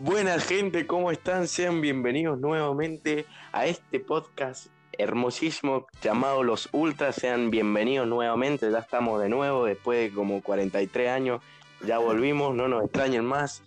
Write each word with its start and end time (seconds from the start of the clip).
Buenas 0.00 0.46
gente, 0.46 0.86
¿cómo 0.86 1.10
están? 1.10 1.48
Sean 1.48 1.80
bienvenidos 1.80 2.38
nuevamente 2.38 3.26
a 3.50 3.66
este 3.66 3.98
podcast 3.98 4.66
hermosísimo 4.92 5.88
llamado 6.00 6.44
Los 6.44 6.68
Ultras. 6.70 7.16
Sean 7.16 7.50
bienvenidos 7.50 8.06
nuevamente, 8.06 8.70
ya 8.70 8.78
estamos 8.78 9.20
de 9.20 9.28
nuevo 9.28 9.64
después 9.64 9.98
de 9.98 10.14
como 10.14 10.40
43 10.40 11.10
años. 11.10 11.42
Ya 11.84 11.98
volvimos, 11.98 12.54
no 12.54 12.68
nos 12.68 12.84
extrañen 12.84 13.24
más. 13.24 13.62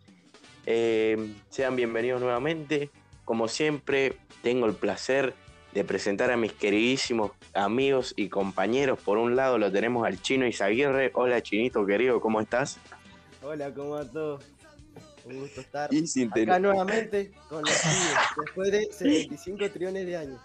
Eh, 0.66 1.34
sean 1.50 1.76
bienvenidos 1.76 2.22
nuevamente. 2.22 2.90
Como 3.26 3.50
siempre, 3.50 4.18
tengo 4.42 4.68
el 4.68 4.74
placer 4.74 5.34
de 5.74 5.84
presentar 5.84 6.32
a 6.32 6.38
mis 6.38 6.54
queridísimos 6.54 7.32
amigos 7.54 8.14
y 8.16 8.30
compañeros. 8.30 9.00
Por 9.00 9.18
un 9.18 9.36
lado 9.36 9.58
lo 9.58 9.70
tenemos 9.70 10.08
al 10.08 10.22
chino 10.22 10.48
Isaguirre. 10.48 11.12
Hola 11.14 11.42
chinito 11.42 11.86
querido, 11.86 12.22
¿cómo 12.22 12.40
estás? 12.40 12.80
Hola, 13.44 13.74
¿cómo 13.74 13.90
va 13.90 14.06
todo? 14.06 14.40
Un 15.26 15.40
gusto 15.40 15.62
estar 15.62 15.94
Y 15.94 16.08
sin 16.08 16.28
acá 16.28 16.34
tener- 16.36 16.62
nuevamente 16.62 17.32
con 17.50 17.62
los 17.62 17.72
pibes, 17.72 18.46
después 18.46 18.72
de 18.72 18.92
75 18.92 19.70
trillones 19.72 20.06
de 20.06 20.18
años. 20.18 20.40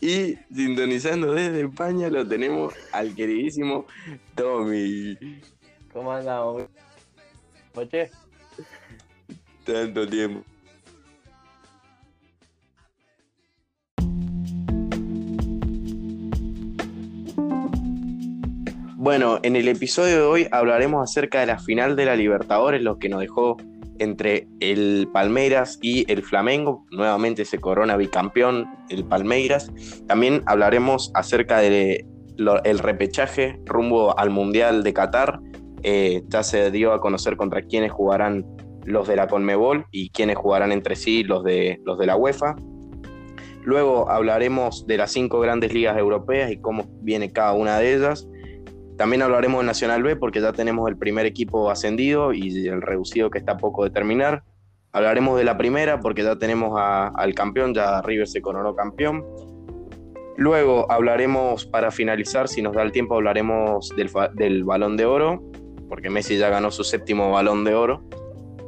Y 0.00 0.36
sintonizando 0.54 1.32
desde 1.32 1.62
España 1.62 2.08
lo 2.08 2.26
tenemos 2.26 2.72
al 2.92 3.14
queridísimo 3.14 3.86
Tommy. 4.34 5.18
¿Cómo 5.92 6.12
andamos? 6.12 6.64
Oye, 7.74 8.10
Tanto 9.64 10.06
tiempo. 10.08 10.44
Bueno, 19.06 19.38
en 19.44 19.54
el 19.54 19.68
episodio 19.68 20.16
de 20.16 20.22
hoy 20.22 20.48
hablaremos 20.50 21.00
acerca 21.00 21.38
de 21.38 21.46
la 21.46 21.60
final 21.60 21.94
de 21.94 22.06
la 22.06 22.16
Libertadores, 22.16 22.82
lo 22.82 22.98
que 22.98 23.08
nos 23.08 23.20
dejó 23.20 23.56
entre 24.00 24.48
el 24.58 25.08
Palmeiras 25.12 25.78
y 25.80 26.10
el 26.10 26.24
Flamengo. 26.24 26.84
Nuevamente 26.90 27.44
se 27.44 27.60
corona 27.60 27.96
bicampeón 27.96 28.66
el 28.88 29.04
Palmeiras. 29.04 29.70
También 30.08 30.42
hablaremos 30.46 31.12
acerca 31.14 31.60
del 31.60 32.78
repechaje 32.80 33.60
rumbo 33.64 34.18
al 34.18 34.30
Mundial 34.30 34.82
de 34.82 34.92
Qatar. 34.92 35.38
Eh, 35.84 36.24
ya 36.26 36.42
se 36.42 36.72
dio 36.72 36.92
a 36.92 37.00
conocer 37.00 37.36
contra 37.36 37.62
quiénes 37.62 37.92
jugarán 37.92 38.44
los 38.86 39.06
de 39.06 39.14
la 39.14 39.28
Conmebol 39.28 39.86
y 39.92 40.10
quiénes 40.10 40.34
jugarán 40.36 40.72
entre 40.72 40.96
sí 40.96 41.22
los 41.22 41.44
de, 41.44 41.80
los 41.84 41.96
de 41.96 42.06
la 42.06 42.16
UEFA. 42.16 42.56
Luego 43.62 44.10
hablaremos 44.10 44.84
de 44.88 44.96
las 44.96 45.12
cinco 45.12 45.38
grandes 45.38 45.72
ligas 45.72 45.96
europeas 45.96 46.50
y 46.50 46.56
cómo 46.56 46.88
viene 47.02 47.32
cada 47.32 47.52
una 47.52 47.78
de 47.78 47.94
ellas. 47.94 48.28
También 48.96 49.22
hablaremos 49.22 49.60
de 49.60 49.66
Nacional 49.66 50.02
B 50.02 50.16
porque 50.16 50.40
ya 50.40 50.52
tenemos 50.52 50.88
el 50.88 50.96
primer 50.96 51.26
equipo 51.26 51.70
ascendido 51.70 52.32
y 52.32 52.66
el 52.66 52.80
reducido 52.80 53.30
que 53.30 53.38
está 53.38 53.52
a 53.52 53.56
poco 53.58 53.84
de 53.84 53.90
terminar. 53.90 54.42
Hablaremos 54.92 55.36
de 55.36 55.44
la 55.44 55.58
primera 55.58 56.00
porque 56.00 56.22
ya 56.22 56.36
tenemos 56.36 56.72
al 56.78 57.34
campeón, 57.34 57.74
ya 57.74 58.00
River 58.00 58.26
se 58.26 58.40
coronó 58.40 58.74
campeón. 58.74 59.24
Luego 60.38 60.90
hablaremos, 60.90 61.66
para 61.66 61.90
finalizar, 61.90 62.48
si 62.48 62.62
nos 62.62 62.74
da 62.74 62.82
el 62.82 62.92
tiempo, 62.92 63.14
hablaremos 63.14 63.90
del, 63.96 64.10
del 64.34 64.64
balón 64.64 64.96
de 64.96 65.06
oro, 65.06 65.42
porque 65.88 66.10
Messi 66.10 66.36
ya 66.36 66.50
ganó 66.50 66.70
su 66.70 66.84
séptimo 66.84 67.30
balón 67.30 67.64
de 67.64 67.74
oro 67.74 68.02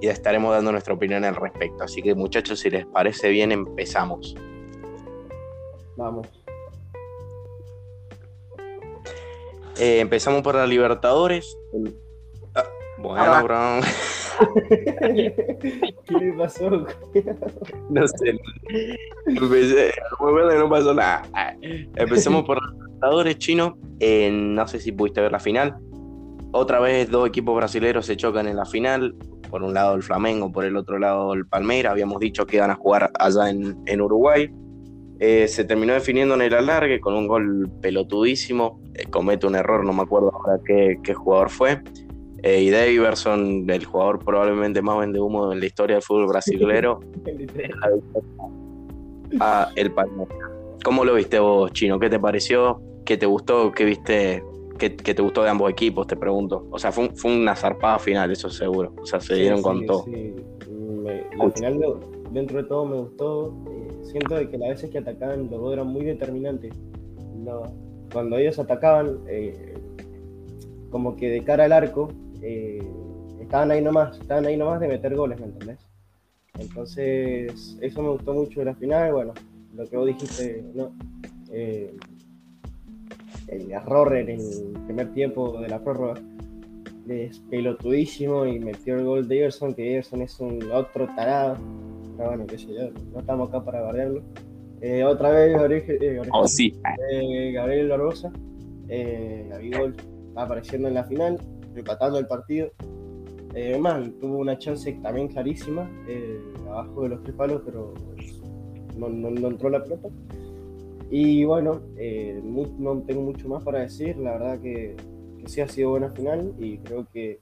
y 0.00 0.08
estaremos 0.08 0.52
dando 0.54 0.72
nuestra 0.72 0.94
opinión 0.94 1.24
al 1.24 1.36
respecto. 1.36 1.84
Así 1.84 2.02
que 2.02 2.14
muchachos, 2.14 2.60
si 2.60 2.70
les 2.70 2.86
parece 2.86 3.28
bien, 3.30 3.52
empezamos. 3.52 4.34
Vamos. 5.96 6.37
Eh, 9.78 10.00
empezamos 10.00 10.42
por 10.42 10.54
la 10.56 10.66
Libertadores. 10.66 11.56
Ah, 12.54 12.64
bueno, 12.98 13.22
Ah. 13.24 13.42
bro. 13.42 13.80
¿Qué 15.00 16.14
le 16.20 16.32
pasó? 16.34 16.70
No 17.90 18.08
sé. 18.08 18.38
Empecé, 19.26 19.92
muy 20.20 20.32
bueno 20.32 20.48
que 20.50 20.58
no 20.58 20.68
pasó 20.70 20.94
nada. 20.94 21.22
Empecemos 21.96 22.44
por 22.44 22.62
los 22.62 22.72
Libertadores 22.74 23.38
chinos. 23.38 23.74
Eh, 24.00 24.30
no 24.32 24.66
sé 24.68 24.80
si 24.80 24.92
pudiste 24.92 25.20
ver 25.20 25.32
la 25.32 25.40
final. 25.40 25.76
Otra 26.52 26.80
vez 26.80 27.10
dos 27.10 27.28
equipos 27.28 27.54
brasileños 27.56 28.06
se 28.06 28.16
chocan 28.16 28.48
en 28.48 28.56
la 28.56 28.64
final. 28.64 29.14
Por 29.50 29.62
un 29.62 29.74
lado 29.74 29.94
el 29.94 30.02
Flamengo, 30.02 30.52
por 30.52 30.64
el 30.64 30.76
otro 30.76 30.98
lado 30.98 31.32
el 31.34 31.46
Palmeiras. 31.46 31.92
Habíamos 31.92 32.20
dicho 32.20 32.46
que 32.46 32.56
iban 32.56 32.70
a 32.70 32.74
jugar 32.74 33.10
allá 33.18 33.50
en, 33.50 33.76
en 33.86 34.00
Uruguay. 34.00 34.50
Eh, 35.20 35.48
se 35.48 35.64
terminó 35.64 35.94
definiendo 35.94 36.34
en 36.36 36.42
el 36.42 36.54
alargue 36.54 37.00
con 37.00 37.14
un 37.14 37.26
gol 37.26 37.68
pelotudísimo. 37.80 38.80
Eh, 38.94 39.04
comete 39.10 39.46
un 39.46 39.56
error, 39.56 39.84
no 39.84 39.92
me 39.92 40.02
acuerdo 40.02 40.30
ahora 40.32 40.60
qué, 40.64 40.98
qué 41.02 41.14
jugador 41.14 41.50
fue. 41.50 41.80
Eh, 42.44 42.62
y 42.62 42.70
Daverson, 42.70 43.68
el 43.68 43.84
jugador 43.84 44.20
probablemente 44.24 44.80
más 44.80 44.98
vende 45.00 45.18
humo 45.20 45.52
en 45.52 45.58
la 45.58 45.66
historia 45.66 45.96
del 45.96 46.02
fútbol 46.04 46.28
brasileño, 46.28 47.00
a 49.40 49.68
el 49.76 49.92
Palmeiras. 49.92 50.38
¿Cómo 50.84 51.04
lo 51.04 51.14
viste 51.14 51.38
vos, 51.38 51.72
Chino? 51.72 51.98
¿Qué 51.98 52.08
te 52.08 52.18
pareció? 52.20 52.80
¿Qué 53.04 53.16
te 53.16 53.26
gustó? 53.26 53.72
¿Qué 53.72 53.84
viste? 53.84 54.42
¿Qué, 54.78 54.94
qué 54.94 55.12
te 55.14 55.22
gustó 55.22 55.42
de 55.42 55.50
ambos 55.50 55.70
equipos? 55.70 56.06
Te 56.06 56.16
pregunto. 56.16 56.66
O 56.70 56.78
sea, 56.78 56.92
fue, 56.92 57.08
un- 57.08 57.16
fue 57.16 57.34
una 57.36 57.56
zarpada 57.56 57.98
final, 57.98 58.30
eso 58.30 58.48
seguro. 58.48 58.92
O 59.02 59.06
sea, 59.06 59.20
se 59.20 59.34
dieron 59.34 59.58
sí, 59.58 59.64
con 59.64 59.86
todo. 59.86 60.04
sí. 60.04 60.34
Me- 60.70 61.24
la 61.36 61.50
final, 61.50 61.80
dentro 62.30 62.62
de 62.62 62.68
todo, 62.68 62.84
me 62.86 62.96
gustó. 62.98 63.52
Siento 64.02 64.36
de 64.36 64.48
que 64.48 64.58
las 64.58 64.70
veces 64.70 64.90
que 64.90 64.98
atacaban 64.98 65.50
los 65.50 65.60
dos 65.60 65.72
eran 65.72 65.88
muy 65.88 66.04
determinantes. 66.04 66.72
Cuando 68.12 68.38
ellos 68.38 68.58
atacaban, 68.58 69.20
eh, 69.28 69.74
como 70.90 71.16
que 71.16 71.28
de 71.28 71.44
cara 71.44 71.64
al 71.64 71.72
arco, 71.72 72.08
eh, 72.42 72.82
estaban 73.40 73.70
ahí 73.70 73.82
nomás, 73.82 74.18
estaban 74.18 74.46
ahí 74.46 74.56
nomás 74.56 74.80
de 74.80 74.88
meter 74.88 75.14
goles, 75.14 75.38
¿me 75.40 75.46
entendés? 75.46 75.78
Entonces, 76.58 77.78
eso 77.80 78.02
me 78.02 78.10
gustó 78.10 78.34
mucho 78.34 78.60
de 78.60 78.66
la 78.66 78.74
final. 78.74 79.12
Bueno, 79.12 79.34
lo 79.74 79.88
que 79.88 79.96
vos 79.96 80.06
dijiste, 80.06 80.64
¿no? 80.74 80.92
Eh, 81.50 81.94
el 83.48 83.70
error 83.70 84.14
en 84.16 84.28
el 84.28 84.72
primer 84.86 85.12
tiempo 85.12 85.60
de 85.60 85.68
la 85.68 85.82
prórroga 85.82 86.20
es 87.08 87.38
pelotudísimo 87.50 88.44
y 88.44 88.58
metió 88.58 88.96
el 88.96 89.04
gol 89.04 89.28
de 89.28 89.40
Everson, 89.40 89.74
que 89.74 89.94
Everson 89.94 90.22
es 90.22 90.38
un 90.40 90.70
otro 90.70 91.06
tarado. 91.16 91.56
Pero 92.18 92.30
bueno, 92.30 92.46
qué 92.48 92.58
sé 92.58 92.66
yo, 92.74 92.90
no 93.12 93.20
estamos 93.20 93.48
acá 93.48 93.64
para 93.64 93.80
guardarlo. 93.82 94.22
Eh, 94.80 95.04
otra 95.04 95.30
vez 95.30 95.52
Gabriel, 95.56 95.82
eh, 95.88 95.96
Gabriel- 96.14 96.30
Oh, 96.32 96.46
sí. 96.48 96.74
eh, 97.12 97.52
Gabriel 97.52 97.88
Barbosa, 97.88 98.32
eh, 98.88 99.46
Gabigol 99.48 99.94
apareciendo 100.34 100.88
en 100.88 100.94
la 100.94 101.04
final, 101.04 101.38
empatando 101.76 102.18
el 102.18 102.26
partido. 102.26 102.70
Eh, 103.54 103.78
mal, 103.78 104.12
tuvo 104.20 104.38
una 104.38 104.58
chance 104.58 104.92
también 105.02 105.28
clarísima, 105.28 105.88
eh, 106.08 106.38
abajo 106.68 107.02
de 107.04 107.08
los 107.10 107.22
tres 107.22 107.34
palos, 107.36 107.62
pero 107.64 107.94
no, 108.96 109.08
no- 109.08 109.30
no 109.30 109.48
entró 109.48 109.70
la 109.70 109.82
pelota. 109.82 110.08
Y 111.10 111.44
bueno, 111.44 111.80
eh, 111.96 112.40
mu- 112.42 112.66
no 112.78 113.00
tengo 113.02 113.22
mucho 113.22 113.48
más 113.48 113.62
para 113.64 113.80
decir, 113.80 114.16
la 114.18 114.32
verdad 114.32 114.60
que, 114.60 114.94
que 115.38 115.48
sí 115.48 115.60
ha 115.60 115.68
sido 115.68 115.90
buena 115.90 116.10
final 116.10 116.52
y 116.58 116.78
creo 116.78 117.06
que 117.12 117.38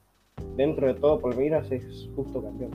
dentro 0.54 0.86
de 0.86 0.94
todo 1.00 1.18
Palmeiras 1.18 1.70
es 1.72 2.08
justo 2.14 2.42
campeón. 2.42 2.70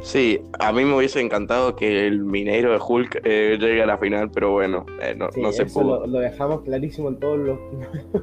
Sí, 0.00 0.40
a 0.60 0.72
mí 0.72 0.84
me 0.84 0.94
hubiese 0.96 1.20
encantado 1.20 1.74
que 1.74 2.06
el 2.06 2.20
minero 2.20 2.72
de 2.72 2.78
Hulk 2.86 3.20
eh, 3.24 3.58
llegue 3.60 3.82
a 3.82 3.86
la 3.86 3.98
final, 3.98 4.30
pero 4.30 4.52
bueno, 4.52 4.86
eh, 5.02 5.14
no, 5.16 5.30
Sí, 5.32 5.40
no 5.40 5.50
se 5.52 5.64
eso 5.64 5.80
pudo. 5.80 6.00
lo, 6.00 6.06
lo 6.06 6.18
dejamos 6.20 6.62
clarísimo 6.62 7.08
en 7.08 7.18
todos 7.18 7.38
los 7.38 7.58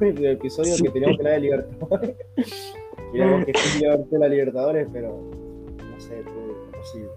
episodios 0.00 0.80
que 0.82 0.88
teníamos 0.90 1.18
que 1.18 1.22
hablar 1.22 1.34
de 1.34 1.40
Libertadores. 1.40 2.16
Queríamos 3.12 3.44
que 3.46 3.52
sí 3.58 3.80
levante 3.82 4.18
la 4.18 4.28
Libertadores, 4.28 4.88
pero 4.92 5.20
no 5.78 6.00
sé, 6.00 6.22
fue 6.24 6.66
imposible. 6.66 7.10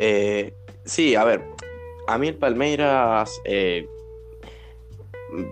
Eh, 0.00 0.52
sí, 0.84 1.14
a 1.14 1.24
ver, 1.24 1.42
a 2.08 2.18
mí 2.18 2.28
el 2.28 2.36
Palmeiras 2.36 3.40
eh, 3.44 3.86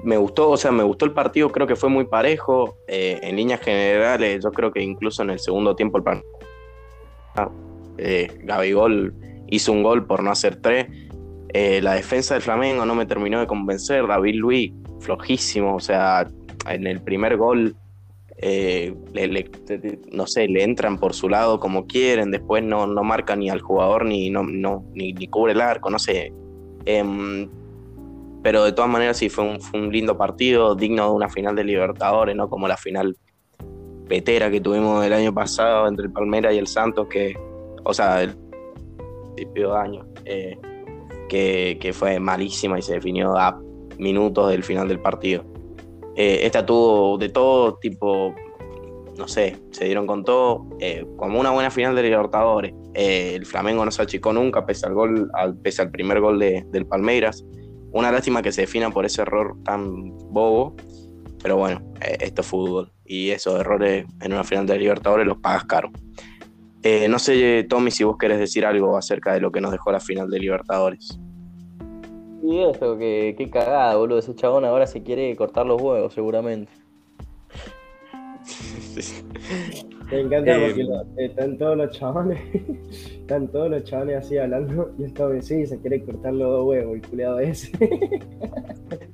me 0.03 0.17
gustó, 0.17 0.51
o 0.51 0.57
sea, 0.57 0.73
me 0.73 0.83
gustó 0.83 1.05
el 1.05 1.13
partido, 1.13 1.51
creo 1.51 1.67
que 1.67 1.77
fue 1.77 1.89
muy 1.89 2.05
parejo. 2.05 2.77
eh, 2.89 3.19
en 3.23 3.37
líneas 3.37 3.61
generales, 3.61 4.43
yo 4.43 4.51
creo 4.51 4.73
que 4.73 4.83
incluso 4.83 5.23
en 5.23 5.31
el 5.31 5.39
segundo 5.39 5.77
tiempo 5.77 5.99
el 5.99 6.05
Palmeiras, 6.05 6.33
eh, 7.99 8.41
Gabigol 8.45 9.15
hizo 9.49 9.73
un 9.73 9.83
gol 9.83 10.07
por 10.07 10.23
no 10.23 10.31
hacer 10.31 10.57
tres. 10.57 10.87
Eh, 11.53 11.81
la 11.83 11.95
defensa 11.95 12.35
del 12.35 12.43
Flamengo 12.43 12.85
no 12.85 12.95
me 12.95 13.07
terminó 13.07 13.41
de 13.41 13.47
convencer. 13.47 14.07
David 14.07 14.35
Luis, 14.37 14.73
flojísimo, 15.01 15.75
o 15.77 15.81
sea, 15.81 16.27
en 16.69 16.87
el 16.87 17.01
primer 17.01 17.37
gol 17.37 17.75
eh, 18.41 18.95
le- 19.15 19.51
no 20.13 20.27
sé, 20.27 20.47
le 20.47 20.63
entran 20.63 20.99
por 20.99 21.13
su 21.13 21.29
lado 21.29 21.59
como 21.59 21.87
quieren, 21.87 22.31
después 22.31 22.63
no, 22.63 22.87
no 22.87 23.03
marca 23.03 23.35
ni 23.35 23.51
al 23.51 23.61
jugador 23.61 24.05
ni, 24.05 24.31
no, 24.31 24.45
ni 24.45 25.27
cubre 25.27 25.53
el 25.53 25.61
arco, 25.61 25.91
no 25.91 25.99
sé. 25.99 26.33
Em, 26.85 27.49
pero 28.43 28.65
de 28.65 28.73
todas 28.73 28.91
maneras 28.91 29.17
sí 29.17 29.29
fue 29.29 29.45
un, 29.45 29.61
fue 29.61 29.81
un 29.81 29.91
lindo 29.93 30.17
partido, 30.17 30.75
digno 30.77 31.07
de 31.09 31.11
una 31.13 31.29
final 31.29 31.57
de 31.57 31.65
Libertadores, 31.65 32.37
no 32.37 32.49
como 32.49 32.69
la 32.69 32.77
final 32.77 33.17
petera 34.09 34.51
que 34.51 34.61
tuvimos 34.61 35.05
el 35.05 35.13
año 35.13 35.33
pasado 35.33 35.87
entre 35.87 36.07
el 36.07 36.13
Palmeiras 36.13 36.55
y 36.55 36.59
el 36.59 36.67
Santos, 36.67 37.07
que, 37.09 37.37
o 37.85 37.93
sea, 37.93 38.23
el 38.23 38.35
principio 39.35 39.73
de 39.73 39.79
año, 39.79 40.07
eh, 40.25 40.57
que, 41.29 41.93
fue 41.93 42.19
malísima 42.19 42.79
y 42.79 42.83
se 42.83 42.95
definió 42.95 43.37
a 43.37 43.61
minutos 43.99 44.51
del 44.51 44.65
final 44.65 44.89
del 44.89 45.01
partido. 45.01 45.45
Eh, 46.17 46.41
esta 46.43 46.65
tuvo 46.67 47.19
de 47.19 47.29
todo 47.29 47.77
tipo, 47.77 48.35
no 49.17 49.29
sé, 49.29 49.57
se 49.71 49.85
dieron 49.85 50.07
con 50.07 50.25
todo, 50.25 50.67
eh, 50.81 51.07
como 51.17 51.39
una 51.39 51.51
buena 51.51 51.71
final 51.71 51.95
de 51.95 52.03
Libertadores. 52.03 52.75
Eh, 52.95 53.35
el 53.35 53.47
Flamengo 53.47 53.85
no 53.85 53.91
se 53.91 54.03
achicó 54.03 54.33
nunca, 54.33 54.67
pese 54.67 54.87
al, 54.87 54.95
gol, 54.95 55.31
pese 55.63 55.83
al 55.83 55.91
primer 55.91 56.21
gol 56.21 56.39
de, 56.39 56.65
del 56.71 56.87
Palmeiras. 56.87 57.45
Una 57.93 58.11
lástima 58.11 58.43
que 58.43 58.53
se 58.53 58.63
defina 58.63 58.91
por 58.91 59.07
ese 59.07 59.23
error 59.23 59.57
tan 59.65 60.11
bobo, 60.31 60.75
pero 61.43 61.57
bueno, 61.57 61.83
eh, 62.01 62.19
esto 62.21 62.43
es 62.43 62.47
fútbol 62.47 62.93
y 63.05 63.31
esos 63.31 63.59
errores 63.61 64.07
en 64.21 64.33
una 64.33 64.45
final 64.45 64.67
de 64.67 64.79
Libertadores 64.79 65.27
los 65.27 65.39
pagas 65.39 65.65
caro. 65.65 65.91
no 67.09 67.19
sé, 67.19 67.67
Tommy, 67.69 67.91
si 67.91 68.05
vos 68.05 68.17
querés 68.19 68.39
decir 68.39 68.65
algo 68.67 68.97
acerca 68.97 69.33
de 69.33 69.41
lo 69.41 69.51
que 69.53 69.61
nos 69.61 69.73
dejó 69.73 69.93
la 69.93 70.01
final 70.01 70.31
de 70.31 70.39
Libertadores. 70.39 71.19
Y 72.43 72.61
eso, 72.61 72.97
que 72.97 73.35
qué 73.37 73.51
cagada, 73.51 73.97
boludo. 73.97 74.19
Ese 74.19 74.35
chabón 74.35 74.65
ahora 74.65 74.87
se 74.87 75.03
quiere 75.03 75.35
cortar 75.37 75.67
los 75.67 75.83
huevos, 75.83 76.15
seguramente. 76.15 76.73
Me 80.11 80.21
encanta 80.21 80.57
eh, 80.57 80.75
porque 81.17 81.25
están 81.25 81.59
todos 81.59 81.77
los 81.77 81.91
chabones, 81.91 82.41
están 83.21 83.49
todos 83.49 83.71
los 83.71 83.85
chabones 83.85 84.25
así 84.25 84.39
hablando 84.39 84.91
y 84.99 85.05
esto 85.05 85.29
me 85.29 85.43
sí, 85.43 85.67
se 85.67 85.79
quiere 85.81 86.03
cortar 86.03 86.33
los 86.33 86.49
dos 86.49 86.65
huevos, 86.67 86.95
el 86.97 87.03
culeado 87.03 87.41
ese. 87.41 87.71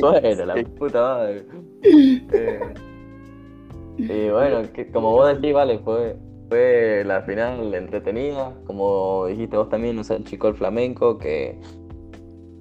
bueno, 0.00 0.46
la 0.46 0.54
puta 0.78 1.00
madre. 1.00 1.44
Eh, 1.82 2.60
y 3.98 4.28
bueno, 4.30 4.62
como 4.92 5.12
vos 5.12 5.34
decís, 5.34 5.52
vale, 5.52 5.78
fue, 5.80 6.16
fue 6.48 7.02
la 7.04 7.22
final 7.22 7.74
entretenida. 7.74 8.54
Como 8.66 9.26
dijiste 9.26 9.56
vos 9.56 9.68
también, 9.68 9.96
nos 9.96 10.10
achicó 10.10 10.48
el 10.48 10.54
flamenco, 10.54 11.18
que 11.18 11.58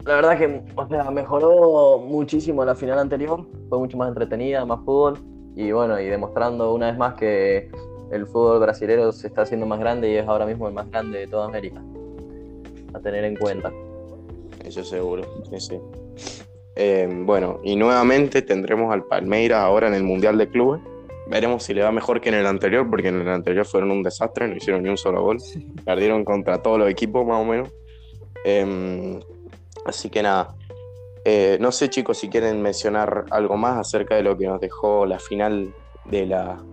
la 0.05 0.15
verdad 0.15 0.37
que 0.37 0.63
o 0.75 0.87
sea, 0.87 1.11
mejoró 1.11 1.99
muchísimo 1.99 2.63
la 2.63 2.75
final 2.75 2.99
anterior. 2.99 3.45
Fue 3.69 3.77
mucho 3.77 3.97
más 3.97 4.07
entretenida, 4.07 4.65
más 4.65 4.79
fútbol 4.85 5.19
y 5.57 5.71
bueno, 5.71 5.99
y 5.99 6.05
demostrando 6.05 6.71
una 6.71 6.87
vez 6.87 6.97
más 6.97 7.15
que 7.15 7.71
el 8.11 8.27
fútbol 8.27 8.59
brasileño 8.59 9.11
se 9.11 9.27
está 9.27 9.41
haciendo 9.41 9.65
más 9.65 9.79
grande 9.79 10.09
y 10.09 10.15
es 10.15 10.27
ahora 10.27 10.45
mismo 10.45 10.67
el 10.67 10.73
más 10.73 10.89
grande 10.91 11.19
de 11.19 11.27
toda 11.27 11.45
América. 11.45 11.81
A 12.93 12.99
tener 12.99 13.23
en 13.25 13.35
cuenta. 13.35 13.71
Eso 14.63 14.83
seguro, 14.83 15.23
sí, 15.57 15.79
eh, 16.79 17.09
bueno, 17.25 17.59
y 17.63 17.75
nuevamente 17.75 18.43
tendremos 18.43 18.93
al 18.93 19.03
Palmeiras 19.05 19.61
ahora 19.61 19.87
en 19.87 19.95
el 19.95 20.03
Mundial 20.03 20.37
de 20.37 20.47
Clubes. 20.47 20.79
Veremos 21.27 21.63
si 21.63 21.73
le 21.73 21.81
va 21.81 21.91
mejor 21.91 22.21
que 22.21 22.29
en 22.29 22.35
el 22.35 22.45
anterior, 22.45 22.87
porque 22.87 23.07
en 23.07 23.19
el 23.19 23.29
anterior 23.29 23.65
fueron 23.65 23.89
un 23.89 24.03
desastre, 24.03 24.47
no 24.47 24.55
hicieron 24.55 24.83
ni 24.83 24.89
un 24.89 24.97
solo 24.97 25.23
gol. 25.23 25.39
Perdieron 25.83 26.23
contra 26.23 26.61
todos 26.61 26.77
los 26.77 26.87
equipos, 26.87 27.25
más 27.25 27.41
o 27.41 27.45
menos. 27.45 27.73
Em, 28.45 29.19
así 29.87 30.11
que 30.11 30.21
nada, 30.21 30.55
eh, 31.25 31.57
no 31.59 31.71
sé, 31.71 31.89
chicos, 31.89 32.19
si 32.19 32.29
quieren 32.29 32.61
mencionar 32.61 33.25
algo 33.31 33.57
más 33.57 33.77
acerca 33.79 34.15
de 34.15 34.21
lo 34.21 34.37
que 34.37 34.45
nos 34.45 34.61
dejó 34.61 35.07
la 35.07 35.17
final 35.17 35.73
de 36.05 36.27
la 36.27 36.63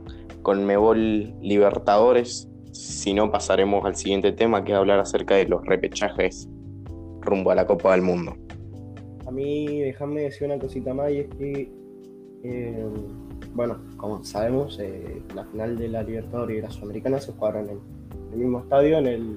Conmebol 0.43 1.33
Libertadores. 1.41 2.47
Si 2.73 3.15
no, 3.15 3.31
pasaremos 3.31 3.87
al 3.87 3.97
siguiente 3.97 4.33
tema, 4.33 4.65
que 4.65 4.73
es 4.73 4.79
hablar 4.79 4.99
acerca 5.01 5.37
de 5.37 5.47
los 5.47 5.65
repechajes 5.65 6.47
rumbo 7.23 7.51
a 7.51 7.55
la 7.55 7.67
Copa 7.67 7.93
del 7.93 8.03
Mundo. 8.03 8.37
Mí, 9.35 9.81
déjame 9.81 10.23
decir 10.23 10.47
una 10.47 10.59
cosita 10.59 10.95
más, 10.95 11.11
y 11.11 11.19
es 11.19 11.29
que, 11.35 11.69
eh, 12.45 12.87
bueno, 13.53 13.79
como 13.97 14.23
sabemos, 14.25 14.79
eh, 14.81 15.23
la 15.35 15.45
final 15.47 15.77
de 15.77 15.89
la 15.89 16.03
Libertadores 16.05 16.59
y 16.59 16.61
la 16.61 16.71
Sudamericana 16.71 17.21
se 17.21 17.33
jugaron 17.33 17.69
en 17.69 17.81
el 18.33 18.39
mismo 18.39 18.61
estadio, 18.61 18.99
en 18.99 19.07
el 19.07 19.37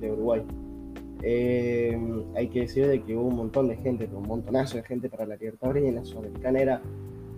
de 0.00 0.10
Uruguay. 0.12 0.42
Eh, 1.22 1.96
hay 2.34 2.48
que 2.48 2.60
decir 2.60 2.86
de 2.86 3.02
que 3.02 3.16
hubo 3.16 3.28
un 3.28 3.36
montón 3.36 3.68
de 3.68 3.76
gente, 3.76 4.08
un 4.12 4.26
montonazo 4.26 4.76
de 4.76 4.82
gente 4.82 5.08
para 5.08 5.24
la 5.24 5.36
Libertadores 5.36 5.84
y 5.84 5.86
en 5.86 5.94
la 5.94 6.04
Sudamericana 6.04 6.60
era, 6.60 6.82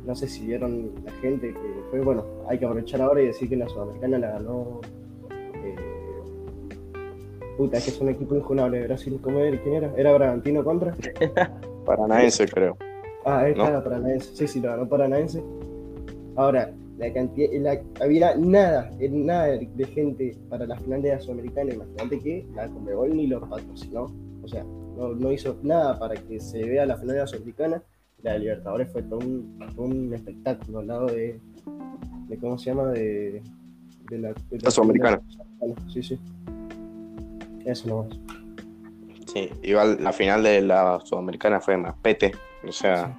no 0.06 0.14
sé 0.14 0.26
si 0.26 0.46
vieron 0.46 0.92
la 1.04 1.12
gente 1.12 1.48
que 1.48 1.82
fue, 1.90 2.00
bueno, 2.00 2.24
hay 2.48 2.58
que 2.58 2.64
aprovechar 2.64 3.02
ahora 3.02 3.22
y 3.22 3.26
decir 3.26 3.48
que 3.48 3.56
la 3.56 3.68
Sudamericana 3.68 4.18
la 4.18 4.30
ganó. 4.32 4.80
Puta, 7.58 7.76
es 7.76 7.84
que 7.84 7.90
es 7.90 8.00
un 8.00 8.08
equipo 8.08 8.34
injunable 8.34 8.78
de 8.78 8.86
Brasil. 8.86 9.18
¿Cómo 9.20 9.38
era? 9.40 9.60
¿Quién 9.62 9.74
era? 9.74 9.92
¿Era 9.94 10.14
Bragantino 10.14 10.64
contra? 10.64 10.94
Paranaense, 11.84 12.46
creo. 12.46 12.76
Ah, 13.24 13.48
esta 13.48 13.68
era 13.68 13.84
Paranaense. 13.84 14.34
Sí, 14.34 14.46
sí, 14.46 14.60
lo 14.60 14.70
ganó 14.70 14.88
Paranaense. 14.88 15.42
Ahora, 16.36 16.72
la 17.00 17.12
cantidad, 17.12 17.80
había 18.00 18.36
nada, 18.36 18.90
nada 19.10 19.46
de 19.46 19.84
gente 19.86 20.36
para 20.50 20.66
la 20.66 20.76
final 20.76 21.00
de 21.00 21.10
la 21.10 21.20
Sudamericana, 21.20 21.72
imagínate 21.72 22.20
que 22.20 22.46
la 22.54 22.68
Conmebol 22.68 23.16
ni 23.16 23.26
los 23.26 23.42
patrocinó, 23.48 24.06
o 24.42 24.48
sea, 24.48 24.64
no, 24.64 25.32
hizo 25.32 25.58
nada 25.62 25.98
para 25.98 26.14
que 26.14 26.38
se 26.40 26.62
vea 26.62 26.84
la 26.84 26.96
final 26.96 27.14
de 27.14 27.20
la 27.20 27.26
Sudamericana, 27.26 27.82
la 28.22 28.34
de 28.34 28.38
Libertadores 28.40 28.92
fue 28.92 29.02
todo 29.02 29.18
un, 29.20 30.12
espectáculo 30.14 30.80
al 30.80 30.86
lado 30.86 31.06
de, 31.06 31.40
de, 32.28 32.36
¿cómo 32.36 32.58
se 32.58 32.66
llama? 32.66 32.88
De, 32.88 33.42
la, 34.10 34.34
Sudamericana. 34.70 35.22
Sí, 35.88 36.02
sí. 36.02 36.18
Eso 37.64 37.88
no 37.88 38.08
es. 38.10 38.39
Sí, 39.32 39.50
igual 39.62 39.98
la 40.02 40.12
final 40.12 40.42
de 40.42 40.60
la 40.60 40.98
Sudamericana 41.04 41.60
fue 41.60 41.76
más 41.76 41.94
pete, 42.02 42.32
o 42.66 42.72
sea... 42.72 43.16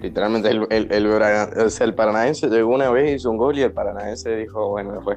Literalmente 0.00 0.50
el, 0.50 0.66
el, 0.68 0.92
el, 0.92 1.94
Paranaense 1.94 2.48
llegó 2.48 2.74
una 2.74 2.90
vez, 2.90 3.16
hizo 3.16 3.30
un 3.30 3.38
gol 3.38 3.58
y 3.58 3.62
el 3.62 3.72
Paranaense 3.72 4.36
dijo, 4.36 4.68
bueno, 4.68 4.94
ya 4.94 5.00
fue. 5.00 5.16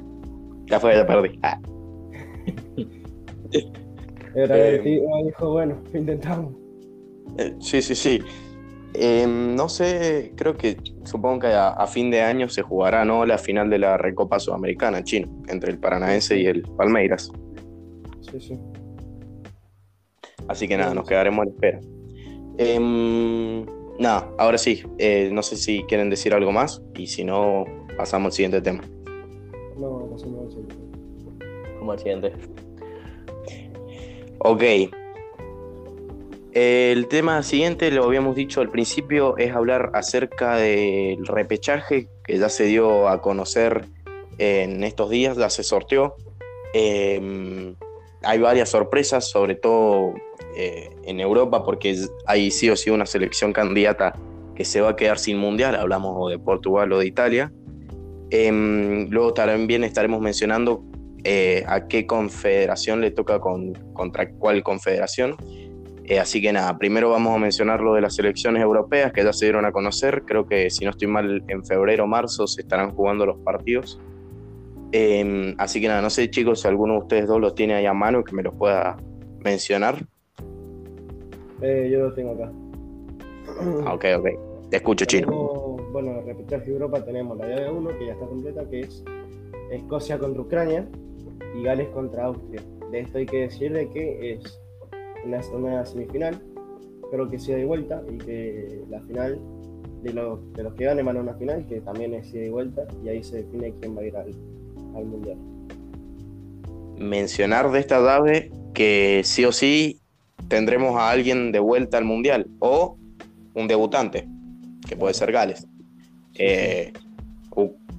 Ya 0.66 0.80
fue, 0.80 0.96
ya 0.96 1.06
perdí. 1.06 1.40
Ah. 1.44 1.60
Eh, 4.40 4.82
dijo, 5.26 5.52
bueno, 5.52 5.82
intentamos. 5.96 6.54
Eh, 7.40 7.56
sí, 7.60 7.82
sí, 7.82 7.96
sí. 7.96 8.22
Em, 8.94 9.56
no 9.56 9.68
sé, 9.68 10.34
creo 10.36 10.56
que 10.56 10.78
supongo 11.06 11.40
que 11.40 11.48
a, 11.48 11.88
fin 11.88 12.12
de 12.12 12.22
año 12.22 12.48
se 12.48 12.62
jugará 12.62 13.04
¿no? 13.04 13.26
la 13.26 13.40
final 13.40 13.70
de 13.72 13.80
la 13.80 13.98
Recopa 13.98 14.40
Sudamericana 14.40 15.04
chino, 15.04 15.28
entre 15.48 15.72
el 15.72 15.80
Paranaense 15.80 16.38
y 16.38 16.46
el 16.46 16.62
Palmeiras. 16.62 17.32
Sí, 18.30 18.40
sí. 18.40 18.60
Así 20.48 20.68
que 20.68 20.78
nada, 20.78 20.94
nos 20.94 21.08
quedaremos 21.08 21.44
a 21.44 21.46
la 21.46 21.52
espera. 21.52 21.80
Eh, 22.58 23.66
Nada, 24.00 24.32
ahora 24.38 24.60
sí, 24.60 24.84
eh, 25.00 25.30
no 25.32 25.42
sé 25.42 25.56
si 25.56 25.84
quieren 25.84 26.12
decir 26.12 26.34
algo 26.34 26.52
más 26.52 26.84
y 26.96 27.08
si 27.08 27.24
no, 27.24 27.66
pasamos 27.98 28.28
al 28.28 28.32
siguiente 28.34 28.62
tema. 28.62 28.84
No, 29.76 30.08
pasamos 30.12 30.46
al 30.46 30.52
siguiente. 30.52 30.76
Como 31.80 31.92
al 31.92 32.00
siguiente. 32.00 32.34
Ok. 34.40 34.64
El 36.54 37.08
tema 37.08 37.42
siguiente, 37.42 37.90
lo 37.90 38.04
habíamos 38.04 38.36
dicho 38.36 38.62
al 38.62 38.70
principio, 38.70 39.36
es 39.38 39.54
hablar 39.54 39.92
acerca 39.94 40.58
del 40.58 41.26
repechaje 41.26 42.08
que 42.24 42.38
ya 42.38 42.50
se 42.50 42.66
dio 42.66 43.08
a 43.10 43.22
conocer 43.22 43.86
en 44.38 44.84
estos 44.84 45.10
días, 45.10 45.38
ya 45.38 45.50
se 45.50 45.64
sorteó. 45.64 46.16
Em, 46.74 47.76
hay 48.22 48.40
varias 48.40 48.70
sorpresas, 48.70 49.28
sobre 49.28 49.56
todo 49.56 50.14
eh, 50.56 50.90
en 51.04 51.20
Europa, 51.20 51.64
porque 51.64 51.96
hay 52.26 52.52
sí 52.52 52.70
o 52.70 52.76
sí 52.76 52.90
una 52.90 53.06
selección 53.06 53.54
candidata 53.54 54.14
que 54.56 54.66
se 54.66 54.82
va 54.82 54.90
a 54.90 54.96
quedar 54.96 55.20
sin 55.20 55.38
mundial, 55.38 55.76
hablamos 55.76 56.32
de 56.32 56.40
Portugal 56.40 56.92
o 56.92 57.00
de 57.00 57.06
Italia. 57.06 57.52
Em, 58.30 59.08
luego 59.10 59.34
también 59.34 59.84
estaremos 59.84 60.20
mencionando 60.20 60.84
eh, 61.24 61.64
a 61.68 61.88
qué 61.88 62.08
confederación 62.08 63.02
le 63.02 63.12
toca 63.12 63.40
con, 63.40 63.74
contra 63.94 64.30
cuál 64.32 64.64
confederación. 64.64 65.36
Eh, 66.06 66.20
así 66.20 66.42
que 66.42 66.54
nada, 66.54 66.78
primero 66.78 67.10
vamos 67.10 67.36
a 67.36 67.38
mencionar 67.38 67.82
lo 67.82 67.94
de 67.94 68.02
las 68.02 68.16
selecciones 68.16 68.64
europeas 68.64 69.12
que 69.12 69.24
ya 69.24 69.34
se 69.34 69.46
dieron 69.46 69.66
a 69.66 69.72
conocer. 69.72 70.24
Creo 70.26 70.48
que 70.48 70.70
si 70.70 70.86
no 70.86 70.92
estoy 70.92 71.08
mal, 71.08 71.44
en 71.50 71.66
febrero 71.66 72.06
o 72.06 72.08
marzo 72.08 72.48
se 72.48 72.62
estarán 72.62 72.92
jugando 72.92 73.26
los 73.26 73.38
partidos. 73.40 74.00
Em, 74.94 75.54
así 75.58 75.82
que 75.82 75.90
nada, 75.90 76.02
no 76.02 76.10
sé 76.10 76.30
chicos 76.30 76.62
si 76.62 76.68
alguno 76.68 76.94
de 76.94 77.00
ustedes 77.00 77.28
dos 77.28 77.42
los 77.42 77.56
tiene 77.56 77.74
ahí 77.74 77.86
a 77.86 77.94
mano 77.94 78.24
que 78.24 78.34
me 78.34 78.42
los 78.42 78.54
pueda 78.54 78.98
mencionar. 79.44 80.06
Eh, 81.62 81.90
yo 81.92 82.00
lo 82.08 82.14
tengo 82.14 82.32
acá. 82.32 82.52
Ah, 83.86 83.94
ok, 83.94 84.06
ok. 84.20 84.70
Te 84.70 84.78
escucho, 84.78 85.06
Chino. 85.06 85.78
Bueno, 85.92 86.22
repechaje 86.22 86.70
Europa 86.70 87.04
tenemos 87.04 87.38
la 87.38 87.48
llave 87.48 87.72
1, 87.72 87.90
que 87.98 88.06
ya 88.06 88.14
está 88.14 88.26
completa, 88.26 88.70
que 88.70 88.82
es 88.82 89.04
Escocia 89.72 90.20
contra 90.20 90.42
Ucrania 90.42 90.88
y 91.56 91.64
Gales 91.64 91.88
contra 91.90 92.26
Austria. 92.26 92.62
De 92.92 93.00
esto 93.00 93.18
hay 93.18 93.26
que 93.26 93.42
decir 93.42 93.74
de 93.74 93.90
que 93.90 94.34
es 94.34 94.62
una, 95.26 95.42
una 95.54 95.86
semifinal, 95.86 96.40
creo 97.12 97.30
que 97.30 97.40
sea 97.40 97.58
de 97.58 97.66
vuelta 97.66 98.04
y 98.12 98.18
que 98.18 98.82
la 98.90 99.02
final 99.02 99.40
de 100.04 100.14
los, 100.14 100.54
de 100.54 100.64
los 100.64 100.74
que 100.74 100.86
ganen 100.86 101.06
van 101.06 101.18
a 101.18 101.22
una 101.22 101.34
final, 101.36 101.66
que 101.68 101.82
también 101.82 102.14
es 102.14 102.34
ida 102.34 102.46
y 102.46 102.50
vuelta, 102.50 102.88
y 103.04 103.10
ahí 103.10 103.24
se 103.24 103.38
define 103.38 103.74
quién 103.80 103.96
va 103.96 104.02
a 104.02 104.06
ir 104.06 104.16
al, 104.16 104.32
al 104.96 105.06
mundial. 105.06 105.38
Mencionar 106.98 107.72
de 107.72 107.80
esta 107.80 108.00
llave 108.00 108.52
que 108.74 109.22
sí 109.24 109.46
o 109.46 109.52
sí 109.52 110.00
tendremos 110.48 110.96
a 110.96 111.10
alguien 111.10 111.52
de 111.52 111.60
vuelta 111.60 111.98
al 111.98 112.06
Mundial 112.06 112.48
o 112.60 112.98
un 113.54 113.68
debutante, 113.68 114.28
que 114.88 114.96
puede 114.96 115.14
ser 115.14 115.32
Gales. 115.32 115.68
Eh, 116.36 116.94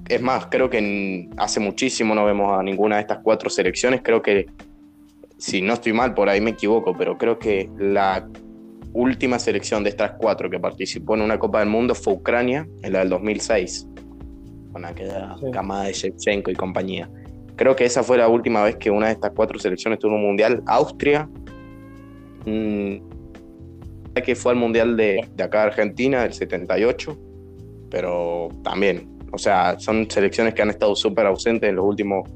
es 0.07 0.21
más, 0.21 0.47
creo 0.47 0.69
que 0.69 1.29
hace 1.37 1.59
muchísimo 1.59 2.15
no 2.15 2.25
vemos 2.25 2.57
a 2.57 2.63
ninguna 2.63 2.95
de 2.95 3.01
estas 3.01 3.19
cuatro 3.19 3.49
selecciones. 3.49 4.01
Creo 4.03 4.21
que, 4.21 4.47
si 5.37 5.61
no 5.61 5.73
estoy 5.73 5.93
mal, 5.93 6.13
por 6.15 6.29
ahí 6.29 6.41
me 6.41 6.51
equivoco, 6.51 6.95
pero 6.97 7.17
creo 7.17 7.37
que 7.37 7.69
la 7.77 8.27
última 8.93 9.37
selección 9.37 9.83
de 9.83 9.91
estas 9.91 10.13
cuatro 10.13 10.49
que 10.49 10.59
participó 10.59 11.13
en 11.15 11.21
una 11.21 11.37
Copa 11.37 11.59
del 11.59 11.69
Mundo 11.69 11.93
fue 11.93 12.13
Ucrania, 12.13 12.67
en 12.81 12.93
la 12.93 12.99
del 12.99 13.09
2006. 13.09 13.85
con 14.71 14.85
aquella 14.85 15.35
Sí. 15.39 15.49
camada 15.51 15.85
de 15.85 15.93
Shevchenko 15.93 16.51
y 16.51 16.55
compañía. 16.55 17.09
Creo 17.55 17.75
que 17.75 17.85
esa 17.85 18.03
fue 18.03 18.19
la 18.19 18.27
última 18.27 18.63
vez 18.63 18.75
que 18.75 18.91
una 18.91 19.07
de 19.07 19.13
estas 19.13 19.31
cuatro 19.35 19.57
selecciones 19.57 19.97
tuvo 19.97 20.13
un 20.13 20.21
mundial. 20.21 20.61
Austria, 20.67 21.27
que 22.45 24.35
fue 24.35 24.51
al 24.51 24.57
mundial 24.57 24.97
de, 24.97 25.27
de 25.33 25.43
acá 25.43 25.61
de 25.61 25.67
Argentina, 25.67 26.23
del 26.23 26.33
78, 26.33 27.17
pero 27.89 28.49
también, 28.63 29.19
o 29.31 29.37
sea, 29.37 29.79
son 29.79 30.09
selecciones 30.09 30.53
que 30.53 30.61
han 30.61 30.69
estado 30.69 30.95
súper 30.95 31.25
ausentes 31.25 31.69
en 31.69 31.75
los 31.75 31.85
últimos 31.85 32.29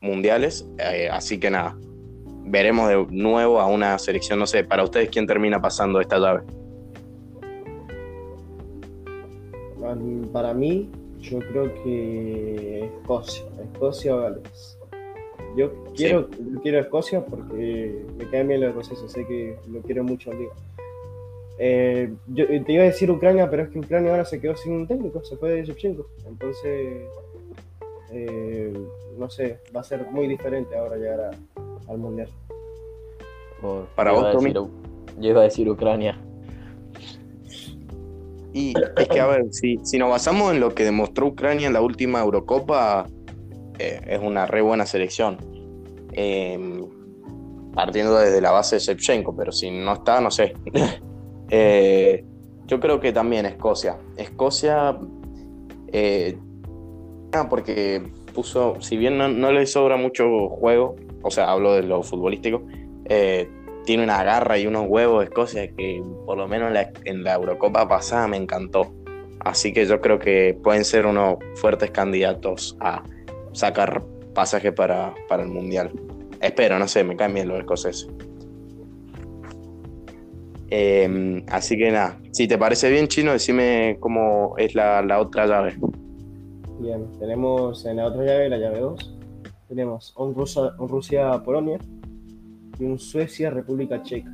mundiales, 0.00 0.66
eh, 0.78 1.08
así 1.10 1.38
que 1.38 1.50
nada, 1.50 1.76
veremos 2.44 2.88
de 2.88 3.06
nuevo 3.10 3.60
a 3.60 3.66
una 3.66 3.98
selección, 3.98 4.38
no 4.38 4.46
sé, 4.46 4.64
para 4.64 4.84
ustedes 4.84 5.08
quién 5.10 5.26
termina 5.26 5.60
pasando 5.60 6.00
esta 6.00 6.18
llave. 6.18 6.42
Para 10.32 10.54
mí, 10.54 10.90
yo 11.20 11.38
creo 11.38 11.74
que 11.82 12.84
Escocia, 12.84 13.44
Escocia 13.62 14.14
o 14.14 14.20
Gales. 14.20 14.71
Yo 15.56 15.70
quiero, 15.94 16.28
yo 16.30 16.60
quiero 16.62 16.80
Escocia 16.80 17.24
porque 17.24 18.04
me 18.18 18.28
caen 18.30 18.48
bien 18.48 18.60
los 18.60 18.70
escoceses, 18.70 19.12
sé 19.12 19.26
que 19.26 19.56
lo 19.70 19.80
quiero 19.82 20.02
mucho 20.04 20.30
al. 20.30 20.38
Eh, 21.58 22.12
yo 22.28 22.46
te 22.46 22.72
iba 22.72 22.82
a 22.82 22.86
decir 22.86 23.10
Ucrania, 23.10 23.48
pero 23.50 23.64
es 23.64 23.68
que 23.68 23.78
Ucrania 23.78 24.10
ahora 24.10 24.24
se 24.24 24.40
quedó 24.40 24.56
sin 24.56 24.72
un 24.72 24.86
técnico, 24.86 25.22
se 25.22 25.36
fue 25.36 25.50
de 25.50 25.64
Shevchenko. 25.64 26.06
Entonces, 26.26 27.02
eh, 28.10 28.72
no 29.18 29.28
sé, 29.30 29.58
va 29.74 29.80
a 29.80 29.84
ser 29.84 30.06
muy 30.10 30.26
diferente 30.26 30.76
ahora 30.76 30.96
llegar 30.96 31.20
a- 31.20 31.90
al 31.92 31.98
mundial. 31.98 32.28
Para 33.94 34.12
yo 34.12 34.20
vos, 34.22 34.32
Tommy. 34.32 34.52
Yo 35.20 35.30
iba 35.30 35.40
a 35.40 35.44
decir 35.44 35.68
Ucrania. 35.68 36.18
Y 38.54 38.74
es 38.96 39.08
que, 39.08 39.20
a 39.20 39.26
ver, 39.26 39.44
si, 39.50 39.78
si 39.82 39.98
nos 39.98 40.10
basamos 40.10 40.52
en 40.52 40.60
lo 40.60 40.74
que 40.74 40.84
demostró 40.84 41.26
Ucrania 41.28 41.68
en 41.68 41.72
la 41.72 41.80
última 41.80 42.20
Eurocopa, 42.20 43.06
es 44.06 44.20
una 44.20 44.46
re 44.46 44.62
buena 44.62 44.86
selección. 44.86 45.38
Eh, 46.12 46.58
partiendo 47.74 48.18
desde 48.18 48.40
la 48.40 48.50
base 48.50 48.76
de 48.76 48.80
Shevchenko, 48.80 49.34
pero 49.34 49.52
si 49.52 49.70
no 49.70 49.94
está, 49.94 50.20
no 50.20 50.30
sé. 50.30 50.54
Eh, 51.54 52.24
yo 52.66 52.80
creo 52.80 52.98
que 52.98 53.12
también 53.12 53.44
Escocia. 53.44 53.98
Escocia, 54.16 54.96
eh, 55.88 56.38
ah, 57.34 57.46
porque 57.50 58.10
puso, 58.34 58.80
si 58.80 58.96
bien 58.96 59.18
no, 59.18 59.28
no 59.28 59.52
le 59.52 59.66
sobra 59.66 59.98
mucho 59.98 60.48
juego, 60.48 60.96
o 61.20 61.30
sea, 61.30 61.50
hablo 61.50 61.74
de 61.74 61.82
lo 61.82 62.02
futbolístico, 62.02 62.62
eh, 63.04 63.50
tiene 63.84 64.02
una 64.02 64.24
garra 64.24 64.56
y 64.56 64.66
unos 64.66 64.86
huevos 64.88 65.18
de 65.18 65.24
Escocia 65.26 65.68
que 65.76 66.02
por 66.24 66.38
lo 66.38 66.48
menos 66.48 66.68
en 66.68 66.74
la, 66.74 66.90
en 67.04 67.22
la 67.22 67.34
Eurocopa 67.34 67.86
pasada 67.86 68.26
me 68.28 68.38
encantó. 68.38 68.90
Así 69.40 69.74
que 69.74 69.84
yo 69.84 70.00
creo 70.00 70.18
que 70.18 70.58
pueden 70.62 70.86
ser 70.86 71.04
unos 71.04 71.36
fuertes 71.56 71.90
candidatos 71.90 72.78
a 72.80 73.02
sacar 73.52 74.02
pasaje 74.34 74.72
para, 74.72 75.14
para 75.28 75.42
el 75.42 75.48
Mundial. 75.50 75.90
Espero, 76.40 76.78
no 76.78 76.88
sé, 76.88 77.04
me 77.04 77.16
caen 77.16 77.34
bien 77.34 77.48
los 77.48 77.58
escoceses. 77.60 78.08
Eh, 80.70 81.44
así 81.48 81.76
que 81.76 81.90
nada, 81.90 82.18
si 82.32 82.48
te 82.48 82.56
parece 82.56 82.90
bien, 82.90 83.06
Chino, 83.06 83.32
decime 83.32 83.98
cómo 84.00 84.54
es 84.56 84.74
la, 84.74 85.02
la 85.02 85.20
otra 85.20 85.46
llave. 85.46 85.76
Bien, 86.80 87.06
tenemos 87.18 87.84
en 87.84 87.96
la 87.96 88.06
otra 88.06 88.24
llave, 88.24 88.48
la 88.48 88.56
llave 88.58 88.80
2, 88.80 89.18
tenemos 89.68 90.14
un, 90.16 90.34
Rusa- 90.34 90.74
un 90.78 90.88
Rusia-Polonia 90.88 91.78
y 92.78 92.84
un 92.84 92.98
Suecia-República 92.98 94.02
Checa. 94.02 94.32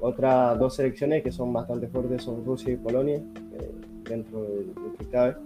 Otras 0.00 0.58
dos 0.58 0.76
selecciones 0.76 1.22
que 1.22 1.30
son 1.30 1.52
bastante 1.52 1.88
fuertes 1.88 2.22
son 2.22 2.44
Rusia 2.44 2.72
y 2.72 2.76
Polonia, 2.76 3.16
eh, 3.16 3.70
dentro 4.08 4.42
de 4.42 4.66
lo 4.74 4.96
que 4.96 5.04
cabe. 5.10 5.36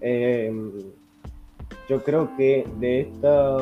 Eh, 0.00 0.52
yo 1.88 2.02
creo 2.04 2.36
que 2.36 2.66
de, 2.78 3.00
esta, 3.00 3.56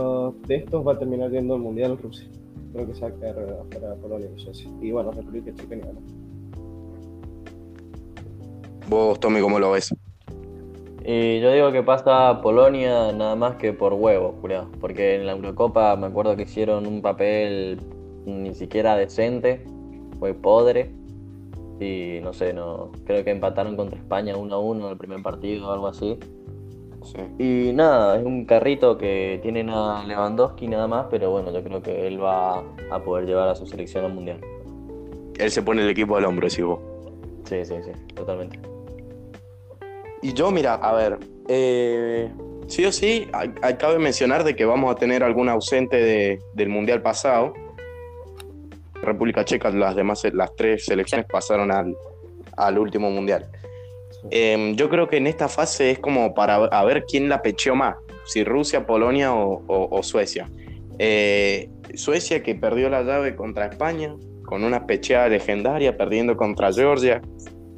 de 0.47 0.57
estos 0.57 0.87
va 0.87 0.93
a 0.95 0.99
terminar 0.99 1.31
yendo 1.31 1.55
al 1.55 1.61
Mundial 1.61 1.97
Rusia. 1.97 2.29
Creo 2.73 2.87
que 2.87 2.95
se 2.95 3.01
va 3.03 3.09
a 3.09 3.13
quedar 3.13 3.37
para 3.73 3.95
Polonia 3.97 4.29
y 4.37 4.41
Suecia. 4.41 4.69
Y 4.81 4.91
bueno, 4.91 5.13
República 5.13 5.53
Checa. 5.55 5.77
Vos, 8.89 9.19
Tommy, 9.21 9.41
¿cómo 9.41 9.59
lo 9.59 9.73
ves? 9.73 9.95
Y 11.05 11.41
yo 11.41 11.53
digo 11.53 11.71
que 11.71 11.85
pasa 11.85 12.41
Polonia 12.43 13.13
nada 13.13 13.37
más 13.37 13.57
que 13.57 13.73
por 13.73 13.95
huevo, 13.95 14.35
Julián. 14.41 14.73
Porque 14.81 15.15
en 15.15 15.27
la 15.27 15.33
Eurocopa 15.33 15.95
me 15.95 16.09
acuerdo 16.09 16.35
que 16.35 16.43
hicieron 16.43 16.87
un 16.87 17.01
papel 17.01 17.81
ni 18.27 18.55
siquiera 18.55 18.97
decente, 18.97 19.65
fue 20.19 20.35
podre. 20.35 20.91
Y 21.81 22.21
no 22.23 22.33
sé, 22.33 22.53
no 22.55 22.91
creo 23.05 23.23
que 23.25 23.31
empataron 23.31 23.77
contra 23.77 23.99
España 23.99 24.37
1 24.37 24.55
a 24.55 24.59
1 24.59 24.85
en 24.87 24.91
el 24.93 24.97
primer 24.99 25.23
partido 25.23 25.69
o 25.69 25.73
algo 25.73 25.89
así. 25.89 26.19
Sí. 27.05 27.69
Y 27.69 27.73
nada, 27.73 28.19
es 28.19 28.25
un 28.25 28.47
carrito 28.47 28.97
que 28.99 29.39
tienen 29.43 29.71
a 29.71 30.03
Lewandowski 30.05 30.67
nada 30.67 30.89
más, 30.89 31.07
pero 31.11 31.31
bueno, 31.31 31.53
yo 31.53 31.63
creo 31.63 31.83
que 31.83 32.07
él 32.07 32.21
va 32.23 32.65
a 32.91 32.99
poder 33.05 33.27
llevar 33.27 33.49
a 33.49 33.55
su 33.55 33.67
selección 33.67 34.05
al 34.07 34.13
mundial. 34.15 34.41
Él 35.39 35.51
se 35.51 35.63
pone 35.63 35.83
el 35.83 35.91
equipo 35.91 36.17
al 36.17 36.25
hombro, 36.25 36.49
decís 36.49 36.65
vos. 36.65 36.81
Sí, 37.45 37.65
sí, 37.65 37.75
sí, 37.85 37.93
totalmente. 38.15 38.59
Y 40.23 40.33
yo, 40.33 40.51
mira, 40.51 40.75
a 40.75 40.95
ver, 40.95 41.19
eh, 41.49 42.33
sí 42.67 42.85
o 42.87 42.91
sí, 42.91 43.29
hay- 43.33 43.53
cabe 43.79 43.99
mencionar 43.99 44.43
de 44.43 44.57
que 44.57 44.65
vamos 44.65 44.91
a 44.91 44.97
tener 44.99 45.23
algún 45.23 45.49
ausente 45.49 45.97
de- 46.03 46.41
del 46.55 46.71
Mundial 46.71 47.03
pasado. 47.03 47.53
República 49.07 49.45
Checa, 49.45 49.71
las 49.71 49.97
demás, 49.97 50.23
las 50.33 50.55
tres 50.55 50.85
selecciones 50.85 51.27
pasaron 51.27 51.71
al, 51.73 51.97
al 52.57 52.79
último 52.79 53.11
Mundial. 53.11 53.47
Eh, 54.31 54.73
yo 54.77 54.89
creo 54.89 55.09
que 55.09 55.17
en 55.19 55.27
esta 55.27 55.49
fase 55.49 55.91
es 55.93 55.99
como 55.99 56.35
para 56.35 56.57
a 56.57 56.85
ver 56.85 57.05
quién 57.05 57.29
la 57.29 57.41
pecheó 57.43 57.75
más, 57.75 57.97
si 58.25 58.45
Rusia, 58.45 58.85
Polonia 58.87 59.33
o, 59.35 59.63
o- 59.67 59.89
o 59.99 60.03
Suecia. 60.03 60.49
Eh, 60.99 61.69
Suecia 61.95 62.43
que 62.43 62.55
perdió 62.55 62.89
la 62.91 63.03
llave 63.03 63.37
contra 63.37 63.67
España 63.67 64.15
con 64.45 64.65
una 64.65 64.87
pecheada 64.87 65.29
legendaria, 65.29 65.97
perdiendo 65.97 66.37
contra 66.37 66.73
Georgia. 66.73 67.21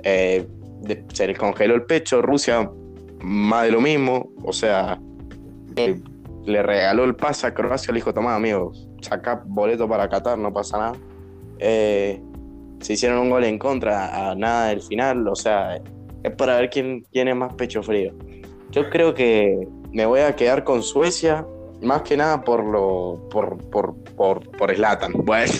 Eh, 0.03 0.47
de- 0.81 1.05
se 1.13 1.27
les 1.27 1.37
congeló 1.39 1.75
el 1.75 1.83
pecho. 1.85 2.23
Rusia, 2.23 2.71
más 3.21 3.65
de 3.65 3.71
lo 3.73 3.81
mismo. 3.81 4.31
O 4.45 4.53
sea, 4.53 4.99
eh, 5.77 6.01
le 6.47 6.63
regaló 6.63 7.05
el 7.05 7.15
pase 7.17 7.47
a 7.47 7.55
Croacia. 7.55 7.93
Le 7.93 7.99
dijo: 7.99 8.15
Tomá, 8.15 8.35
amigo, 8.35 8.73
saca 9.03 9.43
boleto 9.45 9.89
para 9.89 10.09
Qatar, 10.09 10.39
no 10.39 10.53
pasa 10.53 10.79
nada. 10.79 10.93
Eh, 11.59 12.21
se 12.81 12.93
hicieron 12.93 13.19
un 13.19 13.31
gol 13.31 13.45
en 13.45 13.59
contra 13.59 14.31
a 14.31 14.35
nada 14.35 14.69
del 14.69 14.83
final. 14.83 15.27
O 15.29 15.35
sea, 15.35 15.81
es 16.23 16.33
para 16.33 16.57
ver 16.57 16.71
quién 16.71 17.05
tiene 17.11 17.35
más 17.35 17.55
pecho 17.55 17.83
frío. 17.83 18.13
Yo 18.71 18.89
creo 18.91 19.15
que 19.15 19.67
me 19.93 20.07
voy 20.07 20.21
a 20.21 20.35
quedar 20.37 20.65
con 20.65 20.83
Suecia. 20.83 21.47
Más 21.83 22.03
que 22.03 22.17
nada 22.17 22.43
por 22.43 22.65
lo. 22.65 23.29
por, 23.31 23.57
por, 23.71 23.95
por, 24.17 24.51
por 24.51 24.75
Zlatan. 24.75 25.13
Bueno, 25.25 25.53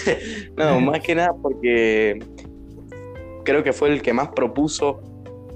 no, 0.57 0.81
más 0.81 1.01
que 1.01 1.15
nada 1.15 1.33
porque 1.41 2.19
creo 3.45 3.63
que 3.63 3.73
fue 3.73 3.89
el 3.91 4.03
que 4.03 4.13
más 4.13 4.29
propuso 4.29 5.01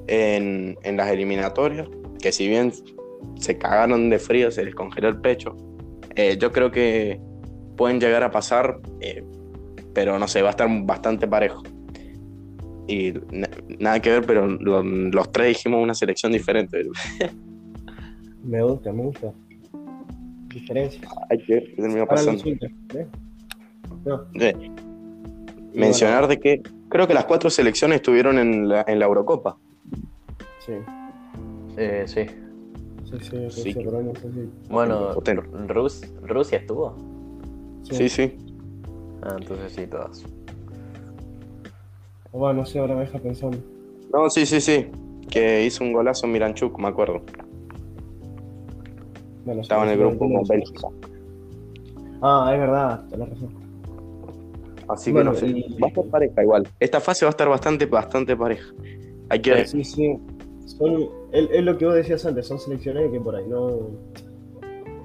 en, 0.06 0.78
en 0.82 0.96
las 0.96 1.10
eliminatorias, 1.10 1.88
que 2.20 2.32
si 2.32 2.48
bien 2.48 2.72
se 3.36 3.58
cagaron 3.58 4.08
de 4.08 4.18
frío, 4.18 4.50
se 4.50 4.64
les 4.64 4.74
congeló 4.74 5.08
el 5.08 5.20
pecho, 5.20 5.56
eh, 6.14 6.36
yo 6.38 6.52
creo 6.52 6.70
que 6.70 7.20
pueden 7.76 8.00
llegar 8.00 8.22
a 8.22 8.30
pasar, 8.30 8.78
eh, 9.00 9.24
pero 9.94 10.18
no 10.18 10.26
sé, 10.28 10.42
va 10.42 10.48
a 10.48 10.50
estar 10.52 10.68
bastante 10.84 11.26
parejo. 11.28 11.62
Y 12.88 13.12
na- 13.30 13.48
nada 13.78 14.00
que 14.00 14.10
ver, 14.10 14.26
pero 14.26 14.46
lo- 14.46 14.82
los 14.82 15.30
tres 15.32 15.48
dijimos 15.48 15.82
una 15.82 15.94
selección 15.94 16.32
diferente. 16.32 16.82
Me 18.44 18.60
gusta, 18.62 18.92
me 18.92 19.04
gusta. 19.04 19.32
Diferencia. 20.48 21.00
Hay 21.30 21.38
que 21.38 21.54
ver 21.54 21.64
qué 21.64 21.76
terminó 21.82 22.06
pasando. 22.06 22.42
Eh, 24.34 24.70
mencionar 25.74 26.26
de 26.26 26.40
que 26.40 26.60
creo 26.88 27.06
que 27.06 27.14
las 27.14 27.24
cuatro 27.24 27.50
selecciones 27.50 27.96
estuvieron 27.96 28.38
en 28.40 28.68
la, 28.68 28.84
en 28.88 28.98
la 28.98 29.04
Eurocopa. 29.06 29.56
Sí, 30.66 30.72
Eh, 31.76 32.02
sí. 32.06 32.26
sí, 33.04 33.18
sí, 33.20 33.30
sí, 33.30 33.50
Sí. 33.50 33.72
sí, 33.74 33.78
pero 33.84 34.02
no 34.02 34.12
sé 34.16 34.32
si- 34.32 34.50
Bueno. 34.68 35.14
Rus- 35.68 36.02
Rusia 36.22 36.58
estuvo. 36.58 36.96
Sí, 37.84 38.08
sí. 38.08 38.32
Ah, 39.22 39.36
entonces 39.38 39.72
sí, 39.72 39.86
todas. 39.86 40.24
Bueno, 42.32 42.60
no 42.60 42.66
sé, 42.66 42.78
ahora 42.78 42.94
me 42.94 43.00
deja 43.02 43.18
pensando. 43.18 43.58
No, 44.12 44.28
sí, 44.30 44.46
sí, 44.46 44.60
sí. 44.60 44.86
Que 45.30 45.64
hizo 45.64 45.84
un 45.84 45.92
golazo 45.92 46.26
Miranchuk, 46.26 46.78
me 46.78 46.88
acuerdo. 46.88 47.22
Bueno, 49.44 49.60
Estaba 49.62 49.84
en 49.84 49.90
el 49.90 49.98
grupo 49.98 50.18
con. 50.18 50.42
Bélgica. 50.48 50.88
Ah, 52.22 52.50
es 52.54 52.60
verdad, 52.60 53.04
tenés 53.10 53.28
razón. 53.30 53.50
Así 54.88 55.12
que 55.12 55.24
no 55.24 55.34
sé. 55.34 55.46
y- 55.48 55.78
Va 55.80 55.86
a 55.86 55.88
estar 55.88 56.04
pareja 56.06 56.42
igual. 56.42 56.68
Esta 56.78 57.00
fase 57.00 57.24
va 57.24 57.30
a 57.30 57.32
estar 57.32 57.48
bastante, 57.48 57.86
bastante 57.86 58.36
pareja. 58.36 58.72
Hay 59.28 59.40
que 59.40 59.50
ver. 59.52 59.68
Sí, 59.68 59.82
sí. 59.84 60.16
Son, 60.66 61.02
es, 61.32 61.48
es 61.50 61.64
lo 61.64 61.76
que 61.76 61.84
vos 61.86 61.94
decías 61.94 62.24
antes, 62.24 62.46
son 62.46 62.58
selecciones 62.58 63.10
que 63.10 63.20
por 63.20 63.34
ahí 63.36 63.44
no 63.48 63.90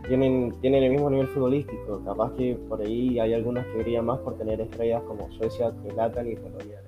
tienen, 0.08 0.54
tienen 0.62 0.84
el 0.84 0.92
mismo 0.92 1.10
nivel 1.10 1.28
futbolístico. 1.28 2.02
Capaz 2.06 2.32
que 2.34 2.56
por 2.68 2.82
ahí 2.82 3.20
hay 3.20 3.34
algunas 3.34 3.66
que 3.68 3.78
brillan 3.78 4.06
más 4.06 4.20
por 4.20 4.38
tener 4.38 4.60
estrellas 4.62 5.02
como 5.04 5.32
Suecia, 5.34 5.72
que 5.84 5.94
latan 5.94 6.32
y 6.32 6.36
Polonia. 6.36 6.82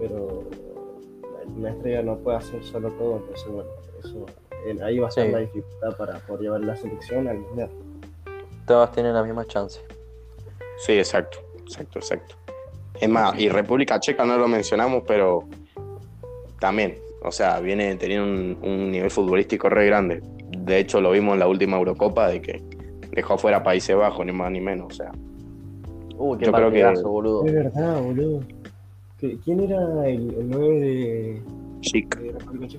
Pero 0.00 0.44
una 1.56 1.70
estrella 1.70 2.02
no 2.02 2.16
puede 2.18 2.38
hacer 2.38 2.62
solo 2.64 2.90
todo, 2.92 3.16
entonces 3.18 3.48
bueno, 3.48 3.70
eso, 4.02 4.26
ahí 4.84 4.98
va 4.98 5.08
a 5.08 5.10
ser 5.10 5.26
Sí. 5.26 5.32
la 5.32 5.38
dificultad 5.38 5.96
para 5.96 6.18
poder 6.20 6.42
llevar 6.42 6.60
la 6.62 6.76
selección 6.76 7.28
al 7.28 7.38
mundial. 7.38 7.70
Todas 8.66 8.92
tienen 8.92 9.12
la 9.14 9.22
misma 9.22 9.44
chance. 9.44 9.80
Sí, 10.78 10.92
exacto, 10.92 11.38
exacto, 11.60 11.98
exacto. 11.98 12.34
Es 13.00 13.08
más, 13.08 13.38
y 13.38 13.48
República 13.48 13.98
Checa 14.00 14.24
no 14.24 14.36
lo 14.38 14.48
mencionamos, 14.48 15.02
pero 15.06 15.44
también, 16.60 16.96
o 17.22 17.32
sea, 17.32 17.58
viene 17.60 17.94
teniendo 17.96 18.24
un, 18.24 18.58
un 18.62 18.90
nivel 18.90 19.10
futbolístico 19.10 19.68
re 19.68 19.86
grande. 19.86 20.22
De 20.64 20.78
hecho, 20.78 21.00
lo 21.00 21.10
vimos 21.10 21.34
en 21.34 21.40
la 21.40 21.48
última 21.48 21.76
Eurocopa 21.76 22.28
de 22.28 22.40
que 22.40 22.62
dejó 23.10 23.36
fuera 23.36 23.58
a 23.58 23.62
Países 23.62 23.96
Bajos, 23.96 24.24
ni 24.24 24.32
más 24.32 24.50
ni 24.50 24.60
menos. 24.60 24.86
O 24.92 24.96
sea, 24.96 25.12
Uy, 26.16 26.38
qué 26.38 26.44
Yo 26.46 26.52
creo 26.52 26.70
que- 26.70 27.02
boludo. 27.02 27.44
Es 27.46 27.52
verdad, 27.52 28.00
boludo. 28.00 28.40
¿Qué- 29.18 29.38
¿Quién 29.44 29.60
era 29.60 30.06
el, 30.08 30.34
el 30.34 30.50
9 30.50 30.80
de, 30.80 31.42
chic. 31.80 32.18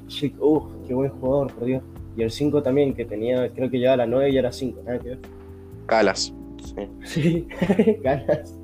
Chic, 0.08 0.36
uf, 0.42 0.64
qué 0.88 0.94
buen 0.94 1.10
jugador, 1.12 1.52
por 1.54 1.66
Dios. 1.66 1.84
Y 2.16 2.22
el 2.22 2.32
5 2.32 2.62
también, 2.64 2.94
que 2.94 3.06
tenía, 3.06 3.50
creo 3.50 3.70
que 3.70 3.80
llevaba 3.80 3.98
la 3.98 4.06
9 4.06 4.30
y 4.30 4.38
era 4.38 4.52
5, 4.52 4.82
nada 4.86 5.00
que 5.00 5.10
ver. 5.10 5.20
Calas. 5.88 6.34
sí. 6.64 6.88
Sí, 7.04 7.48
ganas. 8.04 8.56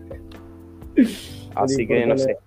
Así 1.56 1.88
que 1.88 2.06
no 2.06 2.18
sé. 2.18 2.38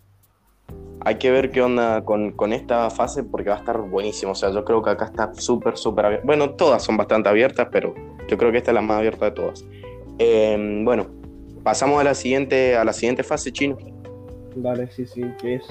Hay 1.05 1.17
que 1.17 1.31
ver 1.31 1.51
qué 1.51 1.63
onda 1.63 2.05
con, 2.05 2.33
con 2.33 2.53
esta 2.53 2.89
fase 2.91 3.25
porque 3.25 3.51
va 3.51 3.57
a 3.57 3.59
estar 3.59 3.81
buenísimo. 3.81 4.33
O 4.33 4.35
sea, 4.35 4.51
yo 4.51 4.65
creo 4.65 4.83
que 4.83 4.91
acá 4.91 5.07
está 5.07 5.35
súper, 5.35 5.77
súper 5.77 6.07
abierta. 6.07 6.27
Bueno, 6.27 6.51
todas 6.51 6.83
son 6.83 6.97
bastante 6.97 7.29
abiertas, 7.29 7.69
pero 7.73 7.95
yo 8.29 8.39
creo 8.39 8.53
que 8.53 8.59
esta 8.59 8.71
es 8.71 8.75
la 8.75 8.83
más 8.83 8.99
abierta 8.99 9.27
de 9.27 9.31
todas. 9.33 9.65
Eh, 10.19 10.81
bueno, 10.85 11.07
pasamos 11.63 12.01
a 12.01 12.05
la 12.05 12.15
siguiente, 12.15 12.77
a 12.77 12.85
la 12.85 12.93
siguiente 12.93 13.23
fase, 13.23 13.53
chino. 13.53 13.77
Vale, 14.57 14.91
sí, 14.91 15.07
sí, 15.07 15.23
que 15.41 15.57
es 15.57 15.65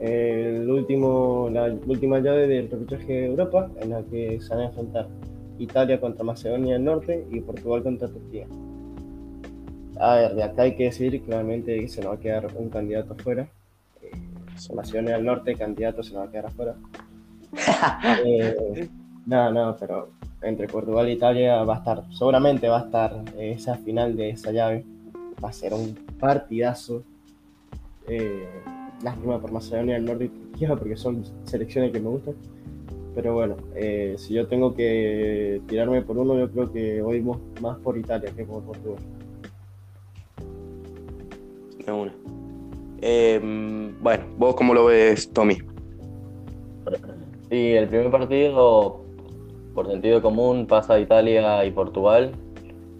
eh, 0.00 0.60
el 0.62 0.70
último, 0.70 1.48
la 1.50 1.74
última 1.86 2.20
llave 2.20 2.46
del 2.46 2.70
repechaje 2.70 3.12
de 3.12 3.26
Europa, 3.26 3.70
en 3.80 3.90
la 3.90 4.02
que 4.02 4.38
se 4.40 4.50
van 4.50 4.60
a 4.60 4.66
enfrentar 4.66 5.08
Italia 5.58 6.00
contra 6.00 6.24
Macedonia 6.24 6.74
del 6.74 6.84
Norte 6.84 7.26
y 7.30 7.40
Portugal 7.40 7.82
contra 7.82 8.08
Turquía. 8.08 8.46
A 9.98 10.16
ver, 10.16 10.34
de 10.34 10.42
acá 10.42 10.62
hay 10.62 10.76
que 10.76 10.84
decir 10.84 11.22
claramente 11.22 11.80
que 11.80 11.88
se 11.88 12.02
nos 12.02 12.12
va 12.12 12.14
a 12.16 12.20
quedar 12.20 12.46
un 12.56 12.68
candidato 12.68 13.14
afuera. 13.14 13.48
Macedonia 14.74 15.16
del 15.16 15.24
Norte, 15.24 15.54
candidato, 15.54 16.02
se 16.02 16.12
nos 16.12 16.22
va 16.22 16.26
a 16.26 16.30
quedar 16.30 16.46
afuera. 16.46 16.74
Eh, 18.24 18.88
no, 19.26 19.50
no, 19.50 19.76
pero 19.78 20.10
entre 20.42 20.68
Portugal 20.68 21.06
e 21.08 21.12
Italia 21.12 21.62
va 21.64 21.74
a 21.74 21.78
estar, 21.78 22.04
seguramente 22.12 22.68
va 22.68 22.80
a 22.80 22.84
estar 22.84 23.24
eh, 23.36 23.52
esa 23.52 23.76
final 23.76 24.16
de 24.16 24.30
esa 24.30 24.52
llave. 24.52 24.84
Va 25.42 25.48
a 25.50 25.52
ser 25.52 25.74
un 25.74 25.94
partidazo. 26.18 27.02
Eh, 28.08 28.48
lástima 29.02 29.40
por 29.40 29.52
Macedonia 29.52 29.94
del 29.94 30.04
Norte 30.04 30.24
y 30.24 30.28
Turquía 30.28 30.76
porque 30.76 30.96
son 30.96 31.24
selecciones 31.44 31.92
que 31.92 32.00
me 32.00 32.08
gustan. 32.08 32.34
Pero 33.14 33.34
bueno, 33.34 33.56
eh, 33.74 34.14
si 34.18 34.34
yo 34.34 34.46
tengo 34.46 34.74
que 34.74 35.62
tirarme 35.66 36.02
por 36.02 36.18
uno, 36.18 36.38
yo 36.38 36.50
creo 36.50 36.72
que 36.72 37.00
voy 37.02 37.20
más 37.60 37.78
por 37.78 37.96
Italia 37.96 38.30
que 38.36 38.44
por 38.44 38.62
Portugal. 38.62 39.02
De 41.84 41.92
una. 41.92 42.12
Eh, 43.00 43.40
bueno, 44.00 44.24
¿vos 44.36 44.54
cómo 44.54 44.74
lo 44.74 44.86
ves, 44.86 45.32
Tommy? 45.32 45.58
Y 47.50 47.72
el 47.72 47.88
primer 47.88 48.10
partido, 48.10 49.04
por 49.74 49.88
sentido 49.88 50.20
común, 50.22 50.66
pasa 50.66 50.94
a 50.94 51.00
Italia 51.00 51.64
y 51.64 51.70
Portugal. 51.70 52.32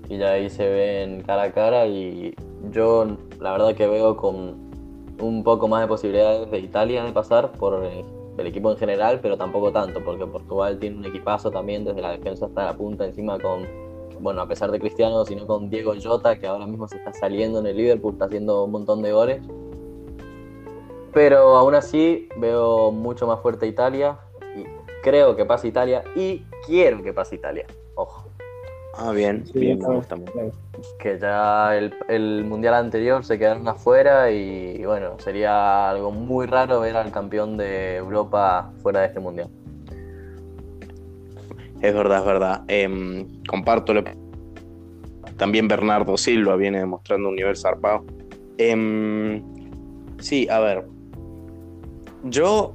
Y 0.09 0.19
ya 0.19 0.33
ahí 0.33 0.51
se 0.51 0.69
ven 0.69 1.23
cara 1.23 1.45
a 1.45 1.53
cara. 1.53 1.87
Y 1.87 2.35
yo, 2.73 3.17
la 3.41 3.53
verdad, 3.53 3.75
que 3.75 3.87
veo 3.87 4.17
con 4.17 4.67
un 5.21 5.43
poco 5.43 5.69
más 5.69 5.83
de 5.83 5.89
posibilidades 5.89 6.51
de 6.51 6.59
Italia 6.59 7.05
de 7.05 7.13
pasar 7.13 7.53
por 7.53 7.85
eh, 7.85 8.05
el 8.39 8.47
equipo 8.47 8.71
en 8.71 8.77
general, 8.77 9.21
pero 9.21 9.37
tampoco 9.37 9.73
tanto, 9.73 10.03
porque 10.05 10.27
Portugal 10.27 10.79
tiene 10.79 10.99
un 10.99 11.05
equipazo 11.05 11.51
también 11.51 11.85
desde 11.85 12.03
la 12.03 12.11
defensa 12.11 12.47
hasta 12.47 12.67
la 12.67 12.77
punta, 12.77 13.07
encima 13.07 13.39
con, 13.39 13.67
bueno, 14.21 14.43
a 14.43 14.49
pesar 14.49 14.71
de 14.71 14.79
Cristiano, 14.79 15.25
sino 15.25 15.47
con 15.47 15.71
Diego 15.71 15.95
Jota, 16.03 16.39
que 16.39 16.47
ahora 16.47 16.67
mismo 16.67 16.87
se 16.87 16.97
está 16.97 17.13
saliendo 17.15 17.61
en 17.61 17.67
el 17.67 17.77
Liverpool, 17.77 18.13
está 18.13 18.27
haciendo 18.27 18.65
un 18.65 18.73
montón 18.73 19.03
de 19.03 19.13
goles. 19.13 19.41
Pero 21.17 21.57
aún 21.57 21.75
así 21.75 22.29
veo 22.37 22.93
mucho 22.93 23.27
más 23.27 23.41
fuerte 23.41 23.65
a 23.65 23.69
Italia 23.71 24.19
y 24.55 24.65
creo 25.03 25.35
que 25.35 25.47
pasa 25.47 25.67
Italia 25.67 26.05
y 26.15 26.45
quiero 26.67 27.03
que 27.03 27.15
pase 27.15 27.37
Italia. 27.37 27.65
Ojo, 27.95 28.29
Ah, 28.99 29.13
bien, 29.13 29.47
Sí, 29.47 29.61
bien, 29.61 29.79
me 29.79 29.95
gusta 29.95 30.15
mucho. 30.17 30.33
que 30.99 31.19
ya 31.19 31.75
el, 31.75 31.95
el 32.09 32.45
mundial 32.45 32.75
anterior 32.75 33.25
se 33.25 33.39
quedaron 33.39 33.67
afuera 33.67 34.31
y 34.31 34.85
bueno, 34.85 35.19
sería 35.19 35.89
algo 35.89 36.11
muy 36.11 36.45
raro 36.45 36.81
ver 36.81 36.99
al 36.99 37.11
campeón 37.11 37.57
de 37.57 37.97
Europa 37.97 38.71
fuera 38.83 39.01
de 39.01 39.07
este 39.07 39.21
mundial. 39.21 39.49
Es 41.81 41.95
verdad, 41.95 42.19
es 42.19 42.27
verdad. 42.27 42.65
Em, 42.69 43.43
comparto 43.49 43.95
lo 43.95 44.05
También 45.39 45.67
Bernardo 45.67 46.19
Silva 46.19 46.57
viene 46.57 46.81
demostrando 46.81 47.31
un 47.31 47.37
nivel 47.37 47.57
zarpado. 47.57 48.05
Em, 48.59 49.43
sí, 50.19 50.47
a 50.51 50.61
ver. 50.61 50.96
Yo. 52.31 52.75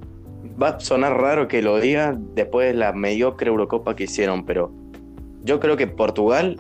Va 0.62 0.70
a 0.70 0.80
sonar 0.80 1.20
raro 1.22 1.48
que 1.48 1.62
lo 1.62 1.80
diga 1.80 2.18
después 2.36 2.68
de 2.68 2.74
la 2.74 2.94
mediocre 2.94 3.50
Eurocopa 3.50 3.96
que 3.96 4.06
hicieron, 4.06 4.44
pero 4.44 4.72
yo 5.44 5.60
creo 5.60 5.78
que 5.78 5.86
Portugal 5.86 6.58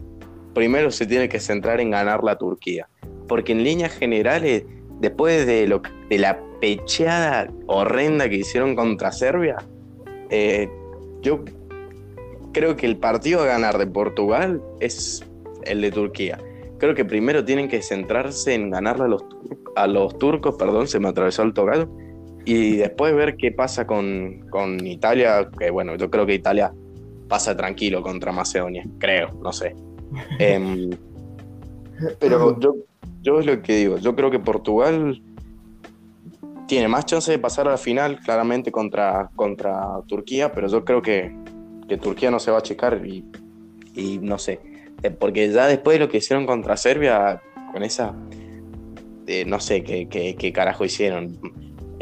primero 0.53 0.91
se 0.91 1.05
tiene 1.05 1.29
que 1.29 1.39
centrar 1.39 1.79
en 1.81 1.91
ganar 1.91 2.23
la 2.23 2.37
Turquía. 2.37 2.87
Porque 3.27 3.53
en 3.53 3.63
líneas 3.63 3.91
generales, 3.91 4.65
después 4.99 5.45
de, 5.45 5.67
lo, 5.67 5.81
de 6.09 6.17
la 6.17 6.39
pecheada 6.59 7.49
horrenda 7.67 8.29
que 8.29 8.37
hicieron 8.37 8.75
contra 8.75 9.11
Serbia, 9.11 9.57
eh, 10.29 10.69
yo 11.21 11.43
creo 12.53 12.75
que 12.75 12.85
el 12.85 12.97
partido 12.97 13.41
a 13.41 13.45
ganar 13.45 13.77
de 13.77 13.87
Portugal 13.87 14.61
es 14.79 15.25
el 15.63 15.81
de 15.81 15.91
Turquía. 15.91 16.37
Creo 16.77 16.95
que 16.95 17.05
primero 17.05 17.45
tienen 17.45 17.67
que 17.67 17.81
centrarse 17.81 18.53
en 18.53 18.71
ganarle 18.71 19.05
a 19.05 19.07
los, 19.07 19.25
a 19.75 19.87
los 19.87 20.17
turcos, 20.17 20.55
perdón, 20.55 20.87
se 20.87 20.99
me 20.99 21.09
atravesó 21.09 21.43
el 21.43 21.53
tocado, 21.53 21.89
y 22.45 22.77
después 22.77 23.13
ver 23.15 23.35
qué 23.37 23.51
pasa 23.51 23.85
con, 23.85 24.39
con 24.49 24.85
Italia, 24.85 25.49
que 25.59 25.69
bueno, 25.69 25.95
yo 25.95 26.09
creo 26.09 26.25
que 26.25 26.33
Italia 26.35 26.71
pasa 27.27 27.55
tranquilo 27.55 28.01
contra 28.01 28.31
Macedonia, 28.31 28.83
creo, 28.99 29.29
no 29.41 29.51
sé. 29.53 29.75
Em, 30.39 30.89
pero 32.19 32.59
yo, 32.59 32.75
yo 33.21 33.39
es 33.39 33.45
lo 33.45 33.61
que 33.61 33.75
digo, 33.77 33.97
yo 33.97 34.15
creo 34.15 34.29
que 34.31 34.39
Portugal 34.39 35.21
tiene 36.67 36.87
más 36.87 37.05
chance 37.05 37.31
de 37.31 37.37
pasar 37.39 37.67
a 37.67 37.71
la 37.71 37.77
final, 37.77 38.19
claramente 38.19 38.71
contra, 38.71 39.29
contra 39.35 39.99
Turquía, 40.07 40.51
pero 40.53 40.67
yo 40.67 40.83
creo 40.83 41.01
que, 41.01 41.31
que 41.87 41.97
Turquía 41.97 42.31
no 42.31 42.39
se 42.39 42.49
va 42.51 42.57
a 42.59 42.61
checar 42.63 43.05
y, 43.05 43.25
y 43.95 44.19
no 44.19 44.37
sé, 44.37 44.59
Eh, 45.03 45.09
porque 45.11 45.49
ya 45.51 45.67
después 45.67 45.95
de 45.97 46.05
lo 46.05 46.09
que 46.11 46.17
hicieron 46.17 46.45
contra 46.45 46.77
Serbia, 46.77 47.41
con 47.73 47.83
esa, 47.83 48.13
eh, 49.27 49.45
no 49.45 49.59
sé 49.59 49.83
qué, 49.83 50.07
qué- 50.07 50.35
qué 50.37 50.51
carajo 50.53 50.85
hicieron, 50.85 51.39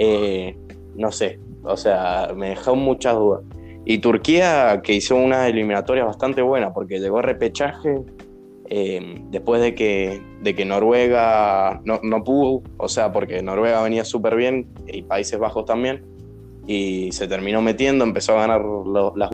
Eh, 0.01 0.55
no 0.95 1.11
sé, 1.11 1.39
o 1.63 1.75
sea, 1.75 2.29
me 2.33 2.49
dejó 2.51 2.75
muchas 2.75 3.15
dudas. 3.15 3.41
Y 3.83 3.97
Turquía, 3.97 4.79
que 4.81 4.93
hizo 4.93 5.15
una 5.17 5.47
eliminatoria 5.49 6.05
bastante 6.05 6.41
buena, 6.41 6.71
porque 6.73 6.99
llegó 6.99 7.19
a 7.19 7.21
repechaje 7.21 7.99
eh, 8.69 9.21
después 9.29 9.61
de 9.61 9.75
que, 9.75 10.21
de 10.41 10.55
que 10.55 10.63
Noruega 10.63 11.81
no, 11.83 11.99
no 12.01 12.23
pudo, 12.23 12.61
o 12.77 12.87
sea, 12.87 13.11
porque 13.11 13.41
Noruega 13.41 13.81
venía 13.83 14.05
súper 14.05 14.35
bien 14.35 14.67
y 14.87 15.01
Países 15.01 15.37
Bajos 15.37 15.65
también, 15.65 16.05
y 16.65 17.11
se 17.11 17.27
terminó 17.27 17.61
metiendo, 17.61 18.03
empezó 18.05 18.33
a 18.37 18.47
ganar 18.47 18.61
las... 19.15 19.31